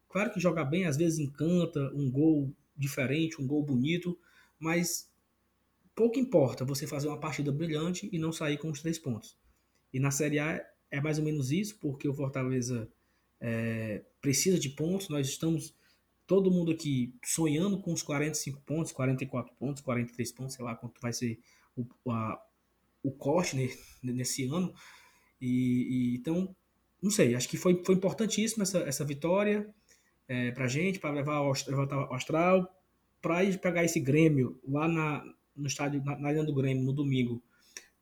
Claro 0.10 0.32
que 0.32 0.40
jogar 0.40 0.66
bem 0.66 0.86
às 0.86 0.98
vezes 0.98 1.20
encanta, 1.20 1.92
um 1.94 2.10
gol 2.10 2.52
diferente, 2.76 3.40
um 3.40 3.46
gol 3.48 3.64
bonito, 3.64 4.18
mas 4.60 5.10
pouco 5.96 6.20
importa 6.20 6.66
você 6.66 6.88
fazer 6.88 7.08
uma 7.08 7.20
partida 7.20 7.52
brilhante 7.52 8.10
e 8.12 8.18
não 8.18 8.32
sair 8.32 8.58
com 8.58 8.70
os 8.70 8.82
três 8.82 8.98
pontos. 8.98 9.38
E 9.94 10.00
na 10.00 10.10
Série 10.10 10.40
A 10.40 10.60
é 10.90 11.00
mais 11.00 11.20
ou 11.20 11.24
menos 11.24 11.52
isso, 11.52 11.78
porque 11.80 12.08
o 12.08 12.14
Fortaleza 12.14 12.90
é, 13.40 14.04
precisa 14.22 14.60
de 14.60 14.70
pontos. 14.70 15.10
Nós 15.10 15.28
estamos, 15.28 15.76
todo 16.28 16.52
mundo 16.52 16.72
aqui, 16.72 17.14
sonhando 17.26 17.82
com 17.82 17.92
os 17.92 18.04
45 18.04 18.62
pontos, 18.62 18.92
44 18.92 19.54
pontos, 19.56 19.82
43 19.82 20.32
pontos, 20.32 20.56
sei 20.56 20.64
lá 20.64 20.76
quanto 20.76 21.02
vai 21.02 21.12
ser 21.12 21.40
o, 21.76 21.86
a, 22.12 22.42
o 23.04 23.12
corte 23.12 23.58
nesse 24.04 24.46
ano. 24.46 24.74
E, 25.42 26.14
e, 26.14 26.16
então, 26.18 26.56
não 27.02 27.10
sei, 27.10 27.36
acho 27.36 27.50
que 27.50 27.58
foi, 27.58 27.82
foi 27.84 27.96
importantíssima 27.96 28.64
essa, 28.64 28.80
essa 28.80 29.04
vitória 29.04 29.74
é, 30.28 30.52
para 30.52 30.68
gente, 30.68 31.00
para 31.00 31.12
levar 31.12 31.36
ao, 31.36 31.48
ao 31.48 32.14
Astral, 32.14 32.72
para 33.22 33.44
ir 33.44 33.60
pegar 33.60 33.84
esse 33.84 34.00
Grêmio 34.00 34.60
lá 34.68 34.88
na, 34.88 35.24
no 35.56 35.68
estádio, 35.68 36.04
na, 36.04 36.18
na 36.18 36.30
Arena 36.30 36.46
do 36.46 36.54
Grêmio, 36.54 36.84
no 36.84 36.94
domingo, 36.94 37.42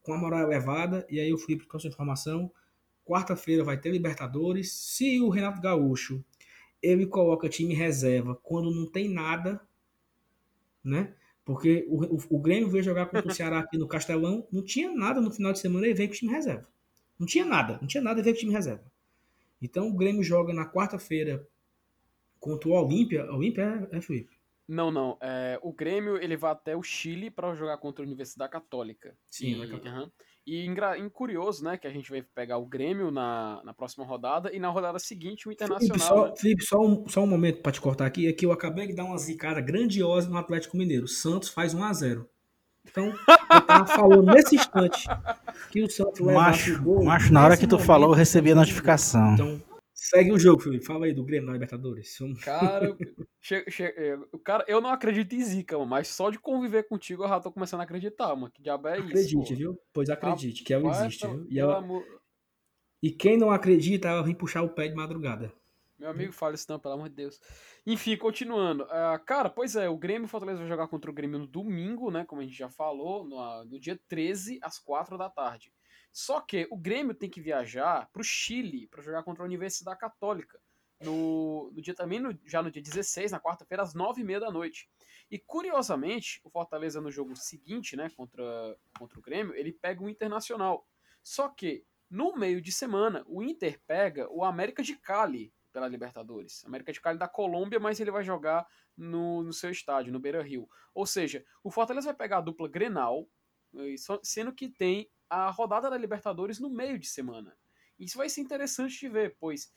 com 0.01 0.13
a 0.13 0.17
moral 0.17 0.41
elevada. 0.41 1.05
E 1.10 1.19
aí 1.19 1.34
o 1.34 1.38
Felipe 1.38 1.67
trouxe 1.67 1.88
informação. 1.88 2.51
Quarta-feira 3.10 3.63
vai 3.63 3.76
ter 3.76 3.89
Libertadores. 3.89 4.72
Se 4.72 5.19
o 5.19 5.30
Renato 5.30 5.60
Gaúcho 5.60 6.24
ele 6.80 7.08
coloca 7.08 7.50
time 7.50 7.74
reserva 7.74 8.36
quando 8.36 8.69
não 8.69 8.86
tem 8.86 9.10
nada, 9.10 9.60
né? 10.84 11.15
Porque 11.43 11.88
o, 11.89 12.17
o, 12.17 12.19
o 12.30 12.39
Grêmio 12.39 12.69
veio 12.69 12.84
jogar 12.84 13.08
contra 13.08 13.28
o 13.28 13.34
Ceará 13.34 13.58
aqui 13.58 13.80
no 13.80 13.88
Castelão, 13.88 14.48
não 14.52 14.63
tinha 14.63 14.91
nada 14.91 15.19
no 15.19 15.32
final 15.32 15.52
de 15.52 15.58
semana 15.58 15.88
e 15.88 15.93
veio 15.95 16.10
com 16.10 16.13
o 16.13 16.17
time 16.17 16.32
reserva. 16.32 16.69
Não 17.17 17.26
tinha 17.26 17.43
nada, 17.43 17.80
não 17.82 17.88
tinha 17.88 18.04
nada 18.04 18.19
e 18.19 18.24
veio 18.24 18.36
com 18.36 18.38
o 18.38 18.41
time 18.41 18.54
reserva. 18.54 18.86
Então 19.60 19.89
o 19.89 19.95
Grêmio 19.95 20.22
joga 20.22 20.54
na 20.54 20.72
quarta-feira 20.72 21.43
contra 22.39 22.69
o 22.69 22.74
Olímpia. 22.74 23.26
Olímpia 23.34 23.89
é, 23.91 23.98
é 23.98 24.02
Felipe? 24.02 24.38
Não, 24.67 24.91
não. 24.91 25.17
É, 25.19 25.60
o 25.63 25.74
Grêmio 25.74 26.17
ele 26.17 26.38
vai 26.38 26.52
até 26.52 26.76
o 26.76 26.84
Chile 26.84 27.32
para 27.32 27.56
jogar 27.56 27.80
contra 27.80 28.04
a 28.04 28.06
Universidade 28.06 28.52
Católica. 28.52 29.17
Sim, 29.32 29.63
e, 29.63 29.74
uhum. 29.74 30.12
E 30.50 30.66
em, 30.66 31.10
curioso, 31.10 31.64
né, 31.64 31.78
que 31.78 31.86
a 31.86 31.92
gente 31.92 32.10
vai 32.10 32.24
pegar 32.24 32.58
o 32.58 32.66
Grêmio 32.66 33.12
na, 33.12 33.62
na 33.64 33.72
próxima 33.72 34.04
rodada 34.04 34.52
e 34.52 34.60
na 34.60 34.70
rodada 34.70 34.98
seguinte 34.98 35.48
o 35.48 35.52
Internacional. 35.52 35.96
Felipe, 35.96 36.08
só, 36.08 36.26
né? 36.26 36.34
Felipe, 36.36 36.64
só, 36.64 36.80
um, 36.80 37.08
só 37.08 37.22
um 37.22 37.28
momento 37.28 37.62
para 37.62 37.72
te 37.72 37.80
cortar 37.80 38.08
aqui. 38.08 38.28
É 38.28 38.34
que 38.34 38.48
eu 38.48 38.52
acabei 38.52 38.88
de 38.88 38.96
dar 38.96 39.04
uma 39.04 39.18
zicada 39.20 39.62
grandiosa 39.62 40.28
no 40.28 40.38
Atlético 40.38 40.76
Mineiro. 40.76 41.08
Santos 41.08 41.50
faz 41.50 41.76
1 41.76 41.84
a 41.84 41.94
0 41.94 42.28
Então, 42.90 43.14
eu 43.54 43.62
tava 43.62 43.86
falando 43.86 44.34
nesse 44.34 44.56
instante 44.56 45.08
que 45.70 45.84
o 45.84 45.90
Santos 45.90 46.20
leva 46.20 46.40
macho. 46.40 47.04
Macho, 47.04 47.32
na 47.32 47.46
hora 47.46 47.56
que 47.56 47.68
tu 47.68 47.76
momento, 47.76 47.86
falou, 47.86 48.10
eu 48.10 48.16
recebi 48.16 48.52
a 48.52 48.56
notificação. 48.56 49.36
Então, 49.36 49.62
Segue 50.02 50.32
o 50.32 50.40
jogo, 50.40 50.62
Felipe. 50.62 50.86
Fala 50.86 51.06
aí 51.06 51.14
do 51.14 51.26
Grêmio 51.26 51.48
na 51.48 51.54
Libertadores. 51.54 52.18
Cara, 52.42 52.96
che, 53.42 53.70
che, 53.70 53.84
é, 53.84 54.18
cara, 54.46 54.64
eu 54.68 54.80
não 54.80 54.90
acredito 54.90 55.36
em 55.36 55.44
zica, 55.44 55.78
mano, 55.78 55.90
mas 55.90 56.08
só 56.08 56.30
de 56.30 56.40
conviver 56.40 56.88
contigo 56.88 57.24
eu 57.24 57.28
já 57.28 57.40
tô 57.40 57.52
começando 57.52 57.82
a 57.82 57.84
acreditar, 57.84 58.34
mano. 58.34 58.50
Que 58.50 58.62
diabo 58.62 58.88
é 58.88 58.94
acredite, 58.94 59.20
isso? 59.20 59.38
Acredite, 59.38 59.56
viu? 59.56 59.80
Pois 59.92 60.10
acredite, 60.10 60.64
que 60.64 60.74
ela 60.74 60.90
existe, 60.90 61.28
viu? 61.28 61.46
E, 61.50 61.60
ela... 61.60 61.78
amor... 61.78 62.06
e 63.04 63.12
quem 63.12 63.38
não 63.38 63.52
acredita, 63.52 64.08
ela 64.08 64.24
vem 64.24 64.34
puxar 64.34 64.62
o 64.62 64.70
pé 64.70 64.88
de 64.88 64.96
madrugada. 64.96 65.54
Meu 66.00 66.10
amigo, 66.10 66.32
fala 66.32 66.56
isso 66.56 66.66
não, 66.70 66.80
pelo 66.80 66.94
amor 66.94 67.10
de 67.10 67.16
Deus. 67.16 67.42
Enfim, 67.86 68.16
continuando. 68.16 68.86
Uh, 68.86 69.20
cara, 69.26 69.50
pois 69.50 69.76
é, 69.76 69.90
o 69.90 69.98
Grêmio 69.98 70.30
Fortaleza 70.30 70.60
vai 70.60 70.68
jogar 70.68 70.88
contra 70.88 71.12
o 71.12 71.14
Grêmio 71.14 71.40
no 71.40 71.46
domingo, 71.46 72.10
né? 72.10 72.24
Como 72.24 72.42
a 72.42 72.46
gente 72.46 72.58
já 72.58 72.70
falou, 72.70 73.26
no, 73.26 73.66
no 73.66 73.78
dia 73.78 74.00
13, 74.08 74.60
às 74.62 74.80
4 74.80 75.18
da 75.18 75.30
tarde. 75.30 75.74
Só 76.19 76.41
que 76.41 76.67
o 76.69 76.75
Grêmio 76.75 77.15
tem 77.15 77.29
que 77.29 77.39
viajar 77.39 78.10
para 78.12 78.19
o 78.19 78.25
Chile 78.25 78.88
para 78.88 79.01
jogar 79.01 79.23
contra 79.23 79.41
a 79.41 79.45
Universidade 79.45 79.97
Católica. 79.97 80.60
No, 81.01 81.71
no 81.71 81.82
dia 81.82 81.93
também, 81.93 82.19
no, 82.19 82.38
já 82.45 82.62
no 82.62 82.69
dia 82.69 82.82
16, 82.82 83.32
na 83.32 83.39
quarta-feira, 83.39 83.84
às 83.84 83.95
9h30 83.95 84.39
da 84.41 84.51
noite. 84.51 84.89
E 85.32 85.39
curiosamente, 85.39 86.41
o 86.43 86.49
Fortaleza 86.49 86.99
no 86.99 87.10
jogo 87.10 87.38
seguinte, 87.38 87.95
né, 87.95 88.10
contra, 88.17 88.43
contra 88.97 89.17
o 89.17 89.21
Grêmio, 89.21 89.55
ele 89.55 89.71
pega 89.71 90.03
o 90.03 90.10
Internacional. 90.10 90.86
Só 91.23 91.47
que 91.47 91.86
no 92.10 92.36
meio 92.36 92.62
de 92.62 92.73
semana, 92.73 93.23
o 93.25 93.41
Inter 93.41 93.79
pega 93.88 94.29
o 94.29 94.43
América 94.43 94.84
de 94.84 94.97
Cali 94.97 95.53
pela 95.71 95.88
Libertadores. 95.88 96.65
América 96.65 96.91
de 96.91 96.99
Cali 96.99 97.17
da 97.17 97.29
Colômbia, 97.29 97.79
mas 97.79 97.97
ele 97.97 98.12
vai 98.12 98.25
jogar 98.25 98.67
no, 98.97 99.41
no 99.41 99.53
seu 99.53 99.71
estádio, 99.71 100.12
no 100.12 100.19
Beira 100.19 100.43
Rio. 100.43 100.67
Ou 100.93 101.05
seja, 101.05 101.45
o 101.63 101.71
Fortaleza 101.71 102.08
vai 102.08 102.15
pegar 102.15 102.39
a 102.39 102.41
dupla 102.41 102.67
Grenal, 102.67 103.25
sendo 104.21 104.51
que 104.51 104.67
tem 104.67 105.10
a 105.30 105.50
rodada 105.50 105.89
da 105.89 105.98
Libertadores 105.98 106.60
no 106.60 106.70
meio 106.70 106.98
de 106.98 107.08
semana. 107.08 107.56
Isso 107.98 108.18
vai 108.18 108.30
ser 108.30 108.42
interessante 108.42 109.00
de 109.00 109.10
ver, 109.10 109.36
pois 109.39 109.72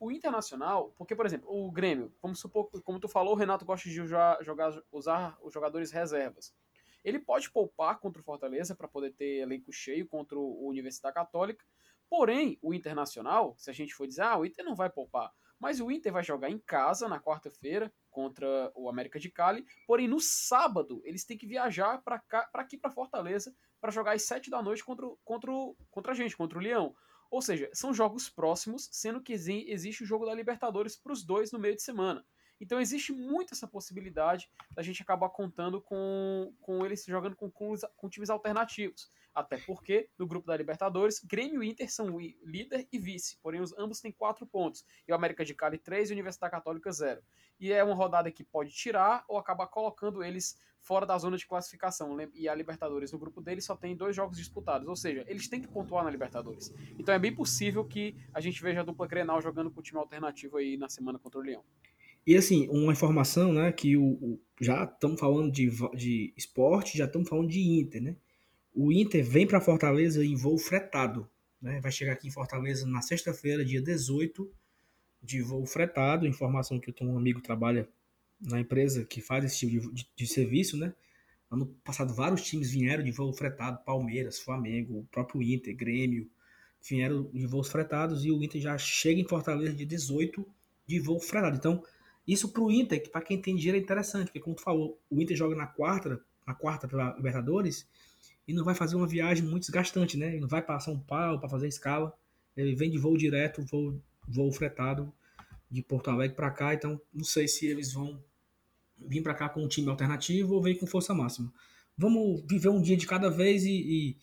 o 0.00 0.10
Internacional, 0.10 0.94
porque, 0.96 1.14
por 1.14 1.26
exemplo, 1.26 1.48
o 1.50 1.70
Grêmio, 1.70 2.12
vamos 2.22 2.40
supor, 2.40 2.70
como 2.82 2.98
tu 2.98 3.06
falou, 3.06 3.34
o 3.34 3.36
Renato 3.36 3.66
gosta 3.66 3.86
de 3.88 3.94
jogar, 3.94 4.38
usar 4.90 5.38
os 5.42 5.52
jogadores 5.52 5.90
reservas. 5.90 6.54
Ele 7.04 7.18
pode 7.18 7.50
poupar 7.50 7.98
contra 8.00 8.20
o 8.20 8.24
Fortaleza 8.24 8.74
para 8.74 8.88
poder 8.88 9.12
ter 9.12 9.40
elenco 9.42 9.70
cheio 9.70 10.06
contra 10.08 10.38
o 10.38 10.66
Universidade 10.66 11.14
Católica. 11.14 11.64
Porém, 12.08 12.58
o 12.62 12.72
Internacional, 12.72 13.54
se 13.58 13.70
a 13.70 13.72
gente 13.72 13.94
for 13.94 14.06
dizer, 14.06 14.22
ah, 14.22 14.38
o 14.38 14.46
Inter 14.46 14.64
não 14.64 14.74
vai 14.74 14.88
poupar. 14.88 15.30
Mas 15.60 15.80
o 15.80 15.90
Inter 15.90 16.12
vai 16.12 16.24
jogar 16.24 16.48
em 16.48 16.58
casa 16.58 17.08
na 17.08 17.20
quarta-feira 17.20 17.92
contra 18.10 18.72
o 18.74 18.88
América 18.88 19.18
de 19.18 19.30
Cali. 19.30 19.66
Porém, 19.86 20.08
no 20.08 20.20
sábado, 20.20 21.02
eles 21.04 21.24
têm 21.24 21.36
que 21.36 21.46
viajar 21.46 22.02
para 22.02 22.22
aqui, 22.54 22.78
para 22.78 22.90
Fortaleza, 22.90 23.54
para 23.80 23.90
jogar 23.90 24.12
às 24.12 24.22
7 24.22 24.50
da 24.50 24.62
noite 24.62 24.84
contra, 24.84 25.06
contra, 25.24 25.52
contra 25.90 26.12
a 26.12 26.14
gente, 26.14 26.36
contra 26.36 26.58
o 26.58 26.62
Leão. 26.62 26.94
Ou 27.30 27.42
seja, 27.42 27.68
são 27.72 27.92
jogos 27.92 28.28
próximos, 28.28 28.88
sendo 28.90 29.22
que 29.22 29.32
existe 29.32 30.02
o 30.02 30.06
jogo 30.06 30.24
da 30.24 30.34
Libertadores 30.34 30.96
para 30.96 31.12
os 31.12 31.24
dois 31.24 31.52
no 31.52 31.58
meio 31.58 31.76
de 31.76 31.82
semana. 31.82 32.24
Então 32.60 32.80
existe 32.80 33.12
muito 33.12 33.54
essa 33.54 33.66
possibilidade 33.66 34.50
da 34.72 34.82
gente 34.82 35.02
acabar 35.02 35.28
contando 35.30 35.80
com, 35.80 36.52
com 36.60 36.80
jogando 37.06 37.36
com, 37.36 37.50
com 37.50 38.08
times 38.08 38.30
alternativos. 38.30 39.10
Até 39.38 39.56
porque, 39.58 40.10
no 40.18 40.26
grupo 40.26 40.48
da 40.48 40.56
Libertadores, 40.56 41.20
Grêmio 41.20 41.62
e 41.62 41.68
Inter 41.68 41.92
são 41.92 42.18
líder 42.18 42.88
e 42.92 42.98
vice, 42.98 43.38
porém 43.40 43.60
os 43.60 43.72
ambos 43.78 44.00
têm 44.00 44.10
quatro 44.10 44.44
pontos. 44.44 44.84
E 45.06 45.12
o 45.12 45.14
América 45.14 45.44
de 45.44 45.54
Cali 45.54 45.78
3 45.78 46.10
e 46.10 46.12
a 46.12 46.14
Universidade 46.14 46.50
Católica 46.50 46.90
0. 46.90 47.22
E 47.60 47.72
é 47.72 47.84
uma 47.84 47.94
rodada 47.94 48.32
que 48.32 48.42
pode 48.42 48.72
tirar 48.72 49.24
ou 49.28 49.38
acabar 49.38 49.68
colocando 49.68 50.24
eles 50.24 50.58
fora 50.80 51.06
da 51.06 51.16
zona 51.18 51.36
de 51.36 51.46
classificação. 51.46 52.16
E 52.34 52.48
a 52.48 52.54
Libertadores, 52.54 53.12
no 53.12 53.18
grupo 53.18 53.40
deles, 53.40 53.64
só 53.64 53.76
tem 53.76 53.96
dois 53.96 54.16
jogos 54.16 54.38
disputados. 54.38 54.88
Ou 54.88 54.96
seja, 54.96 55.24
eles 55.28 55.48
têm 55.48 55.60
que 55.60 55.68
pontuar 55.68 56.02
na 56.02 56.10
Libertadores. 56.10 56.74
Então 56.98 57.14
é 57.14 57.18
bem 57.18 57.32
possível 57.32 57.84
que 57.84 58.16
a 58.34 58.40
gente 58.40 58.60
veja 58.60 58.80
a 58.80 58.84
dupla 58.84 59.06
Grenal 59.06 59.40
jogando 59.40 59.70
com 59.70 59.78
o 59.78 59.82
time 59.82 60.00
alternativo 60.00 60.56
aí 60.56 60.76
na 60.76 60.88
semana 60.88 61.16
contra 61.16 61.38
o 61.38 61.42
Leão. 61.44 61.62
E 62.28 62.36
assim, 62.36 62.68
uma 62.68 62.92
informação, 62.92 63.54
né, 63.54 63.72
que 63.72 63.96
o, 63.96 64.04
o 64.04 64.40
já 64.60 64.84
estamos 64.84 65.18
falando 65.18 65.50
de, 65.50 65.70
de 65.96 66.34
esporte, 66.36 66.98
já 66.98 67.06
estamos 67.06 67.26
falando 67.26 67.48
de 67.48 67.58
Inter, 67.58 68.02
né? 68.02 68.16
O 68.74 68.92
Inter 68.92 69.24
vem 69.24 69.46
para 69.46 69.62
Fortaleza 69.62 70.22
em 70.22 70.36
voo 70.36 70.58
fretado. 70.58 71.26
Né? 71.58 71.80
Vai 71.80 71.90
chegar 71.90 72.12
aqui 72.12 72.28
em 72.28 72.30
Fortaleza 72.30 72.86
na 72.86 73.00
sexta-feira, 73.00 73.64
dia 73.64 73.80
18, 73.80 74.46
de 75.22 75.40
voo 75.40 75.64
fretado. 75.64 76.26
Informação 76.26 76.78
que 76.78 76.90
eu 76.90 76.94
tenho 76.94 77.12
um 77.12 77.16
amigo 77.16 77.40
que 77.40 77.46
trabalha 77.46 77.88
na 78.38 78.60
empresa 78.60 79.06
que 79.06 79.22
faz 79.22 79.46
esse 79.46 79.60
tipo 79.60 79.80
de, 79.80 79.94
de, 79.94 80.10
de 80.14 80.26
serviço, 80.26 80.76
né? 80.76 80.92
Ano 81.50 81.64
passado, 81.82 82.12
vários 82.12 82.42
times 82.42 82.70
vieram 82.70 83.02
de 83.02 83.10
voo 83.10 83.32
fretado: 83.32 83.82
Palmeiras, 83.86 84.38
Flamengo, 84.38 84.98
o 84.98 85.04
próprio 85.04 85.42
Inter, 85.42 85.74
Grêmio, 85.74 86.30
vieram 86.86 87.30
de 87.32 87.46
voos 87.46 87.70
fretados 87.70 88.22
e 88.22 88.30
o 88.30 88.44
Inter 88.44 88.60
já 88.60 88.76
chega 88.76 89.18
em 89.18 89.26
Fortaleza 89.26 89.72
de 89.72 89.86
18 89.86 90.46
de 90.86 91.00
voo 91.00 91.18
fretado. 91.18 91.56
Então, 91.56 91.82
isso 92.28 92.52
para 92.52 92.62
o 92.62 92.70
Inter, 92.70 93.02
que 93.02 93.08
para 93.08 93.22
quem 93.22 93.40
tem 93.40 93.56
dinheiro 93.56 93.78
é 93.78 93.80
interessante, 93.80 94.26
porque 94.26 94.40
como 94.40 94.54
tu 94.54 94.62
falou, 94.62 95.00
o 95.08 95.20
Inter 95.20 95.34
joga 95.34 95.56
na 95.56 95.66
quarta, 95.66 96.20
na 96.46 96.54
quarta 96.54 96.86
pela 96.86 97.16
Libertadores 97.16 97.88
e 98.46 98.52
não 98.52 98.62
vai 98.64 98.74
fazer 98.74 98.96
uma 98.96 99.06
viagem 99.06 99.42
muito 99.42 99.62
desgastante, 99.62 100.18
né? 100.18 100.28
Ele 100.28 100.40
não 100.40 100.48
vai 100.48 100.60
para 100.60 100.78
São 100.78 100.98
Paulo 101.00 101.40
para 101.40 101.48
fazer 101.48 101.68
escala. 101.68 102.12
Ele 102.54 102.74
vem 102.74 102.90
de 102.90 102.98
voo 102.98 103.16
direto, 103.16 103.62
voo, 103.62 103.98
voo 104.26 104.52
fretado 104.52 105.10
de 105.70 105.82
Porto 105.82 106.10
Alegre 106.10 106.36
para 106.36 106.50
cá. 106.50 106.74
Então, 106.74 107.00
não 107.12 107.24
sei 107.24 107.48
se 107.48 107.66
eles 107.66 107.92
vão 107.94 108.22
vir 108.98 109.22
para 109.22 109.34
cá 109.34 109.48
com 109.48 109.62
um 109.62 109.68
time 109.68 109.88
alternativo 109.88 110.54
ou 110.54 110.62
vem 110.62 110.76
com 110.76 110.86
força 110.86 111.14
máxima. 111.14 111.52
Vamos 111.96 112.42
viver 112.46 112.68
um 112.68 112.80
dia 112.80 112.96
de 112.96 113.06
cada 113.06 113.30
vez 113.30 113.64
e, 113.64 113.70
e 113.70 114.16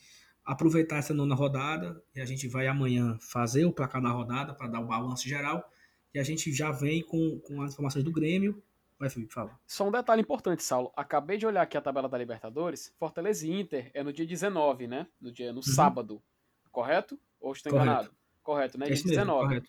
aproveitar 0.43 0.97
essa 0.97 1.13
nona 1.13 1.33
rodada. 1.33 2.01
E 2.15 2.21
a 2.21 2.25
gente 2.25 2.47
vai 2.47 2.67
amanhã 2.67 3.17
fazer 3.19 3.65
o 3.65 3.73
placar 3.73 4.01
da 4.01 4.09
rodada 4.09 4.53
para 4.53 4.67
dar 4.67 4.79
o 4.79 4.87
balanço 4.87 5.27
geral. 5.27 5.67
E 6.15 6.19
a 6.19 6.23
gente 6.23 6.49
já 6.53 6.71
vem 6.71 7.03
com, 7.03 7.37
com 7.41 7.61
as 7.61 7.73
informações 7.73 8.05
do 8.05 8.09
Grêmio. 8.09 8.63
Vai, 8.97 9.09
Felipe, 9.09 9.33
fala. 9.33 9.59
Só 9.67 9.85
um 9.85 9.91
detalhe 9.91 10.21
importante, 10.21 10.63
Saulo. 10.63 10.89
Acabei 10.95 11.37
de 11.37 11.45
olhar 11.45 11.61
aqui 11.61 11.75
a 11.75 11.81
tabela 11.81 12.07
da 12.07 12.17
Libertadores. 12.17 12.93
Fortaleza 12.97 13.45
e 13.45 13.51
Inter 13.51 13.91
é 13.93 14.01
no 14.01 14.13
dia 14.13 14.25
19, 14.25 14.87
né? 14.87 15.07
No 15.19 15.29
dia 15.29 15.51
no 15.51 15.57
uhum. 15.57 15.61
sábado. 15.61 16.23
Correto? 16.71 17.19
Ou 17.37 17.51
estou 17.51 17.69
enganado? 17.69 18.15
Correto, 18.41 18.77
né? 18.77 18.85
É 18.85 18.93
dia 18.93 19.03
19. 19.03 19.55
Mesmo, 19.55 19.67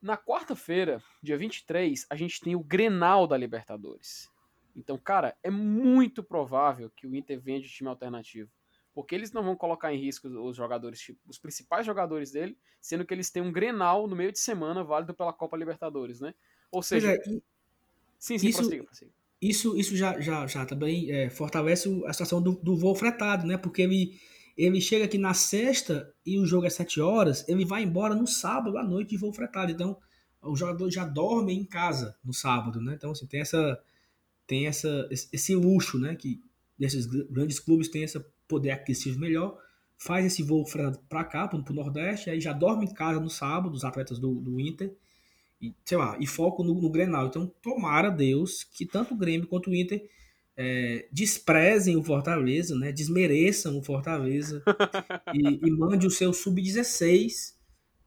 Na 0.00 0.16
quarta-feira, 0.16 1.02
dia 1.20 1.36
23, 1.36 2.06
a 2.08 2.14
gente 2.14 2.40
tem 2.40 2.54
o 2.54 2.62
Grenal 2.62 3.26
da 3.26 3.36
Libertadores. 3.36 4.30
Então, 4.76 4.96
cara, 4.96 5.36
é 5.42 5.50
muito 5.50 6.22
provável 6.22 6.90
que 6.90 7.08
o 7.08 7.16
Inter 7.16 7.40
venha 7.40 7.60
de 7.60 7.68
time 7.68 7.88
alternativo. 7.88 8.48
Porque 8.94 9.14
eles 9.14 9.32
não 9.32 9.42
vão 9.42 9.56
colocar 9.56 9.92
em 9.92 9.98
risco 9.98 10.28
os 10.28 10.56
jogadores, 10.56 11.00
tipo, 11.00 11.18
os 11.28 11.38
principais 11.38 11.86
jogadores 11.86 12.30
dele, 12.30 12.56
sendo 12.80 13.06
que 13.06 13.14
eles 13.14 13.30
têm 13.30 13.42
um 13.42 13.52
Grenal 13.52 14.06
no 14.06 14.14
meio 14.14 14.30
de 14.30 14.38
semana 14.38 14.84
válido 14.84 15.14
pela 15.14 15.32
Copa 15.32 15.56
Libertadores, 15.56 16.20
né? 16.20 16.34
Ou 16.70 16.82
seja. 16.82 17.12
É, 17.12 17.22
sim, 18.18 18.38
sim, 18.38 18.48
isso, 18.48 18.58
prossiga, 18.58 18.84
prossiga. 18.84 19.10
Isso, 19.40 19.76
isso 19.76 19.96
já, 19.96 20.20
já, 20.20 20.46
já 20.46 20.66
também 20.66 21.10
é, 21.10 21.30
fortalece 21.30 21.88
a 22.06 22.12
situação 22.12 22.40
do, 22.40 22.52
do 22.52 22.76
voo 22.76 22.94
fretado, 22.94 23.46
né? 23.46 23.56
Porque 23.56 23.82
ele, 23.82 24.20
ele 24.56 24.80
chega 24.80 25.06
aqui 25.06 25.18
na 25.18 25.34
sexta 25.34 26.14
e 26.24 26.38
o 26.38 26.46
jogo 26.46 26.66
é 26.66 26.70
7 26.70 27.00
horas, 27.00 27.48
ele 27.48 27.64
vai 27.64 27.82
embora 27.82 28.14
no 28.14 28.26
sábado 28.26 28.76
à 28.76 28.84
noite 28.84 29.10
de 29.10 29.16
voo 29.16 29.32
fretado. 29.32 29.72
Então, 29.72 29.96
o 30.42 30.54
jogador 30.54 30.90
já 30.90 31.04
dorme 31.04 31.54
em 31.54 31.64
casa 31.64 32.16
no 32.24 32.32
sábado, 32.32 32.80
né? 32.80 32.94
Então, 32.94 33.12
assim, 33.12 33.26
tem 33.26 33.40
essa 33.40 33.82
tem 34.46 34.66
essa, 34.66 35.08
esse 35.10 35.54
luxo, 35.54 35.98
né? 35.98 36.14
Que 36.14 36.42
esses 36.78 37.06
grandes 37.06 37.58
clubes 37.58 37.88
têm 37.88 38.02
esse 38.02 38.22
poder 38.52 38.70
aquisitivo 38.70 39.18
melhor, 39.18 39.58
faz 39.96 40.26
esse 40.26 40.42
voo 40.42 40.64
para 41.08 41.24
cá, 41.24 41.48
para 41.48 41.58
o 41.58 41.74
Nordeste, 41.74 42.28
aí 42.28 42.40
já 42.40 42.52
dorme 42.52 42.84
em 42.84 42.92
casa 42.92 43.18
no 43.18 43.30
sábado, 43.30 43.74
os 43.74 43.84
atletas 43.84 44.18
do, 44.18 44.34
do 44.34 44.60
Inter, 44.60 44.94
e, 45.60 45.74
sei 45.84 45.96
lá, 45.96 46.16
e 46.20 46.26
foco 46.26 46.62
no, 46.62 46.74
no 46.74 46.90
Grenal. 46.90 47.26
Então, 47.26 47.46
tomara 47.62 48.10
Deus 48.10 48.64
que 48.64 48.84
tanto 48.84 49.14
o 49.14 49.16
Grêmio 49.16 49.46
quanto 49.46 49.70
o 49.70 49.74
Inter 49.74 50.04
é, 50.56 51.08
desprezem 51.10 51.96
o 51.96 52.02
Fortaleza, 52.02 52.76
né? 52.76 52.92
Desmereçam 52.92 53.78
o 53.78 53.82
Fortaleza 53.82 54.62
e, 55.32 55.66
e 55.66 55.70
mande 55.70 56.06
o 56.06 56.10
seu 56.10 56.32
sub-16 56.32 57.54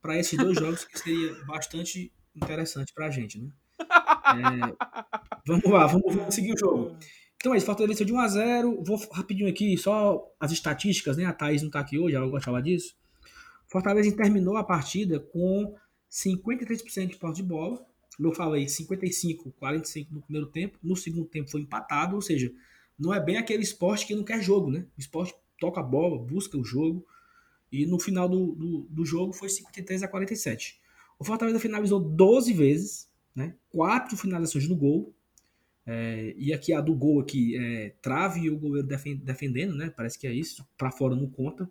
para 0.01 0.19
esses 0.19 0.37
dois 0.37 0.55
jogos, 0.59 0.83
que 0.83 0.99
seria 0.99 1.33
bastante 1.45 2.11
interessante 2.35 2.93
para 2.93 3.07
a 3.07 3.09
gente, 3.09 3.39
né? 3.39 3.49
É, 4.25 4.75
vamos 5.45 5.71
lá, 5.71 5.85
vamos, 5.85 6.15
vamos, 6.15 6.33
seguir 6.33 6.53
o 6.53 6.57
jogo. 6.57 6.97
Então 7.45 7.53
é 7.53 7.57
isso, 7.57 7.67
Fortaleza 7.67 8.03
de 8.03 8.11
1x0. 8.11 8.83
Vou 8.83 8.97
rapidinho 9.11 9.47
aqui, 9.47 9.77
só 9.77 10.33
as 10.39 10.51
estatísticas, 10.51 11.15
né? 11.15 11.25
A 11.25 11.31
Thaís 11.31 11.61
não 11.61 11.69
tá 11.69 11.79
aqui 11.79 11.95
hoje, 11.95 12.15
ela 12.15 12.25
gosta 12.25 12.39
de 12.39 12.45
falar 12.45 12.61
disso. 12.61 12.95
Fortaleza 13.67 14.11
terminou 14.15 14.57
a 14.57 14.63
partida 14.63 15.19
com 15.19 15.75
53% 16.09 17.05
de 17.05 17.17
posse 17.17 17.35
de 17.35 17.43
bola. 17.43 17.85
Como 18.17 18.29
eu 18.29 18.33
falei, 18.33 18.67
55, 18.67 19.51
45 19.59 20.11
no 20.11 20.23
primeiro 20.23 20.47
tempo. 20.47 20.79
No 20.81 20.95
segundo 20.95 21.27
tempo 21.27 21.51
foi 21.51 21.61
empatado, 21.61 22.15
ou 22.15 22.21
seja, 22.23 22.51
não 22.97 23.13
é 23.13 23.23
bem 23.23 23.37
aquele 23.37 23.61
esporte 23.61 24.07
que 24.07 24.15
não 24.15 24.23
quer 24.23 24.41
jogo, 24.41 24.71
né? 24.71 24.87
O 24.97 24.99
esporte 24.99 25.35
toca 25.59 25.81
a 25.81 25.83
bola, 25.83 26.17
busca 26.17 26.57
o 26.57 26.65
jogo. 26.65 27.05
E 27.71 27.85
no 27.85 27.99
final 27.99 28.27
do, 28.27 28.55
do, 28.55 28.87
do 28.89 29.05
jogo 29.05 29.33
foi 29.33 29.49
53 29.49 30.01
a 30.01 30.07
47. 30.07 30.81
O 31.19 31.23
Fortaleza 31.23 31.59
finalizou 31.59 31.99
12 31.99 32.53
vezes, 32.53 33.07
né? 33.35 33.53
Quatro 33.69 34.17
finalizações 34.17 34.67
no 34.67 34.75
gol. 34.75 35.14
É, 35.85 36.33
e 36.37 36.51
aqui 36.51 36.73
a 36.73 36.81
do 36.81 36.95
gol 36.95 37.19
aqui 37.19 37.55
é 37.57 37.89
trave 38.01 38.41
e 38.41 38.49
o 38.49 38.57
goleiro 38.57 38.87
defendendo, 38.87 39.75
né? 39.75 39.89
Parece 39.89 40.17
que 40.17 40.25
é 40.25 40.33
isso. 40.33 40.67
Para 40.77 40.91
fora 40.91 41.15
não 41.15 41.29
conta. 41.29 41.69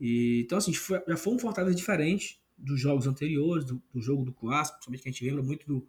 E, 0.00 0.42
então, 0.44 0.58
assim, 0.58 0.72
já 0.72 1.16
foi 1.16 1.34
um 1.34 1.38
Fortaleza 1.38 1.76
diferente 1.76 2.40
dos 2.56 2.80
jogos 2.80 3.06
anteriores, 3.06 3.64
do, 3.64 3.82
do 3.92 4.00
jogo 4.00 4.24
do 4.24 4.32
clássico, 4.32 4.78
principalmente 4.78 5.02
que 5.02 5.08
a 5.08 5.12
gente 5.12 5.24
lembra 5.24 5.42
muito 5.42 5.66
do 5.66 5.86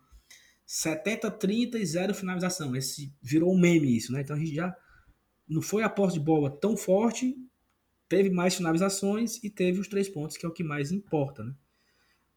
70, 0.65 1.31
30 1.31 1.79
e 1.79 1.85
0 1.85 2.13
finalização. 2.13 2.75
Esse 2.75 3.11
virou 3.21 3.53
um 3.53 3.59
meme 3.59 3.95
isso, 3.95 4.11
né? 4.11 4.21
Então 4.21 4.35
a 4.35 4.39
gente 4.39 4.53
já 4.53 4.75
não 5.47 5.61
foi 5.61 5.81
a 5.81 5.89
posse 5.89 6.13
de 6.13 6.19
bola 6.19 6.51
tão 6.51 6.77
forte, 6.77 7.35
teve 8.07 8.29
mais 8.29 8.55
finalizações 8.55 9.43
e 9.43 9.49
teve 9.49 9.79
os 9.79 9.87
três 9.87 10.07
pontos, 10.07 10.37
que 10.37 10.45
é 10.45 10.49
o 10.49 10.53
que 10.53 10.63
mais 10.63 10.91
importa, 10.91 11.43
né? 11.43 11.55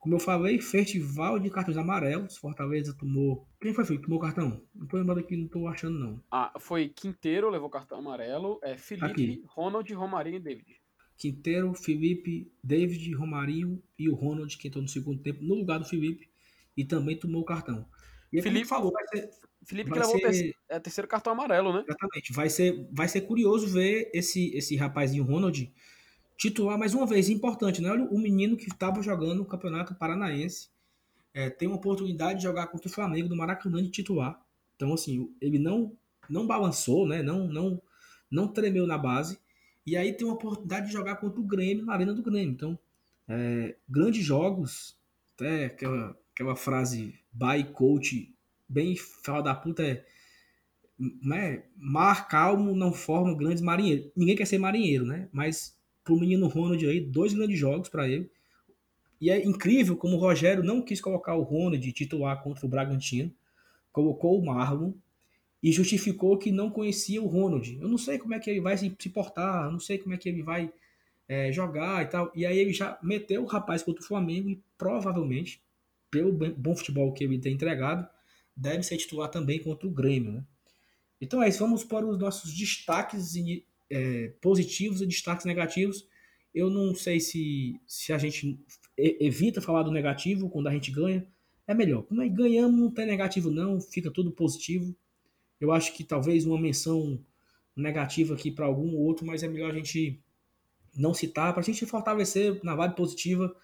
Como 0.02 0.16
eu 0.16 0.18
falei, 0.18 0.60
festival 0.60 1.38
de 1.38 1.48
cartões 1.48 1.76
amarelos. 1.76 2.36
Fortaleza 2.36 2.92
tomou. 2.92 3.46
Quem 3.60 3.72
foi 3.72 3.84
que 3.84 3.98
tomou 3.98 4.18
cartão? 4.18 4.60
Não 4.74 4.84
tô 4.88 4.96
lembrando 4.96 5.20
aqui, 5.20 5.36
não 5.36 5.46
tô 5.46 5.68
achando, 5.68 5.96
não. 5.96 6.20
Ah, 6.28 6.52
foi 6.58 6.88
Quinteiro, 6.88 7.48
levou 7.48 7.70
cartão 7.70 8.00
amarelo. 8.00 8.58
É 8.64 8.76
Felipe, 8.76 9.06
aqui. 9.06 9.44
Ronald, 9.46 9.94
Romarinho 9.94 10.38
e 10.38 10.40
David. 10.40 10.80
Quinteiro, 11.16 11.72
Felipe, 11.72 12.52
David, 12.64 13.14
Romarinho 13.14 13.80
e 13.96 14.08
o 14.08 14.14
Ronald, 14.16 14.58
que 14.58 14.66
entrou 14.66 14.82
no 14.82 14.88
segundo 14.88 15.22
tempo, 15.22 15.44
no 15.44 15.54
lugar 15.54 15.78
do 15.78 15.84
Felipe, 15.84 16.28
e 16.76 16.84
também 16.84 17.16
tomou 17.16 17.42
o 17.42 17.44
cartão. 17.44 17.86
E 18.32 18.42
Felipe 18.42 18.66
falou, 18.66 18.90
vai 18.90 19.06
ser. 19.06 19.30
Felipe 19.64 19.88
vai 19.88 20.00
que 20.00 20.04
levou 20.04 20.18
ser... 20.18 20.26
o 20.26 20.28
terceiro, 20.28 20.58
é, 20.68 20.80
terceiro 20.80 21.06
cartão 21.06 21.32
amarelo, 21.32 21.72
né? 21.72 21.84
Exatamente. 21.88 22.32
Vai 22.32 22.50
ser, 22.50 22.88
vai 22.90 23.06
ser 23.06 23.20
curioso 23.20 23.68
ver 23.68 24.10
esse, 24.12 24.52
esse 24.56 24.74
rapazinho 24.74 25.22
Ronald 25.22 25.72
titular 26.42 26.76
mais 26.76 26.92
uma 26.92 27.06
vez, 27.06 27.28
importante, 27.28 27.80
né? 27.80 27.88
Olha 27.88 28.04
o 28.04 28.18
menino 28.18 28.56
que 28.56 28.68
estava 28.68 29.00
jogando 29.00 29.36
no 29.36 29.44
Campeonato 29.44 29.94
Paranaense, 29.94 30.68
é, 31.32 31.48
tem 31.48 31.68
uma 31.68 31.76
oportunidade 31.76 32.40
de 32.40 32.42
jogar 32.42 32.66
contra 32.66 32.88
o 32.88 32.92
Flamengo 32.92 33.28
no 33.28 33.36
Maracanã 33.36 33.80
de 33.80 33.90
titular. 33.90 34.44
Então, 34.74 34.92
assim, 34.92 35.32
ele 35.40 35.58
não 35.58 35.96
não 36.28 36.46
balançou, 36.46 37.06
né? 37.06 37.22
Não, 37.22 37.46
não, 37.46 37.80
não 38.30 38.48
tremeu 38.48 38.86
na 38.86 38.98
base. 38.98 39.38
E 39.86 39.96
aí 39.96 40.12
tem 40.12 40.26
uma 40.26 40.34
oportunidade 40.34 40.86
de 40.86 40.92
jogar 40.92 41.16
contra 41.16 41.40
o 41.40 41.44
Grêmio 41.44 41.84
na 41.84 41.92
arena 41.92 42.12
do 42.12 42.22
Grêmio. 42.22 42.52
Então, 42.52 42.78
é, 43.28 43.76
grandes 43.88 44.24
jogos, 44.24 44.96
até 45.34 45.66
aquela, 45.66 46.18
aquela 46.34 46.56
frase 46.56 47.14
by 47.32 47.64
coach, 47.72 48.34
bem 48.68 48.96
fala 48.96 49.42
da 49.42 49.54
puta 49.54 49.82
é 49.84 50.04
né, 50.98 51.64
mar 51.76 52.28
calmo 52.28 52.74
não 52.74 52.92
forma 52.92 53.36
grandes 53.36 53.62
marinheiros. 53.62 54.10
Ninguém 54.16 54.36
quer 54.36 54.46
ser 54.46 54.58
marinheiro, 54.58 55.04
né? 55.04 55.28
Mas 55.32 55.76
pro 56.04 56.18
menino 56.18 56.48
Ronald 56.48 56.84
aí, 56.86 57.00
dois 57.00 57.32
grandes 57.32 57.58
jogos 57.58 57.88
para 57.88 58.08
ele. 58.08 58.30
E 59.20 59.30
é 59.30 59.44
incrível 59.44 59.96
como 59.96 60.16
o 60.16 60.20
Rogério 60.20 60.64
não 60.64 60.82
quis 60.82 61.00
colocar 61.00 61.34
o 61.36 61.42
Ronald 61.42 61.92
titular 61.92 62.42
contra 62.42 62.66
o 62.66 62.68
Bragantino, 62.68 63.32
colocou 63.92 64.38
o 64.38 64.44
Marlon 64.44 64.92
e 65.62 65.70
justificou 65.70 66.36
que 66.36 66.50
não 66.50 66.70
conhecia 66.70 67.22
o 67.22 67.26
Ronald. 67.26 67.78
Eu 67.80 67.88
não 67.88 67.98
sei 67.98 68.18
como 68.18 68.34
é 68.34 68.40
que 68.40 68.50
ele 68.50 68.60
vai 68.60 68.76
se 68.76 68.90
portar, 69.10 69.70
não 69.70 69.78
sei 69.78 69.98
como 69.98 70.12
é 70.14 70.18
que 70.18 70.28
ele 70.28 70.42
vai 70.42 70.72
é, 71.28 71.52
jogar 71.52 72.02
e 72.02 72.06
tal. 72.06 72.32
E 72.34 72.44
aí 72.44 72.58
ele 72.58 72.72
já 72.72 72.98
meteu 73.00 73.44
o 73.44 73.46
rapaz 73.46 73.82
contra 73.82 74.02
o 74.02 74.06
Flamengo 74.06 74.50
e 74.50 74.60
provavelmente, 74.76 75.62
pelo 76.10 76.32
bom 76.32 76.74
futebol 76.74 77.12
que 77.12 77.22
ele 77.22 77.38
tem 77.38 77.54
entregado, 77.54 78.08
deve 78.56 78.82
ser 78.82 78.96
titular 78.96 79.30
também 79.30 79.62
contra 79.62 79.86
o 79.86 79.90
Grêmio. 79.90 80.32
Né? 80.32 80.44
Então 81.20 81.40
é 81.40 81.48
isso, 81.48 81.60
vamos 81.60 81.84
para 81.84 82.04
os 82.04 82.18
nossos 82.18 82.52
destaques 82.52 83.36
é, 83.92 84.32
positivos 84.40 85.02
e 85.02 85.06
destaques 85.06 85.44
negativos. 85.44 86.08
Eu 86.54 86.70
não 86.70 86.94
sei 86.94 87.20
se, 87.20 87.78
se 87.86 88.12
a 88.12 88.18
gente 88.18 88.58
evita 88.96 89.60
falar 89.60 89.82
do 89.82 89.90
negativo 89.90 90.48
quando 90.48 90.68
a 90.68 90.72
gente 90.72 90.90
ganha. 90.90 91.26
É 91.66 91.74
melhor. 91.74 92.02
Como 92.02 92.22
é 92.22 92.28
que 92.28 92.34
ganhamos, 92.34 92.80
não 92.80 92.90
tem 92.90 93.06
negativo 93.06 93.50
não, 93.50 93.80
fica 93.80 94.10
tudo 94.10 94.32
positivo. 94.32 94.96
Eu 95.60 95.70
acho 95.70 95.94
que 95.94 96.02
talvez 96.02 96.44
uma 96.44 96.60
menção 96.60 97.20
negativa 97.76 98.34
aqui 98.34 98.50
para 98.50 98.66
algum 98.66 98.94
ou 98.94 99.02
outro, 99.02 99.26
mas 99.26 99.42
é 99.42 99.48
melhor 99.48 99.70
a 99.70 99.74
gente 99.74 100.20
não 100.94 101.14
citar, 101.14 101.52
para 101.52 101.62
a 101.62 101.64
gente 101.64 101.86
fortalecer 101.86 102.60
na 102.62 102.74
vibe 102.74 102.96
positiva 102.96 103.54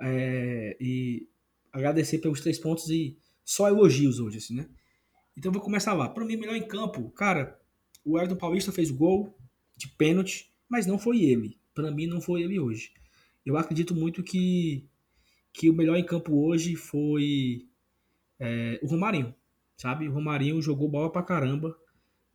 é, 0.00 0.76
e 0.80 1.28
agradecer 1.72 2.18
pelos 2.18 2.40
três 2.40 2.58
pontos 2.58 2.88
e 2.90 3.16
só 3.44 3.68
elogios 3.68 4.18
hoje, 4.18 4.38
assim, 4.38 4.56
né? 4.56 4.68
Então 5.36 5.52
vou 5.52 5.62
começar 5.62 5.92
lá. 5.94 6.08
Para 6.08 6.24
mim, 6.24 6.36
melhor 6.36 6.56
em 6.56 6.66
campo, 6.66 7.10
cara, 7.10 7.58
o 8.04 8.18
Everton 8.18 8.36
Paulista 8.36 8.72
fez 8.72 8.90
o 8.90 8.94
gol, 8.94 9.34
de 9.76 9.88
pênalti, 9.88 10.52
mas 10.68 10.86
não 10.86 10.98
foi 10.98 11.22
ele. 11.22 11.58
Para 11.74 11.90
mim, 11.90 12.06
não 12.06 12.20
foi 12.20 12.42
ele 12.42 12.58
hoje. 12.58 12.92
Eu 13.44 13.56
acredito 13.56 13.94
muito 13.94 14.22
que, 14.22 14.88
que 15.52 15.68
o 15.68 15.74
melhor 15.74 15.96
em 15.96 16.04
campo 16.04 16.46
hoje 16.46 16.76
foi 16.76 17.66
é, 18.38 18.78
o 18.82 18.86
Romarinho, 18.86 19.34
sabe? 19.76 20.08
O 20.08 20.12
Romarinho 20.12 20.60
jogou 20.62 20.88
bola 20.88 21.10
pra 21.10 21.22
caramba. 21.22 21.76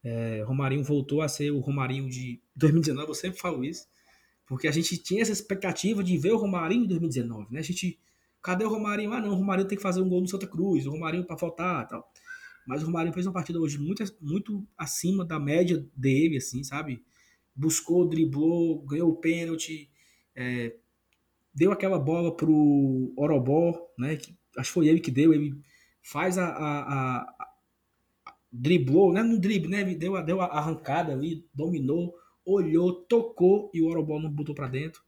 É, 0.03 0.43
Romarinho 0.45 0.83
voltou 0.83 1.21
a 1.21 1.27
ser 1.27 1.51
o 1.51 1.59
Romarinho 1.59 2.09
de 2.09 2.41
2019, 2.55 3.09
eu 3.09 3.13
sempre 3.13 3.39
falo 3.39 3.65
isso, 3.65 3.85
porque 4.47 4.67
a 4.67 4.71
gente 4.71 4.97
tinha 4.97 5.21
essa 5.21 5.31
expectativa 5.31 6.01
de 6.03 6.17
ver 6.17 6.31
o 6.31 6.37
Romarinho 6.37 6.85
em 6.85 6.87
2019, 6.87 7.51
né? 7.51 7.59
A 7.59 7.63
gente, 7.63 7.99
cadê 8.41 8.63
o 8.63 8.69
Romarinho? 8.69 9.11
Ah, 9.11 9.19
não, 9.19 9.31
o 9.31 9.35
Romarinho 9.35 9.67
tem 9.67 9.77
que 9.77 9.83
fazer 9.83 10.01
um 10.01 10.07
gol 10.07 10.21
no 10.21 10.27
Santa 10.27 10.47
Cruz, 10.47 10.85
o 10.85 10.91
Romarinho 10.91 11.25
para 11.25 11.37
faltar, 11.37 11.87
tal. 11.87 12.09
Mas 12.65 12.81
o 12.81 12.85
Romarinho 12.85 13.13
fez 13.13 13.25
uma 13.25 13.33
partida 13.33 13.59
hoje 13.59 13.77
muito, 13.77 14.03
muito 14.21 14.65
acima 14.77 15.25
da 15.25 15.39
média 15.39 15.85
dele, 15.95 16.37
assim, 16.37 16.63
sabe? 16.63 17.03
Buscou, 17.59 18.07
driblou, 18.07 18.81
ganhou 18.83 19.09
o 19.09 19.17
pênalti, 19.17 19.91
é, 20.33 20.77
deu 21.53 21.73
aquela 21.73 21.99
bola 21.99 22.33
pro 22.33 23.13
Orobó, 23.17 23.91
né? 23.97 24.15
Que, 24.15 24.33
acho 24.57 24.69
que 24.69 24.73
foi 24.73 24.87
ele 24.87 25.01
que 25.01 25.11
deu, 25.11 25.33
ele 25.33 25.53
faz 26.01 26.37
a, 26.37 26.47
a, 26.47 27.19
a 27.21 27.57
driblou, 28.49 29.11
né? 29.11 29.21
No 29.21 29.37
drible, 29.37 29.69
né? 29.69 29.83
Deu, 29.93 30.23
deu 30.23 30.39
a 30.39 30.45
arrancada 30.45 31.11
ali, 31.11 31.45
dominou, 31.53 32.15
olhou, 32.45 32.93
tocou 32.93 33.69
e 33.73 33.81
o 33.81 33.87
Orobó 33.87 34.17
não 34.21 34.31
botou 34.31 34.55
para 34.55 34.69
dentro. 34.69 35.03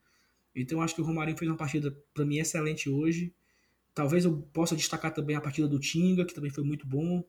Então 0.53 0.81
acho 0.81 0.93
que 0.93 1.01
o 1.01 1.05
Romarinho 1.05 1.37
fez 1.37 1.49
uma 1.49 1.57
partida 1.57 1.97
para 2.13 2.25
mim 2.25 2.37
excelente 2.37 2.89
hoje. 2.89 3.33
Talvez 3.93 4.25
eu 4.25 4.41
possa 4.53 4.75
destacar 4.75 5.13
também 5.13 5.37
a 5.37 5.41
partida 5.41 5.69
do 5.69 5.79
Tinga, 5.79 6.25
que 6.25 6.33
também 6.33 6.51
foi 6.51 6.65
muito 6.65 6.85
bom. 6.85 7.23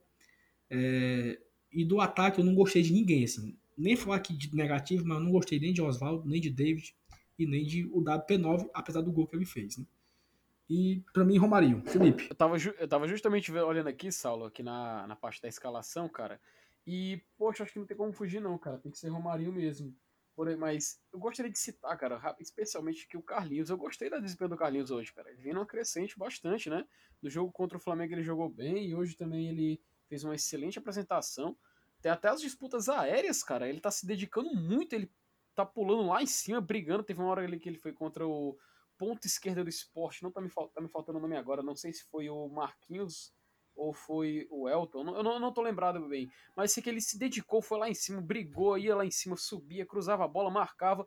É... 0.68 1.38
e 1.72 1.84
do 1.84 2.00
ataque 2.00 2.40
eu 2.40 2.44
não 2.44 2.56
gostei 2.56 2.82
de 2.82 2.92
ninguém, 2.92 3.22
assim. 3.22 3.56
Nem 3.76 3.96
falar 3.96 4.16
aqui 4.16 4.36
de 4.36 4.54
negativo, 4.54 5.04
mas 5.06 5.18
eu 5.18 5.24
não 5.24 5.32
gostei 5.32 5.58
nem 5.58 5.72
de 5.72 5.82
Oswaldo, 5.82 6.28
nem 6.28 6.40
de 6.40 6.50
David 6.50 6.94
e 7.38 7.46
nem 7.46 7.64
de 7.64 7.86
o 7.86 8.02
WP9, 8.02 8.68
apesar 8.74 9.00
do 9.00 9.12
gol 9.12 9.26
que 9.26 9.36
ele 9.36 9.46
fez, 9.46 9.76
né? 9.76 9.86
E 10.68 11.02
para 11.12 11.24
mim, 11.24 11.36
Romarinho. 11.36 11.82
Felipe. 11.86 12.28
Eu 12.30 12.34
tava, 12.34 12.56
eu 12.56 12.88
tava 12.88 13.06
justamente 13.06 13.52
olhando 13.52 13.88
aqui, 13.88 14.10
Saulo, 14.10 14.46
aqui 14.46 14.62
na, 14.62 15.06
na 15.06 15.16
parte 15.16 15.42
da 15.42 15.48
escalação, 15.48 16.08
cara. 16.08 16.40
E, 16.86 17.20
poxa, 17.36 17.62
acho 17.62 17.72
que 17.72 17.78
não 17.78 17.86
tem 17.86 17.96
como 17.96 18.12
fugir, 18.12 18.40
não, 18.40 18.56
cara. 18.56 18.78
Tem 18.78 18.90
que 18.90 18.98
ser 18.98 19.08
Romarinho 19.08 19.52
mesmo. 19.52 19.94
Porém, 20.34 20.56
mas 20.56 20.98
eu 21.12 21.18
gostaria 21.18 21.52
de 21.52 21.58
citar, 21.58 21.96
cara, 21.98 22.34
especialmente 22.40 23.06
que 23.06 23.16
o 23.16 23.22
Carlinhos. 23.22 23.68
Eu 23.68 23.76
gostei 23.76 24.08
da 24.08 24.18
desempenho 24.18 24.50
do 24.50 24.56
Carlinhos 24.56 24.90
hoje, 24.90 25.12
cara. 25.12 25.30
Ele 25.30 25.42
vem 25.42 25.52
numa 25.52 25.66
crescente 25.66 26.18
bastante, 26.18 26.70
né? 26.70 26.86
No 27.20 27.28
jogo 27.28 27.52
contra 27.52 27.76
o 27.76 27.80
Flamengo 27.80 28.14
ele 28.14 28.22
jogou 28.22 28.48
bem 28.48 28.88
e 28.88 28.94
hoje 28.94 29.14
também 29.14 29.48
ele 29.48 29.80
fez 30.08 30.24
uma 30.24 30.34
excelente 30.34 30.78
apresentação. 30.78 31.56
Tem 32.02 32.12
até 32.12 32.28
as 32.28 32.40
disputas 32.40 32.88
aéreas, 32.88 33.42
cara. 33.42 33.68
Ele 33.68 33.80
tá 33.80 33.90
se 33.90 34.04
dedicando 34.04 34.54
muito, 34.54 34.92
ele 34.92 35.10
tá 35.54 35.64
pulando 35.64 36.06
lá 36.08 36.22
em 36.22 36.26
cima, 36.26 36.60
brigando. 36.60 37.04
Teve 37.04 37.20
uma 37.20 37.30
hora 37.30 37.42
ali 37.42 37.58
que 37.58 37.68
ele 37.68 37.78
foi 37.78 37.92
contra 37.92 38.26
o 38.26 38.58
ponta 38.98 39.26
esquerda 39.26 39.64
do 39.64 39.70
esporte, 39.70 40.22
não 40.22 40.30
tá 40.30 40.40
me, 40.40 40.48
tá 40.48 40.80
me 40.80 40.88
faltando 40.88 41.18
o 41.18 41.20
nome 41.20 41.36
agora, 41.36 41.60
não 41.60 41.74
sei 41.74 41.92
se 41.92 42.04
foi 42.04 42.28
o 42.28 42.48
Marquinhos 42.48 43.32
ou 43.74 43.92
foi 43.92 44.46
o 44.48 44.68
Elton, 44.68 45.00
eu 45.00 45.22
não, 45.24 45.32
eu 45.32 45.40
não 45.40 45.52
tô 45.52 45.60
lembrado 45.60 46.06
bem, 46.06 46.30
mas 46.54 46.72
sei 46.72 46.82
que 46.82 46.88
ele 46.88 47.00
se 47.00 47.18
dedicou, 47.18 47.60
foi 47.60 47.78
lá 47.78 47.90
em 47.90 47.94
cima, 47.94 48.20
brigou, 48.20 48.78
ia 48.78 48.94
lá 48.94 49.04
em 49.04 49.10
cima, 49.10 49.36
subia, 49.36 49.84
cruzava 49.84 50.24
a 50.24 50.28
bola, 50.28 50.50
marcava. 50.50 51.04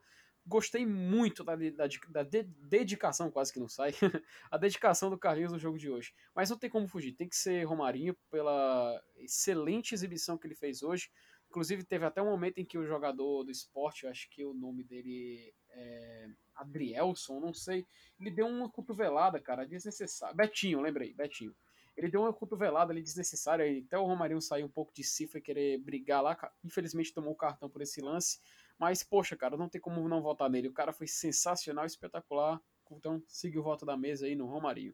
Gostei 0.48 0.86
muito 0.86 1.44
da, 1.44 1.56
da, 1.56 1.88
da 2.10 2.24
de, 2.24 2.44
dedicação, 2.44 3.32
quase 3.32 3.52
que 3.52 3.60
não 3.60 3.68
sai, 3.68 3.92
a 4.52 4.58
dedicação 4.58 5.10
do 5.10 5.18
Carlinhos 5.18 5.52
no 5.52 5.60
jogo 5.60 5.78
de 5.78 5.90
hoje. 5.90 6.14
Mas 6.36 6.50
não 6.50 6.58
tem 6.58 6.70
como 6.70 6.88
fugir, 6.88 7.14
tem 7.14 7.28
que 7.28 7.36
ser 7.36 7.64
Romarinho 7.64 8.16
pela 8.30 9.02
excelente 9.18 9.94
exibição 9.94 10.38
que 10.38 10.46
ele 10.46 10.56
fez 10.56 10.84
hoje. 10.84 11.10
Inclusive, 11.50 11.84
teve 11.84 12.06
até 12.06 12.22
um 12.22 12.30
momento 12.30 12.58
em 12.60 12.66
que 12.66 12.78
o 12.78 12.86
jogador 12.86 13.44
do 13.44 13.52
esporte, 13.52 14.08
acho 14.08 14.30
que 14.30 14.44
o 14.44 14.54
nome 14.54 14.84
dele 14.84 15.54
é 15.70 16.28
Adrielson, 16.56 17.40
não 17.40 17.54
sei, 17.54 17.86
ele 18.20 18.32
deu 18.32 18.48
uma 18.48 18.70
cotovelada, 18.70 19.40
cara, 19.40 19.66
desnecessária. 19.66 20.36
Betinho, 20.36 20.82
lembrei, 20.82 21.14
Betinho. 21.14 21.56
Ele 21.96 22.10
deu 22.10 22.22
uma 22.22 22.34
cotovelada 22.34 22.92
ali 22.92 23.02
desnecessária, 23.02 23.66
até 23.80 23.98
o 23.98 24.06
Romarinho 24.06 24.42
saiu 24.42 24.66
um 24.66 24.70
pouco 24.70 24.94
de 24.94 25.04
cifra 25.04 25.40
e 25.40 25.42
querer 25.42 25.78
brigar 25.78 26.22
lá. 26.22 26.38
Infelizmente 26.64 27.14
tomou 27.14 27.32
o 27.32 27.38
cartão 27.38 27.70
por 27.70 27.82
esse 27.82 28.02
lance. 28.02 28.40
Mas, 28.78 29.04
poxa, 29.04 29.36
cara, 29.36 29.56
não 29.58 29.70
tem 29.70 29.80
como 29.80 30.08
não 30.08 30.22
votar 30.22 30.50
nele. 30.50 30.68
O 30.68 30.74
cara 30.74 30.92
foi 30.92 31.08
sensacional, 31.08 31.86
espetacular. 31.86 32.62
Então, 32.92 33.24
siga 33.28 33.60
o 33.60 33.64
voto 33.64 33.86
da 33.86 33.96
mesa 33.96 34.26
aí 34.26 34.36
no 34.36 34.46
Romarinho. 34.46 34.94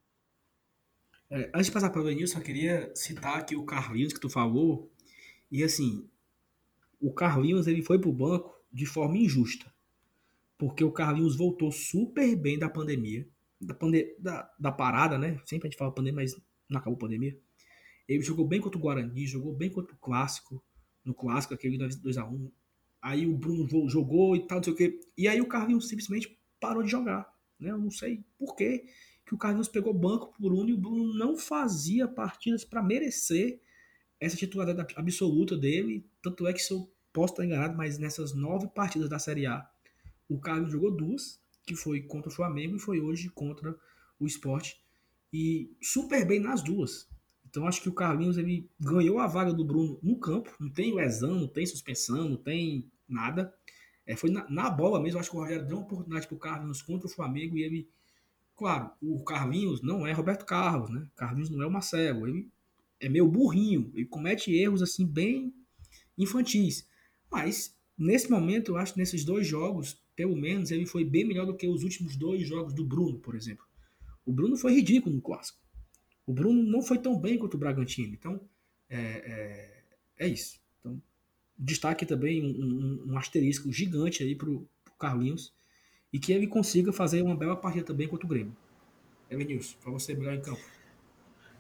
É, 1.30 1.50
antes 1.54 1.68
de 1.68 1.72
passar 1.72 1.90
para 1.90 2.02
o 2.02 2.04
Denilson, 2.04 2.40
eu 2.40 2.44
queria 2.44 2.96
citar 2.96 3.38
aqui 3.38 3.56
o 3.56 3.66
Carlinhos 3.66 4.14
que 4.14 4.20
tu 4.20 4.30
falou. 4.30 4.92
E 5.50 5.64
assim, 5.64 6.10
o 7.00 7.14
Carlinhos 7.14 7.68
ele 7.68 7.82
foi 7.82 8.00
pro 8.00 8.12
banco 8.12 8.62
de 8.72 8.86
forma 8.86 9.18
injusta 9.18 9.72
porque 10.62 10.84
o 10.84 10.92
Carlinhos 10.92 11.36
voltou 11.36 11.72
super 11.72 12.36
bem 12.36 12.60
da 12.60 12.70
pandemia, 12.70 13.28
da, 13.60 13.74
pande 13.74 14.16
da, 14.20 14.48
da 14.60 14.72
parada, 14.72 15.18
né? 15.18 15.42
Sempre 15.44 15.68
a 15.68 15.72
gente 15.72 15.80
fala 15.80 15.92
pandemia, 15.92 16.22
mas 16.22 16.40
não 16.70 16.78
acabou 16.78 16.98
a 16.98 17.00
pandemia. 17.00 17.36
Ele 18.08 18.22
jogou 18.22 18.48
bem 18.48 18.62
contra 18.62 18.78
o 18.78 18.82
Guarani, 18.82 19.26
jogou 19.26 19.56
bem 19.56 19.72
contra 19.72 19.96
o 19.96 19.98
Clássico, 19.98 20.64
no 21.04 21.16
Clássico, 21.16 21.56
aquele 21.56 21.80
2x1. 21.80 22.52
Aí 23.02 23.26
o 23.26 23.36
Bruno 23.36 23.68
jogou 23.90 24.36
e 24.36 24.46
tal, 24.46 24.58
não 24.58 24.64
sei 24.64 24.74
o 24.74 24.76
quê. 24.76 25.00
E 25.18 25.28
aí 25.28 25.42
o 25.42 25.48
Carlinhos 25.48 25.90
simplesmente 25.90 26.38
parou 26.60 26.84
de 26.84 26.92
jogar. 26.92 27.34
Né? 27.60 27.72
Eu 27.72 27.78
não 27.78 27.90
sei 27.90 28.24
por 28.38 28.56
quê 28.56 28.86
que 29.26 29.34
o 29.34 29.38
Carlinhos 29.38 29.68
pegou 29.68 29.94
banco 29.94 30.32
pro 30.32 30.50
Bruno 30.50 30.70
e 30.70 30.74
o 30.74 30.78
Bruno 30.78 31.14
não 31.14 31.38
fazia 31.38 32.08
partidas 32.08 32.64
para 32.64 32.84
merecer 32.84 33.60
essa 34.20 34.36
titularidade 34.36 34.94
absoluta 34.98 35.58
dele. 35.58 36.06
Tanto 36.22 36.46
é 36.46 36.54
que 36.54 36.60
se 36.60 36.72
eu 36.72 36.92
posso 37.12 37.34
estar 37.34 37.46
enganado, 37.46 37.76
mas 37.76 37.98
nessas 37.98 38.34
nove 38.34 38.68
partidas 38.68 39.10
da 39.10 39.18
Série 39.18 39.46
A, 39.46 39.68
o 40.30 40.40
Carlos 40.40 40.72
jogou 40.72 40.92
duas, 40.92 41.42
que 41.66 41.76
foi 41.76 42.02
contra 42.02 42.30
o 42.30 42.34
Flamengo 42.34 42.76
e 42.76 42.80
foi 42.80 43.00
hoje 43.00 43.30
contra 43.30 43.76
o 44.20 44.28
Esporte. 44.28 44.84
E 45.34 45.72
super 45.82 46.26
bem 46.26 46.40
nas 46.40 46.62
duas. 46.62 47.08
Então 47.50 47.66
acho 47.66 47.82
que 47.82 47.90
o 47.90 47.94
Carlinhos 47.94 48.38
ele 48.38 48.70
ganhou 48.80 49.20
a 49.20 49.28
vaga 49.28 49.54
do 49.54 49.64
Bruno 49.64 49.98
no 50.04 50.18
campo. 50.20 50.54
Não 50.60 50.70
tem 50.70 50.94
lesão, 50.94 51.40
não 51.40 51.48
tem 51.48 51.66
suspensão, 51.66 52.30
não 52.30 52.38
tem 52.38 52.91
nada. 53.14 53.54
É, 54.06 54.16
foi 54.16 54.30
na, 54.30 54.50
na, 54.50 54.70
bola 54.70 55.02
mesmo. 55.02 55.20
Acho 55.20 55.30
que 55.30 55.36
o 55.36 55.40
Rogério 55.40 55.68
deu 55.68 55.78
uma 55.78 55.86
oportunidade 55.86 56.28
para 56.28 56.36
o 56.36 56.40
Carlinhos 56.40 56.82
contra 56.82 57.08
o 57.08 57.10
Flamengo 57.10 57.58
e 57.58 57.64
ele. 57.64 57.90
Claro, 58.56 58.92
o 59.02 59.24
Carlinhos 59.24 59.82
não 59.82 60.06
é 60.06 60.12
Roberto 60.12 60.46
Carlos, 60.46 60.90
né? 60.90 61.08
Carlinhos 61.16 61.50
não 61.50 61.62
é 61.62 61.66
o 61.66 61.72
Marcelo. 61.72 62.28
Ele 62.28 62.48
é 63.00 63.10
meio 63.10 63.28
burrinho. 63.28 63.92
Ele 63.94 64.06
comete 64.06 64.54
erros 64.54 64.82
assim 64.82 65.06
bem 65.06 65.54
infantis. 66.18 66.88
Mas 67.32 67.76
nesse 67.98 68.30
momento, 68.30 68.72
eu 68.74 68.78
acho 68.78 68.94
que 68.94 69.00
nesses 69.00 69.26
dois 69.26 69.48
jogos, 69.48 70.00
pelo 70.16 70.36
menos, 70.36 70.70
ele 70.72 70.86
foi 70.86 71.04
bem 71.04 71.26
melhor 71.26 71.46
do 71.46 71.56
que 71.56 71.68
os 71.68 71.84
últimos 71.84 72.16
dois 72.16 72.48
jogos 72.48 72.74
do 72.74 72.86
Bruno, 72.86 73.20
por 73.20 73.36
exemplo. 73.36 73.66
O 74.26 74.32
Bruno 74.32 74.56
foi 74.56 74.74
ridículo 74.74 75.16
no 75.16 75.22
clássico. 75.22 75.60
O 76.26 76.34
Bruno 76.34 76.62
não 76.62 76.82
foi 76.82 77.00
tão 77.00 77.20
bem 77.20 77.38
quanto 77.38 77.56
o 77.56 77.58
Bragantino. 77.58 78.14
Então, 78.14 78.40
é, 78.90 79.00
é, 79.00 80.26
é 80.26 80.28
isso. 80.28 80.61
Destaque 81.64 82.06
também 82.06 82.44
um, 82.44 83.06
um, 83.08 83.14
um 83.14 83.18
asterisco 83.18 83.72
gigante 83.72 84.24
aí 84.24 84.36
pro, 84.36 84.68
pro 84.84 84.94
Carlinhos 84.96 85.54
e 86.12 86.20
que 86.20 86.34
ele 86.34 86.48
consiga 86.48 86.92
fazer 86.92 87.22
uma 87.22 87.36
bela 87.36 87.56
partida 87.56 87.86
também 87.86 88.08
contra 88.08 88.26
o 88.26 88.30
Grêmio. 88.30 88.56
Elenilson, 89.30 89.78
para 89.82 89.92
você 89.92 90.14
melhor 90.14 90.34
em 90.34 90.42
campo. 90.42 90.60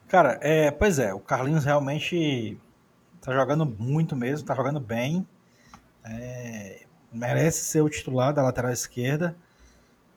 Cara, 0.07 0.39
é, 0.41 0.71
pois 0.71 0.99
é, 0.99 1.13
o 1.13 1.19
Carlinhos 1.19 1.63
realmente 1.63 2.57
tá 3.21 3.31
jogando 3.33 3.65
muito 3.65 4.15
mesmo, 4.15 4.45
tá 4.45 4.55
jogando 4.55 4.79
bem. 4.79 5.25
É, 6.03 6.81
merece 7.13 7.63
ser 7.63 7.81
o 7.81 7.89
titular 7.89 8.33
da 8.33 8.41
lateral 8.41 8.71
esquerda. 8.71 9.35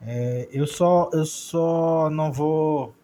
É, 0.01 0.49
eu 0.51 0.67
só 0.67 1.11
eu 1.13 1.25
só 1.25 2.11
não 2.11 2.33
vou. 2.33 2.95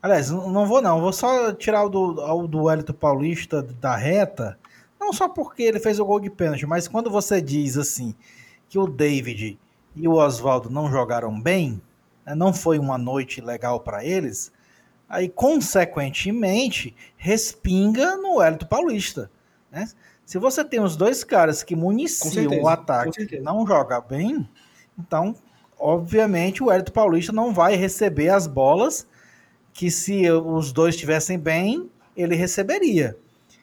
Aliás, 0.00 0.30
não 0.30 0.66
vou 0.66 0.80
não, 0.80 1.00
vou 1.00 1.12
só 1.12 1.52
tirar 1.52 1.84
o 1.84 1.88
do, 1.88 2.20
o 2.20 2.46
do 2.46 2.64
Wellington 2.64 2.92
Paulista 2.92 3.62
da 3.62 3.96
reta, 3.96 4.58
não 5.02 5.12
só 5.12 5.28
porque 5.28 5.64
ele 5.64 5.80
fez 5.80 5.98
o 5.98 6.04
gol 6.04 6.20
de 6.20 6.30
pênalti, 6.30 6.64
mas 6.64 6.86
quando 6.86 7.10
você 7.10 7.40
diz 7.42 7.76
assim 7.76 8.14
que 8.68 8.78
o 8.78 8.86
David 8.86 9.58
e 9.96 10.08
o 10.08 10.14
Oswaldo 10.14 10.70
não 10.70 10.88
jogaram 10.88 11.38
bem, 11.40 11.82
né, 12.24 12.34
não 12.34 12.52
foi 12.52 12.78
uma 12.78 12.96
noite 12.96 13.40
legal 13.40 13.80
para 13.80 14.04
eles, 14.04 14.52
aí 15.08 15.28
consequentemente 15.28 16.94
respinga 17.16 18.16
no 18.16 18.36
Wellington 18.36 18.66
Paulista, 18.66 19.30
né? 19.70 19.88
Se 20.24 20.38
você 20.38 20.64
tem 20.64 20.80
os 20.80 20.96
dois 20.96 21.24
caras 21.24 21.62
que 21.62 21.74
municiam 21.74 22.62
o 22.62 22.68
ataque 22.68 23.28
e 23.34 23.40
não 23.40 23.66
joga 23.66 24.00
bem, 24.00 24.48
então, 24.96 25.34
obviamente, 25.78 26.62
o 26.62 26.70
Hélito 26.70 26.92
Paulista 26.92 27.32
não 27.32 27.52
vai 27.52 27.74
receber 27.74 28.28
as 28.28 28.46
bolas 28.46 29.06
que 29.72 29.90
se 29.90 30.30
os 30.30 30.72
dois 30.72 30.94
estivessem 30.94 31.38
bem, 31.38 31.90
ele 32.16 32.36
receberia. 32.36 33.18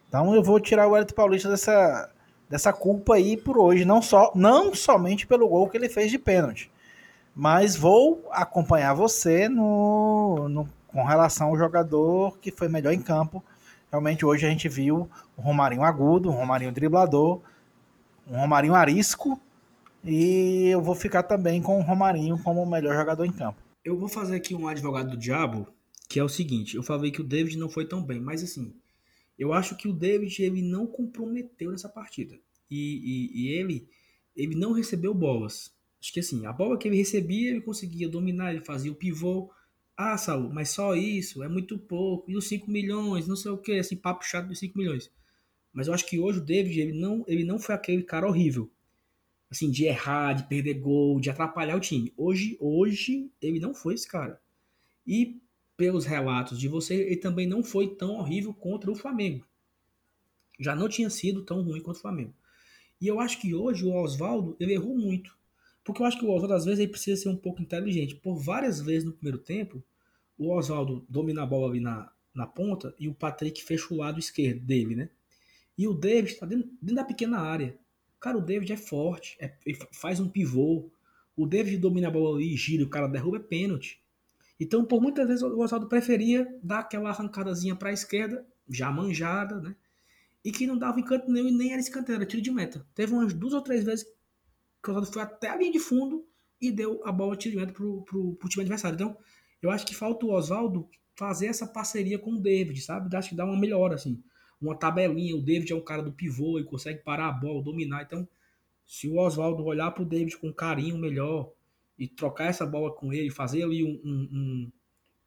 Então 0.10 0.36
eu 0.36 0.44
vou 0.44 0.60
tirar 0.60 0.88
o 0.88 0.98
Hélito 0.98 1.16
Paulista 1.16 1.50
dessa, 1.50 2.12
dessa 2.50 2.74
culpa 2.74 3.16
aí 3.16 3.38
por 3.38 3.58
hoje, 3.58 3.86
não, 3.86 4.02
só, 4.02 4.34
não 4.36 4.76
somente 4.76 5.26
pelo 5.26 5.48
gol 5.48 5.70
que 5.70 5.78
ele 5.78 5.88
fez 5.88 6.12
de 6.12 6.20
pênalti, 6.20 6.70
mas 7.34 7.78
vou 7.78 8.28
acompanhar 8.32 8.94
você 8.94 9.48
no, 9.48 10.50
no, 10.50 10.70
com 10.88 11.04
relação 11.04 11.50
ao 11.50 11.58
jogador 11.58 12.38
que 12.40 12.52
foi 12.52 12.68
melhor 12.68 12.92
em 12.92 13.02
campo 13.02 13.42
Realmente 13.92 14.24
hoje 14.24 14.46
a 14.46 14.50
gente 14.50 14.70
viu 14.70 15.10
um 15.38 15.42
Romarinho 15.42 15.84
agudo, 15.84 16.30
um 16.30 16.34
Romarinho 16.34 16.72
driblador, 16.72 17.42
um 18.28 18.38
Romarinho 18.38 18.76
arisco 18.76 19.40
E 20.04 20.68
eu 20.68 20.82
vou 20.82 20.94
ficar 20.94 21.24
também 21.24 21.62
com 21.62 21.80
o 21.80 21.82
Romarinho 21.82 22.38
como 22.44 22.62
o 22.62 22.70
melhor 22.70 22.96
jogador 22.96 23.26
em 23.26 23.32
campo. 23.32 23.60
Eu 23.84 23.98
vou 23.98 24.08
fazer 24.08 24.36
aqui 24.36 24.54
um 24.54 24.68
advogado 24.68 25.10
do 25.10 25.18
diabo, 25.18 25.68
que 26.08 26.20
é 26.20 26.24
o 26.24 26.30
seguinte, 26.30 26.76
eu 26.76 26.84
falei 26.84 27.12
que 27.12 27.22
o 27.22 27.24
David 27.24 27.58
não 27.58 27.70
foi 27.70 27.86
tão 27.86 28.04
bem, 28.04 28.20
mas 28.20 28.44
assim, 28.44 28.74
eu 29.40 29.54
acho 29.54 29.78
que 29.78 29.88
o 29.88 29.94
David 29.94 30.44
ele 30.44 30.62
não 30.62 30.86
comprometeu 30.86 31.72
nessa 31.72 31.88
partida. 31.88 32.38
E, 32.70 33.32
e, 33.34 33.44
e 33.44 33.48
ele, 33.48 33.88
ele 34.36 34.54
não 34.54 34.74
recebeu 34.74 35.14
bolas. 35.14 35.74
Acho 36.02 36.14
que 36.14 36.20
assim, 36.20 36.46
a 36.46 36.52
bola 36.52 36.78
que 36.78 36.90
ele 36.90 36.98
recebia, 36.98 37.50
ele 37.50 37.62
conseguia 37.62 38.10
dominar, 38.10 38.54
ele 38.54 38.66
fazia 38.66 38.92
o 38.92 38.96
pivô. 38.96 39.50
Ah, 39.96 40.18
Saul, 40.18 40.50
mas 40.54 40.70
só 40.70 40.94
isso, 40.94 41.42
é 41.42 41.48
muito 41.48 41.78
pouco. 41.78 42.30
E 42.30 42.36
os 42.36 42.48
5 42.50 42.70
milhões, 42.70 43.28
não 43.28 43.36
sei 43.38 43.52
o 43.52 43.58
que, 43.58 43.80
assim, 43.80 43.96
papo 43.96 44.26
chato 44.26 44.48
dos 44.48 44.60
5 44.60 44.78
milhões. 44.78 45.10
Mas 45.72 45.88
eu 45.88 45.94
acho 45.94 46.06
que 46.06 46.20
hoje 46.20 46.40
o 46.40 46.46
David, 46.46 46.78
ele 46.78 47.00
não, 47.00 47.24
ele 47.26 47.46
não 47.46 47.60
foi 47.60 47.76
aquele 47.76 48.04
cara 48.04 48.28
horrível. 48.28 48.70
Assim, 49.50 49.72
de 49.72 49.86
errar, 49.86 50.34
de 50.34 50.48
perder 50.48 50.76
gol, 50.76 51.20
de 51.20 51.30
atrapalhar 51.30 51.78
o 51.78 51.80
time. 51.80 52.14
Hoje, 52.18 52.58
hoje, 52.60 53.32
ele 53.42 53.60
não 53.60 53.74
foi 53.74 53.94
esse 53.94 54.08
cara. 54.08 54.40
E 55.08 55.42
pelos 55.80 56.06
relatos 56.06 56.60
de 56.60 56.68
você, 56.68 56.94
ele 56.94 57.16
também 57.16 57.48
não 57.48 57.64
foi 57.64 57.96
tão 57.96 58.18
horrível 58.18 58.54
contra 58.54 58.92
o 58.92 58.96
Flamengo. 58.96 59.48
Já 60.60 60.76
não 60.76 60.90
tinha 60.90 61.10
sido 61.10 61.46
tão 61.46 61.62
ruim 61.62 61.80
contra 61.80 62.00
o 62.00 62.02
Flamengo. 62.02 62.34
E 63.00 63.08
eu 63.08 63.18
acho 63.18 63.40
que 63.40 63.56
hoje 63.56 63.86
o 63.86 63.96
Oswaldo, 63.96 64.58
ele 64.60 64.74
errou 64.74 64.94
muito. 64.94 65.38
Porque 65.82 66.02
eu 66.02 66.06
acho 66.06 66.20
que 66.20 66.26
o 66.26 66.32
Oswaldo, 66.32 66.54
às 66.54 66.66
vezes, 66.66 66.82
ele 66.82 66.92
precisa 66.92 67.22
ser 67.22 67.30
um 67.30 67.36
pouco 67.38 67.62
inteligente. 67.62 68.14
Por 68.14 68.36
várias 68.36 68.82
vezes 68.82 69.06
no 69.06 69.14
primeiro 69.14 69.38
tempo, 69.38 69.82
o 70.38 70.54
Oswaldo 70.54 71.06
domina 71.08 71.44
a 71.44 71.46
bola 71.46 71.70
ali 71.70 71.80
na, 71.80 72.12
na 72.36 72.46
ponta 72.46 72.94
e 73.00 73.08
o 73.08 73.14
Patrick 73.14 73.64
fecha 73.64 73.94
o 73.94 73.98
lado 73.98 74.20
esquerdo 74.20 74.60
dele, 74.60 74.98
né? 74.98 75.10
E 75.78 75.88
o 75.88 75.94
David 75.94 76.34
está 76.34 76.46
dentro, 76.46 76.70
dentro, 76.82 76.96
da 76.96 77.06
pequena 77.06 77.40
área. 77.40 77.80
Cara, 78.20 78.38
o 78.38 78.42
David 78.42 78.74
é 78.74 78.78
forte, 78.78 79.38
é, 79.40 79.56
faz 79.94 80.20
um 80.20 80.28
pivô. 80.28 80.92
O 81.38 81.48
David 81.48 81.78
domina 81.78 82.10
a 82.10 82.12
bola 82.12 82.36
ali, 82.36 82.58
gira, 82.58 82.84
o 82.84 82.90
cara 82.90 83.08
derruba, 83.08 83.38
é 83.38 83.40
pênalti. 83.40 84.04
Então, 84.60 84.84
por 84.84 85.02
muitas 85.02 85.28
vezes, 85.28 85.42
o 85.42 85.60
Oswaldo 85.60 85.88
preferia 85.88 86.48
dar 86.62 86.80
aquela 86.80 87.10
arrancadazinha 87.10 87.76
para 87.76 87.90
a 87.90 87.94
esquerda, 87.94 88.46
já 88.68 88.92
manjada, 88.92 89.60
né? 89.62 89.76
E 90.44 90.52
que 90.52 90.68
não 90.68 90.78
dava 90.78 91.00
encanto 91.00 91.32
nenhum 91.32 91.48
e 91.48 91.52
nem 91.52 91.72
era 91.72 91.82
escanteio, 91.82 92.18
era 92.18 92.26
tiro 92.26 92.42
de 92.42 92.52
meta. 92.52 92.86
Teve 92.94 93.14
umas 93.14 93.34
duas 93.34 93.54
ou 93.54 93.62
três 93.62 93.84
vezes 93.84 94.06
que 94.84 94.90
o 94.90 94.92
Oswaldo 94.92 95.12
foi 95.12 95.22
até 95.22 95.50
a 95.50 95.56
linha 95.56 95.72
de 95.72 95.80
fundo 95.80 96.26
e 96.62 96.72
deu 96.72 97.02
a 97.06 97.12
bola 97.12 97.36
tiro 97.36 97.56
de 97.56 97.62
meta 97.62 97.74
pro, 97.74 98.04
pro 98.04 98.50
time 98.50 98.64
adversário. 98.64 98.96
Então, 98.96 99.18
eu 99.62 99.70
acho 99.70 99.86
que 99.86 99.96
falta 99.96 100.26
o 100.26 100.32
Oswaldo 100.32 100.90
fazer 101.16 101.48
essa 101.48 101.68
parceria 101.68 102.20
com 102.20 102.34
o 102.34 102.42
David, 102.42 102.82
sabe? 102.82 103.16
Acho 103.16 103.30
que 103.30 103.36
dá 103.36 103.46
uma 103.46 103.60
melhora, 103.60 103.96
assim. 103.96 104.22
Uma 104.62 104.76
tabelinha, 104.76 105.36
o 105.36 105.42
David 105.42 105.72
é 105.72 105.76
um 105.76 105.84
cara 105.84 106.02
do 106.02 106.12
pivô 106.12 106.60
e 106.60 106.66
consegue 106.66 107.00
parar 107.00 107.28
a 107.28 107.32
bola, 107.32 107.64
dominar. 107.64 108.04
Então, 108.04 108.28
se 108.86 109.08
o 109.08 109.18
Oswaldo 109.18 109.64
olhar 109.64 109.92
pro 109.92 110.06
David 110.06 110.38
com 110.38 110.54
carinho 110.54 110.98
melhor 110.98 111.52
e 112.00 112.08
trocar 112.08 112.46
essa 112.46 112.66
bola 112.66 112.92
com 112.96 113.14
ele, 113.14 113.30
fazer 113.30 113.62
ali 113.62 113.84
um, 113.84 114.02
um, 114.04 114.30
um 114.32 114.72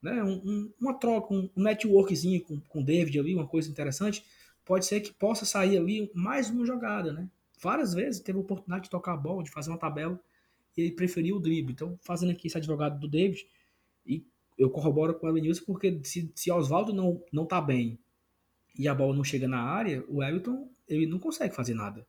né, 0.02 0.24
um, 0.24 0.72
uma 0.80 0.94
troca, 0.94 1.32
um 1.32 1.50
networkzinho 1.54 2.42
com, 2.42 2.58
com 2.60 2.80
o 2.80 2.84
David 2.84 3.20
ali, 3.20 3.34
uma 3.34 3.46
coisa 3.46 3.70
interessante, 3.70 4.24
pode 4.64 4.86
ser 4.86 5.00
que 5.00 5.12
possa 5.12 5.44
sair 5.44 5.78
ali 5.78 6.10
mais 6.14 6.50
uma 6.50 6.64
jogada, 6.64 7.12
né? 7.12 7.28
várias 7.62 7.94
vezes 7.94 8.20
teve 8.20 8.36
a 8.36 8.40
oportunidade 8.40 8.84
de 8.84 8.90
tocar 8.90 9.12
a 9.12 9.16
bola, 9.16 9.44
de 9.44 9.50
fazer 9.50 9.70
uma 9.70 9.78
tabela, 9.78 10.18
e 10.76 10.80
ele 10.80 10.92
preferiu 10.92 11.36
o 11.36 11.40
drible. 11.40 11.72
Então, 11.72 11.96
fazendo 12.02 12.32
aqui 12.32 12.48
esse 12.48 12.56
advogado 12.56 12.98
do 12.98 13.08
David, 13.08 13.46
e 14.04 14.26
eu 14.58 14.68
corroboro 14.68 15.14
com 15.14 15.26
o 15.26 15.30
Elenilson, 15.30 15.64
porque 15.64 16.00
se, 16.02 16.30
se 16.34 16.50
Oswaldo 16.50 16.92
não, 16.92 17.22
não 17.32 17.46
tá 17.46 17.60
bem 17.60 17.98
e 18.76 18.88
a 18.88 18.94
bola 18.94 19.14
não 19.14 19.22
chega 19.22 19.46
na 19.46 19.62
área, 19.62 20.04
o 20.08 20.22
Everton 20.22 20.68
ele 20.88 21.06
não 21.06 21.18
consegue 21.18 21.54
fazer 21.54 21.74
nada. 21.74 22.04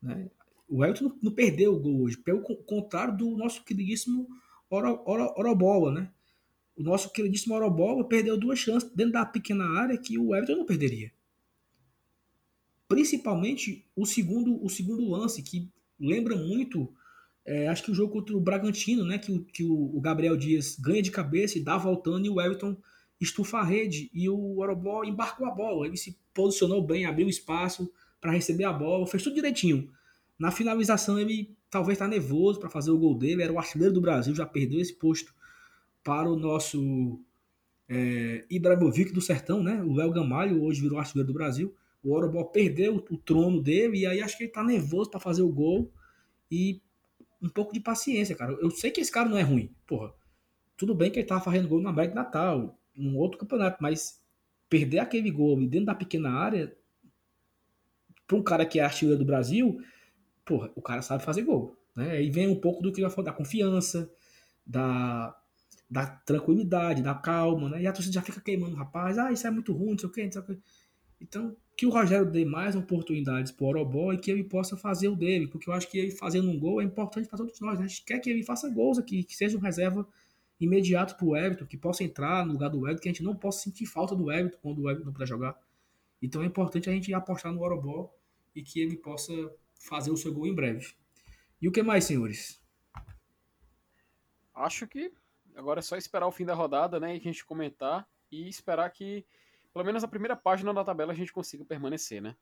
Né? 0.00 0.28
O 0.72 0.82
Everton 0.82 1.14
não, 1.22 1.30
perdeu 1.30 1.74
o 1.74 1.78
gol 1.78 2.04
hoje, 2.04 2.16
pelo 2.16 2.40
contrário 2.40 3.14
do 3.14 3.36
nosso 3.36 3.62
queridíssimo 3.62 4.26
Oro, 4.70 5.02
Oro, 5.04 5.34
Orobola, 5.36 5.92
né? 5.92 6.10
O 6.74 6.82
nosso 6.82 7.12
queridíssimo 7.12 7.54
Orobola 7.54 8.08
perdeu 8.08 8.38
duas 8.38 8.58
chances 8.58 8.90
dentro 8.94 9.12
da 9.12 9.26
pequena 9.26 9.66
área 9.78 9.98
que 9.98 10.18
o 10.18 10.34
Everton 10.34 10.56
não 10.56 10.64
perderia. 10.64 11.12
Principalmente 12.88 13.86
o 13.94 14.06
segundo, 14.06 14.64
o 14.64 14.70
segundo 14.70 15.10
lance, 15.10 15.42
que 15.42 15.70
lembra 16.00 16.34
muito, 16.34 16.90
é, 17.44 17.68
acho 17.68 17.82
que 17.82 17.90
o 17.90 17.94
jogo 17.94 18.14
contra 18.14 18.34
o 18.34 18.40
Bragantino, 18.40 19.04
né? 19.04 19.18
Que, 19.18 19.40
que 19.40 19.64
o, 19.64 20.00
Gabriel 20.00 20.38
Dias 20.38 20.78
ganha 20.80 21.02
de 21.02 21.10
cabeça 21.10 21.58
e 21.58 21.62
dá 21.62 21.76
voltando 21.76 22.24
e 22.24 22.30
o 22.30 22.40
Everton 22.40 22.74
estufa 23.20 23.58
a 23.58 23.64
rede 23.64 24.10
e 24.14 24.26
o 24.26 24.56
Orobó 24.56 25.04
embarcou 25.04 25.46
a 25.46 25.50
bola. 25.50 25.86
Ele 25.86 25.98
se 25.98 26.18
posicionou 26.32 26.82
bem, 26.82 27.04
abriu 27.04 27.28
espaço 27.28 27.92
para 28.18 28.32
receber 28.32 28.64
a 28.64 28.72
bola, 28.72 29.06
fez 29.06 29.22
tudo 29.22 29.34
direitinho. 29.34 29.92
Na 30.42 30.50
finalização 30.50 31.20
ele 31.20 31.56
talvez 31.70 31.94
está 31.94 32.08
nervoso 32.08 32.58
para 32.58 32.68
fazer 32.68 32.90
o 32.90 32.98
gol 32.98 33.16
dele, 33.16 33.44
era 33.44 33.52
o 33.52 33.60
artilheiro 33.60 33.94
do 33.94 34.00
Brasil, 34.00 34.34
já 34.34 34.44
perdeu 34.44 34.80
esse 34.80 34.92
posto 34.92 35.32
para 36.02 36.28
o 36.28 36.34
nosso 36.34 37.20
é, 37.88 38.44
Ibrahimovic 38.50 39.12
do 39.12 39.20
Sertão, 39.20 39.62
né? 39.62 39.80
O 39.84 39.92
Léo 39.94 40.10
Gamalho 40.10 40.64
hoje 40.64 40.80
virou 40.80 40.98
artilheiro 40.98 41.28
do 41.28 41.32
Brasil. 41.32 41.72
O 42.02 42.12
Orobó 42.12 42.42
perdeu 42.42 42.96
o 43.08 43.16
trono 43.16 43.62
dele 43.62 43.98
e 43.98 44.04
aí 44.06 44.20
acho 44.20 44.36
que 44.36 44.42
ele 44.42 44.50
tá 44.50 44.64
nervoso 44.64 45.12
para 45.12 45.20
fazer 45.20 45.42
o 45.42 45.48
gol 45.48 45.92
e 46.50 46.82
um 47.40 47.48
pouco 47.48 47.72
de 47.72 47.78
paciência, 47.78 48.34
cara. 48.34 48.54
Eu 48.54 48.72
sei 48.72 48.90
que 48.90 49.00
esse 49.00 49.12
cara 49.12 49.28
não 49.28 49.38
é 49.38 49.42
ruim, 49.42 49.72
porra. 49.86 50.12
Tudo 50.76 50.92
bem 50.92 51.08
que 51.08 51.20
ele 51.20 51.28
tava 51.28 51.40
fazendo 51.40 51.68
gol 51.68 51.80
na 51.80 51.90
América 51.90 52.16
Natal, 52.16 52.76
num 52.96 53.16
outro 53.16 53.38
campeonato, 53.38 53.80
mas 53.80 54.20
perder 54.68 54.98
aquele 54.98 55.30
gol 55.30 55.56
dentro 55.68 55.86
da 55.86 55.94
pequena 55.94 56.30
área 56.32 56.76
para 58.26 58.36
um 58.36 58.42
cara 58.42 58.66
que 58.66 58.80
é 58.80 58.82
artilheiro 58.82 59.20
do 59.20 59.24
Brasil, 59.24 59.78
porra, 60.52 60.70
o 60.76 60.82
cara 60.82 61.00
sabe 61.00 61.24
fazer 61.24 61.42
gol, 61.42 61.74
né? 61.96 62.22
E 62.22 62.30
vem 62.30 62.46
um 62.46 62.60
pouco 62.60 62.82
do 62.82 62.92
que 62.92 63.08
falar 63.08 63.24
da 63.24 63.32
confiança, 63.32 64.10
da 64.66 65.34
da 65.90 66.06
tranquilidade, 66.06 67.02
da 67.02 67.14
calma, 67.14 67.68
né? 67.68 67.82
E 67.82 67.86
a 67.86 67.92
torcida 67.92 68.14
já 68.14 68.22
fica 68.22 68.40
queimando, 68.40 68.74
rapaz, 68.74 69.18
ah, 69.18 69.30
isso 69.30 69.46
é 69.46 69.50
muito 69.50 69.74
ruim, 69.74 69.90
não 69.90 69.98
sei 69.98 70.08
o 70.08 70.12
que, 70.12 70.24
não 70.24 70.32
sei 70.32 70.40
o 70.40 70.44
que. 70.44 70.58
Então, 71.20 71.54
que 71.76 71.84
o 71.84 71.90
Rogério 71.90 72.30
dê 72.30 72.46
mais 72.46 72.74
oportunidades 72.74 73.52
para 73.52 73.64
o 73.64 73.68
Orobó 73.68 74.10
e 74.10 74.18
que 74.18 74.30
ele 74.30 74.42
possa 74.42 74.74
fazer 74.74 75.08
o 75.08 75.16
dele, 75.16 75.48
porque 75.48 75.68
eu 75.68 75.74
acho 75.74 75.90
que 75.90 75.98
ele 75.98 76.10
fazendo 76.10 76.48
um 76.48 76.58
gol 76.58 76.80
é 76.80 76.84
importante 76.84 77.28
para 77.28 77.36
todos 77.36 77.60
nós. 77.60 77.78
Né? 77.78 77.84
A 77.84 77.88
gente 77.88 78.04
quer 78.06 78.18
que 78.20 78.30
ele 78.30 78.42
faça 78.42 78.70
gols 78.70 78.98
aqui, 78.98 79.22
que 79.22 79.36
seja 79.36 79.56
um 79.56 79.60
reserva 79.60 80.08
imediato 80.58 81.14
para 81.14 81.26
o 81.26 81.36
Everton, 81.36 81.66
que 81.66 81.76
possa 81.76 82.02
entrar 82.02 82.46
no 82.46 82.52
lugar 82.52 82.70
do 82.70 82.86
Everton, 82.86 83.02
que 83.02 83.08
a 83.10 83.12
gente 83.12 83.22
não 83.22 83.36
possa 83.36 83.62
sentir 83.64 83.84
falta 83.84 84.16
do 84.16 84.32
Everton 84.32 84.58
quando 84.62 84.78
o 84.80 84.88
Everton 84.88 85.06
não 85.06 85.12
puder 85.12 85.28
jogar. 85.28 85.58
Então 86.22 86.42
é 86.42 86.46
importante 86.46 86.88
a 86.88 86.92
gente 86.92 87.12
apostar 87.12 87.52
no 87.52 87.60
Orobó 87.60 88.10
e 88.54 88.62
que 88.62 88.80
ele 88.80 88.96
possa 88.96 89.32
fazer 89.82 90.10
o 90.10 90.16
seu 90.16 90.32
gol 90.32 90.46
em 90.46 90.54
breve. 90.54 90.94
E 91.60 91.68
o 91.68 91.72
que 91.72 91.82
mais, 91.82 92.04
senhores? 92.04 92.62
Acho 94.54 94.86
que 94.86 95.12
agora 95.56 95.80
é 95.80 95.82
só 95.82 95.96
esperar 95.96 96.26
o 96.26 96.32
fim 96.32 96.44
da 96.44 96.54
rodada, 96.54 97.00
né, 97.00 97.14
e 97.14 97.18
a 97.18 97.22
gente 97.22 97.44
comentar 97.44 98.08
e 98.30 98.48
esperar 98.48 98.88
que 98.90 99.26
pelo 99.72 99.84
menos 99.84 100.04
a 100.04 100.08
primeira 100.08 100.36
página 100.36 100.72
da 100.72 100.84
tabela 100.84 101.12
a 101.12 101.16
gente 101.16 101.32
consiga 101.32 101.64
permanecer, 101.64 102.20
né? 102.22 102.36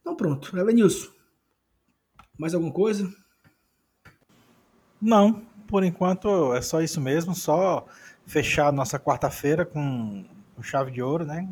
Então 0.00 0.14
pronto. 0.14 0.56
Elenilson, 0.56 1.10
mais 2.38 2.54
alguma 2.54 2.72
coisa? 2.72 3.12
Não, 5.00 5.46
por 5.66 5.82
enquanto 5.82 6.54
é 6.54 6.62
só 6.62 6.80
isso 6.80 7.00
mesmo, 7.00 7.34
só 7.34 7.86
fechar 8.26 8.72
nossa 8.72 8.98
quarta-feira 8.98 9.64
com, 9.64 10.24
com 10.54 10.62
chave 10.62 10.90
de 10.90 11.02
ouro, 11.02 11.24
né? 11.24 11.48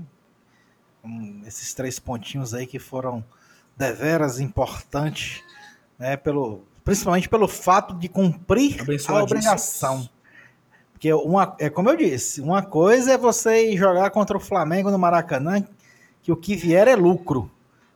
Com 1.02 1.42
esses 1.46 1.72
três 1.74 1.98
pontinhos 1.98 2.52
aí 2.54 2.66
que 2.66 2.78
foram 2.78 3.24
deveras 3.76 4.40
importantes, 4.40 5.42
né? 5.98 6.16
Pelo, 6.16 6.64
principalmente 6.84 7.28
pelo 7.28 7.46
fato 7.46 7.94
de 7.94 8.08
cumprir 8.08 8.84
a 9.08 9.22
obrigação. 9.22 10.08
Porque 10.92 11.12
uma, 11.12 11.54
é 11.58 11.68
como 11.68 11.90
eu 11.90 11.96
disse, 11.96 12.40
uma 12.40 12.62
coisa 12.62 13.12
é 13.12 13.18
você 13.18 13.76
jogar 13.76 14.10
contra 14.10 14.36
o 14.36 14.40
Flamengo 14.40 14.90
no 14.90 14.98
Maracanã, 14.98 15.62
que 16.22 16.32
o 16.32 16.36
que 16.36 16.56
vier 16.56 16.88
é 16.88 16.96
lucro. 16.96 17.50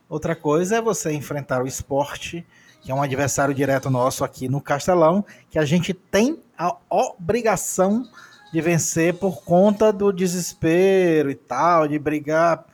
Outra 0.07 0.35
coisa 0.35 0.77
é 0.77 0.81
você 0.81 1.11
enfrentar 1.11 1.63
o 1.63 1.67
esporte, 1.67 2.45
que 2.81 2.91
é 2.91 2.95
um 2.95 3.01
adversário 3.01 3.55
direto 3.55 3.89
nosso 3.89 4.23
aqui 4.23 4.47
no 4.47 4.61
Castelão, 4.61 5.25
que 5.49 5.57
a 5.57 5.65
gente 5.65 5.93
tem 5.93 6.39
a 6.57 6.75
obrigação 6.89 8.05
de 8.53 8.61
vencer 8.61 9.13
por 9.15 9.43
conta 9.43 9.91
do 9.91 10.11
desespero 10.11 11.31
e 11.31 11.35
tal, 11.35 11.87
de 11.87 11.97
brigar 11.97 12.65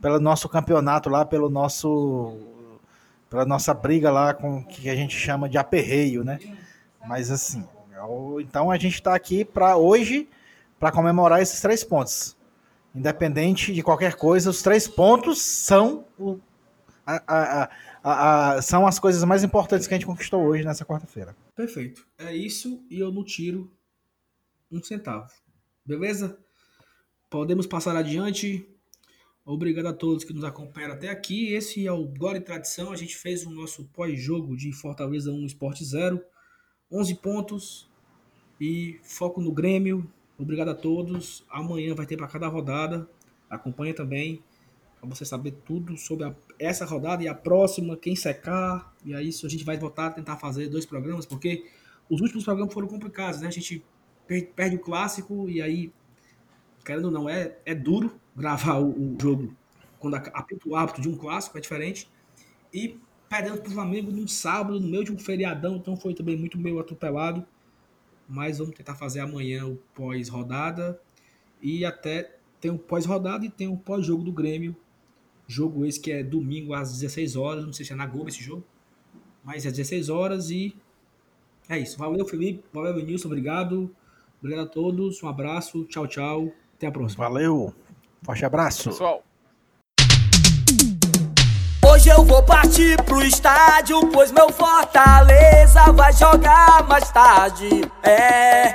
pelo 0.00 0.18
nosso 0.18 0.48
campeonato 0.48 1.08
lá, 1.08 1.24
pelo 1.24 1.50
nosso 1.50 2.38
pela 3.28 3.44
nossa 3.44 3.72
briga 3.72 4.10
lá 4.10 4.34
com 4.34 4.64
que 4.64 4.88
a 4.90 4.96
gente 4.96 5.16
chama 5.16 5.48
de 5.48 5.56
aperreio, 5.56 6.24
né? 6.24 6.38
Mas 7.06 7.30
assim, 7.30 7.64
então 8.40 8.70
a 8.70 8.76
gente 8.76 8.94
está 8.94 9.14
aqui 9.14 9.44
para 9.44 9.76
hoje 9.76 10.28
para 10.78 10.90
comemorar 10.90 11.40
esses 11.40 11.60
três 11.60 11.84
pontos. 11.84 12.36
Independente 12.92 13.72
de 13.72 13.82
qualquer 13.82 14.16
coisa, 14.16 14.50
os 14.50 14.62
três 14.62 14.88
pontos 14.88 15.40
são, 15.40 16.04
o, 16.18 16.40
a, 17.06 17.22
a, 17.28 18.54
a, 18.56 18.62
são 18.62 18.84
as 18.84 18.98
coisas 18.98 19.22
mais 19.22 19.44
importantes 19.44 19.86
que 19.86 19.94
a 19.94 19.96
gente 19.96 20.06
conquistou 20.06 20.42
hoje 20.42 20.64
nessa 20.64 20.84
quarta-feira. 20.84 21.36
Perfeito. 21.54 22.04
É 22.18 22.34
isso 22.34 22.84
e 22.90 22.98
eu 22.98 23.12
não 23.12 23.22
tiro 23.22 23.70
um 24.72 24.82
centavo. 24.82 25.30
Beleza? 25.86 26.36
Podemos 27.28 27.66
passar 27.66 27.94
adiante. 27.94 28.66
Obrigado 29.44 29.86
a 29.86 29.92
todos 29.92 30.24
que 30.24 30.32
nos 30.32 30.44
acompanharam 30.44 30.94
até 30.94 31.08
aqui. 31.08 31.52
Esse 31.52 31.86
é 31.86 31.92
o 31.92 32.04
Glória 32.04 32.38
e 32.38 32.42
Tradição. 32.42 32.92
A 32.92 32.96
gente 32.96 33.16
fez 33.16 33.44
o 33.44 33.50
nosso 33.50 33.84
pós-jogo 33.86 34.56
de 34.56 34.72
Fortaleza 34.72 35.32
1 35.32 35.46
Esporte 35.46 35.84
0. 35.84 36.22
11 36.92 37.14
pontos 37.16 37.90
e 38.60 38.98
foco 39.02 39.40
no 39.40 39.52
Grêmio. 39.52 40.10
Obrigado 40.38 40.68
a 40.68 40.74
todos. 40.74 41.44
Amanhã 41.48 41.94
vai 41.94 42.06
ter 42.06 42.16
para 42.16 42.26
cada 42.26 42.48
rodada. 42.48 43.08
Acompanha 43.48 43.94
também 43.94 44.42
para 45.00 45.08
você 45.08 45.24
saber 45.24 45.52
tudo 45.64 45.96
sobre 45.96 46.26
a, 46.26 46.34
essa 46.58 46.84
rodada 46.84 47.22
e 47.22 47.28
a 47.28 47.34
próxima, 47.34 47.96
quem 47.96 48.14
secar. 48.14 48.94
E 49.04 49.14
aí 49.14 49.28
isso 49.28 49.46
a 49.46 49.48
gente 49.48 49.64
vai 49.64 49.78
voltar 49.78 50.08
a 50.08 50.10
tentar 50.10 50.36
fazer 50.36 50.68
dois 50.68 50.84
programas, 50.84 51.24
porque 51.24 51.64
os 52.08 52.20
últimos 52.20 52.44
programas 52.44 52.72
foram 52.74 52.86
complicados, 52.86 53.40
né? 53.40 53.48
A 53.48 53.50
gente 53.50 53.82
perde 54.54 54.76
o 54.76 54.80
clássico 54.80 55.48
e 55.48 55.60
aí, 55.60 55.92
querendo 56.84 57.06
ou 57.06 57.10
não, 57.10 57.28
é, 57.28 57.56
é 57.64 57.74
duro 57.74 58.12
gravar 58.34 58.78
o, 58.78 58.90
o 58.90 59.16
jogo 59.20 59.54
quando 59.98 60.14
apita 60.14 60.68
o 60.68 60.74
árbitro 60.74 61.02
de 61.02 61.08
um 61.08 61.16
clássico, 61.16 61.58
é 61.58 61.60
diferente. 61.60 62.10
E 62.72 62.98
perdendo 63.28 63.60
para 63.60 63.68
o 63.68 63.72
Flamengo 63.72 64.10
num 64.10 64.26
sábado, 64.26 64.80
no 64.80 64.88
meio 64.88 65.04
de 65.04 65.12
um 65.12 65.18
feriadão, 65.18 65.76
então 65.76 65.96
foi 65.96 66.14
também 66.14 66.36
muito 66.36 66.58
meio 66.58 66.80
atropelado. 66.80 67.46
Mas 68.26 68.58
vamos 68.58 68.74
tentar 68.74 68.94
fazer 68.94 69.20
amanhã 69.20 69.66
o 69.66 69.76
pós-rodada. 69.94 71.00
E 71.60 71.84
até 71.84 72.36
tem 72.60 72.70
o 72.70 72.78
pós-rodada 72.78 73.44
e 73.44 73.50
tem 73.50 73.68
o 73.68 73.76
pós-jogo 73.76 74.24
do 74.24 74.32
Grêmio. 74.32 74.74
Jogo 75.46 75.84
esse 75.84 76.00
que 76.00 76.12
é 76.12 76.22
domingo 76.22 76.72
às 76.72 76.92
16 76.92 77.36
horas. 77.36 77.66
Não 77.66 77.72
sei 77.72 77.84
se 77.84 77.92
é 77.92 77.96
na 77.96 78.06
Globo 78.06 78.28
esse 78.28 78.42
jogo. 78.42 78.64
Mas 79.44 79.66
é 79.66 79.70
16 79.70 80.08
horas 80.08 80.50
e 80.50 80.74
é 81.68 81.78
isso. 81.78 81.98
Valeu, 81.98 82.24
Felipe. 82.24 82.64
Valeu, 82.72 82.94
Vinícius. 82.94 83.26
Obrigado. 83.26 83.94
Obrigado 84.38 84.66
a 84.66 84.68
todos. 84.68 85.22
Um 85.22 85.28
abraço. 85.28 85.84
Tchau, 85.84 86.06
tchau. 86.06 86.52
Até 86.80 86.86
a 86.86 86.92
próxima. 86.92 87.28
Valeu. 87.28 87.74
Forte 88.22 88.42
abraço. 88.42 88.88
Pessoal. 88.88 89.22
Hoje 91.84 92.08
eu 92.08 92.24
vou 92.24 92.42
partir 92.42 92.96
pro 93.02 93.22
estádio, 93.22 94.00
pois 94.06 94.32
meu 94.32 94.50
Fortaleza 94.50 95.92
vai 95.92 96.10
jogar 96.14 96.82
mais 96.88 97.10
tarde. 97.10 97.68
É, 98.02 98.72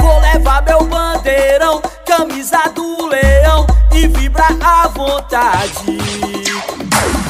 vou 0.00 0.20
levar 0.20 0.62
meu 0.62 0.86
bandeirão, 0.86 1.82
camisa 2.06 2.62
do 2.76 3.06
leão 3.06 3.66
e 3.92 4.06
vibrar 4.06 4.56
à 4.62 4.86
vontade. 4.86 5.98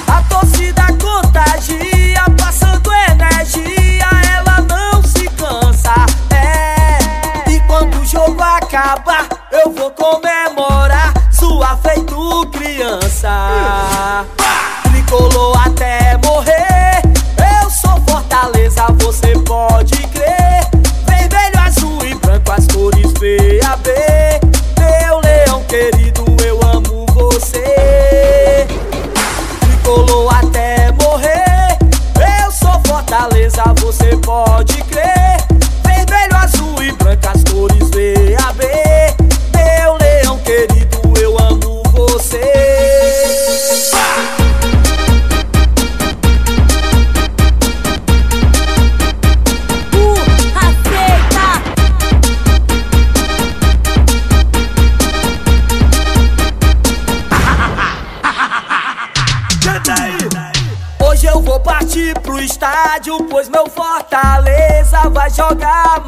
A 0.09 0.23
torcida 0.29 0.83
contagia, 1.01 2.23
passando 2.39 2.93
energia, 2.93 4.11
ela 4.37 4.61
não 4.61 5.03
se 5.03 5.27
cansa. 5.31 5.95
É, 6.31 7.51
e 7.51 7.61
quando 7.67 7.99
o 7.99 8.05
jogo 8.05 8.43
acabar, 8.43 9.38
eu 9.69 9.73
vou 9.73 9.91
comemorar, 9.91 11.13
sua 11.31 11.77
feito 11.77 12.47
criança 12.51 14.25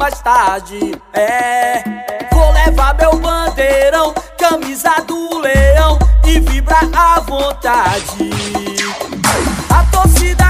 mais 0.01 0.19
tarde. 0.21 0.99
É, 1.13 1.83
vou 2.33 2.51
levar 2.53 2.95
meu 2.95 3.19
bandeirão, 3.19 4.15
camisa 4.35 4.95
do 5.07 5.37
leão 5.37 5.99
e 6.25 6.39
vibrar 6.39 6.89
à 6.91 7.19
vontade. 7.19 8.31
A 9.69 9.83
torcida 9.91 10.40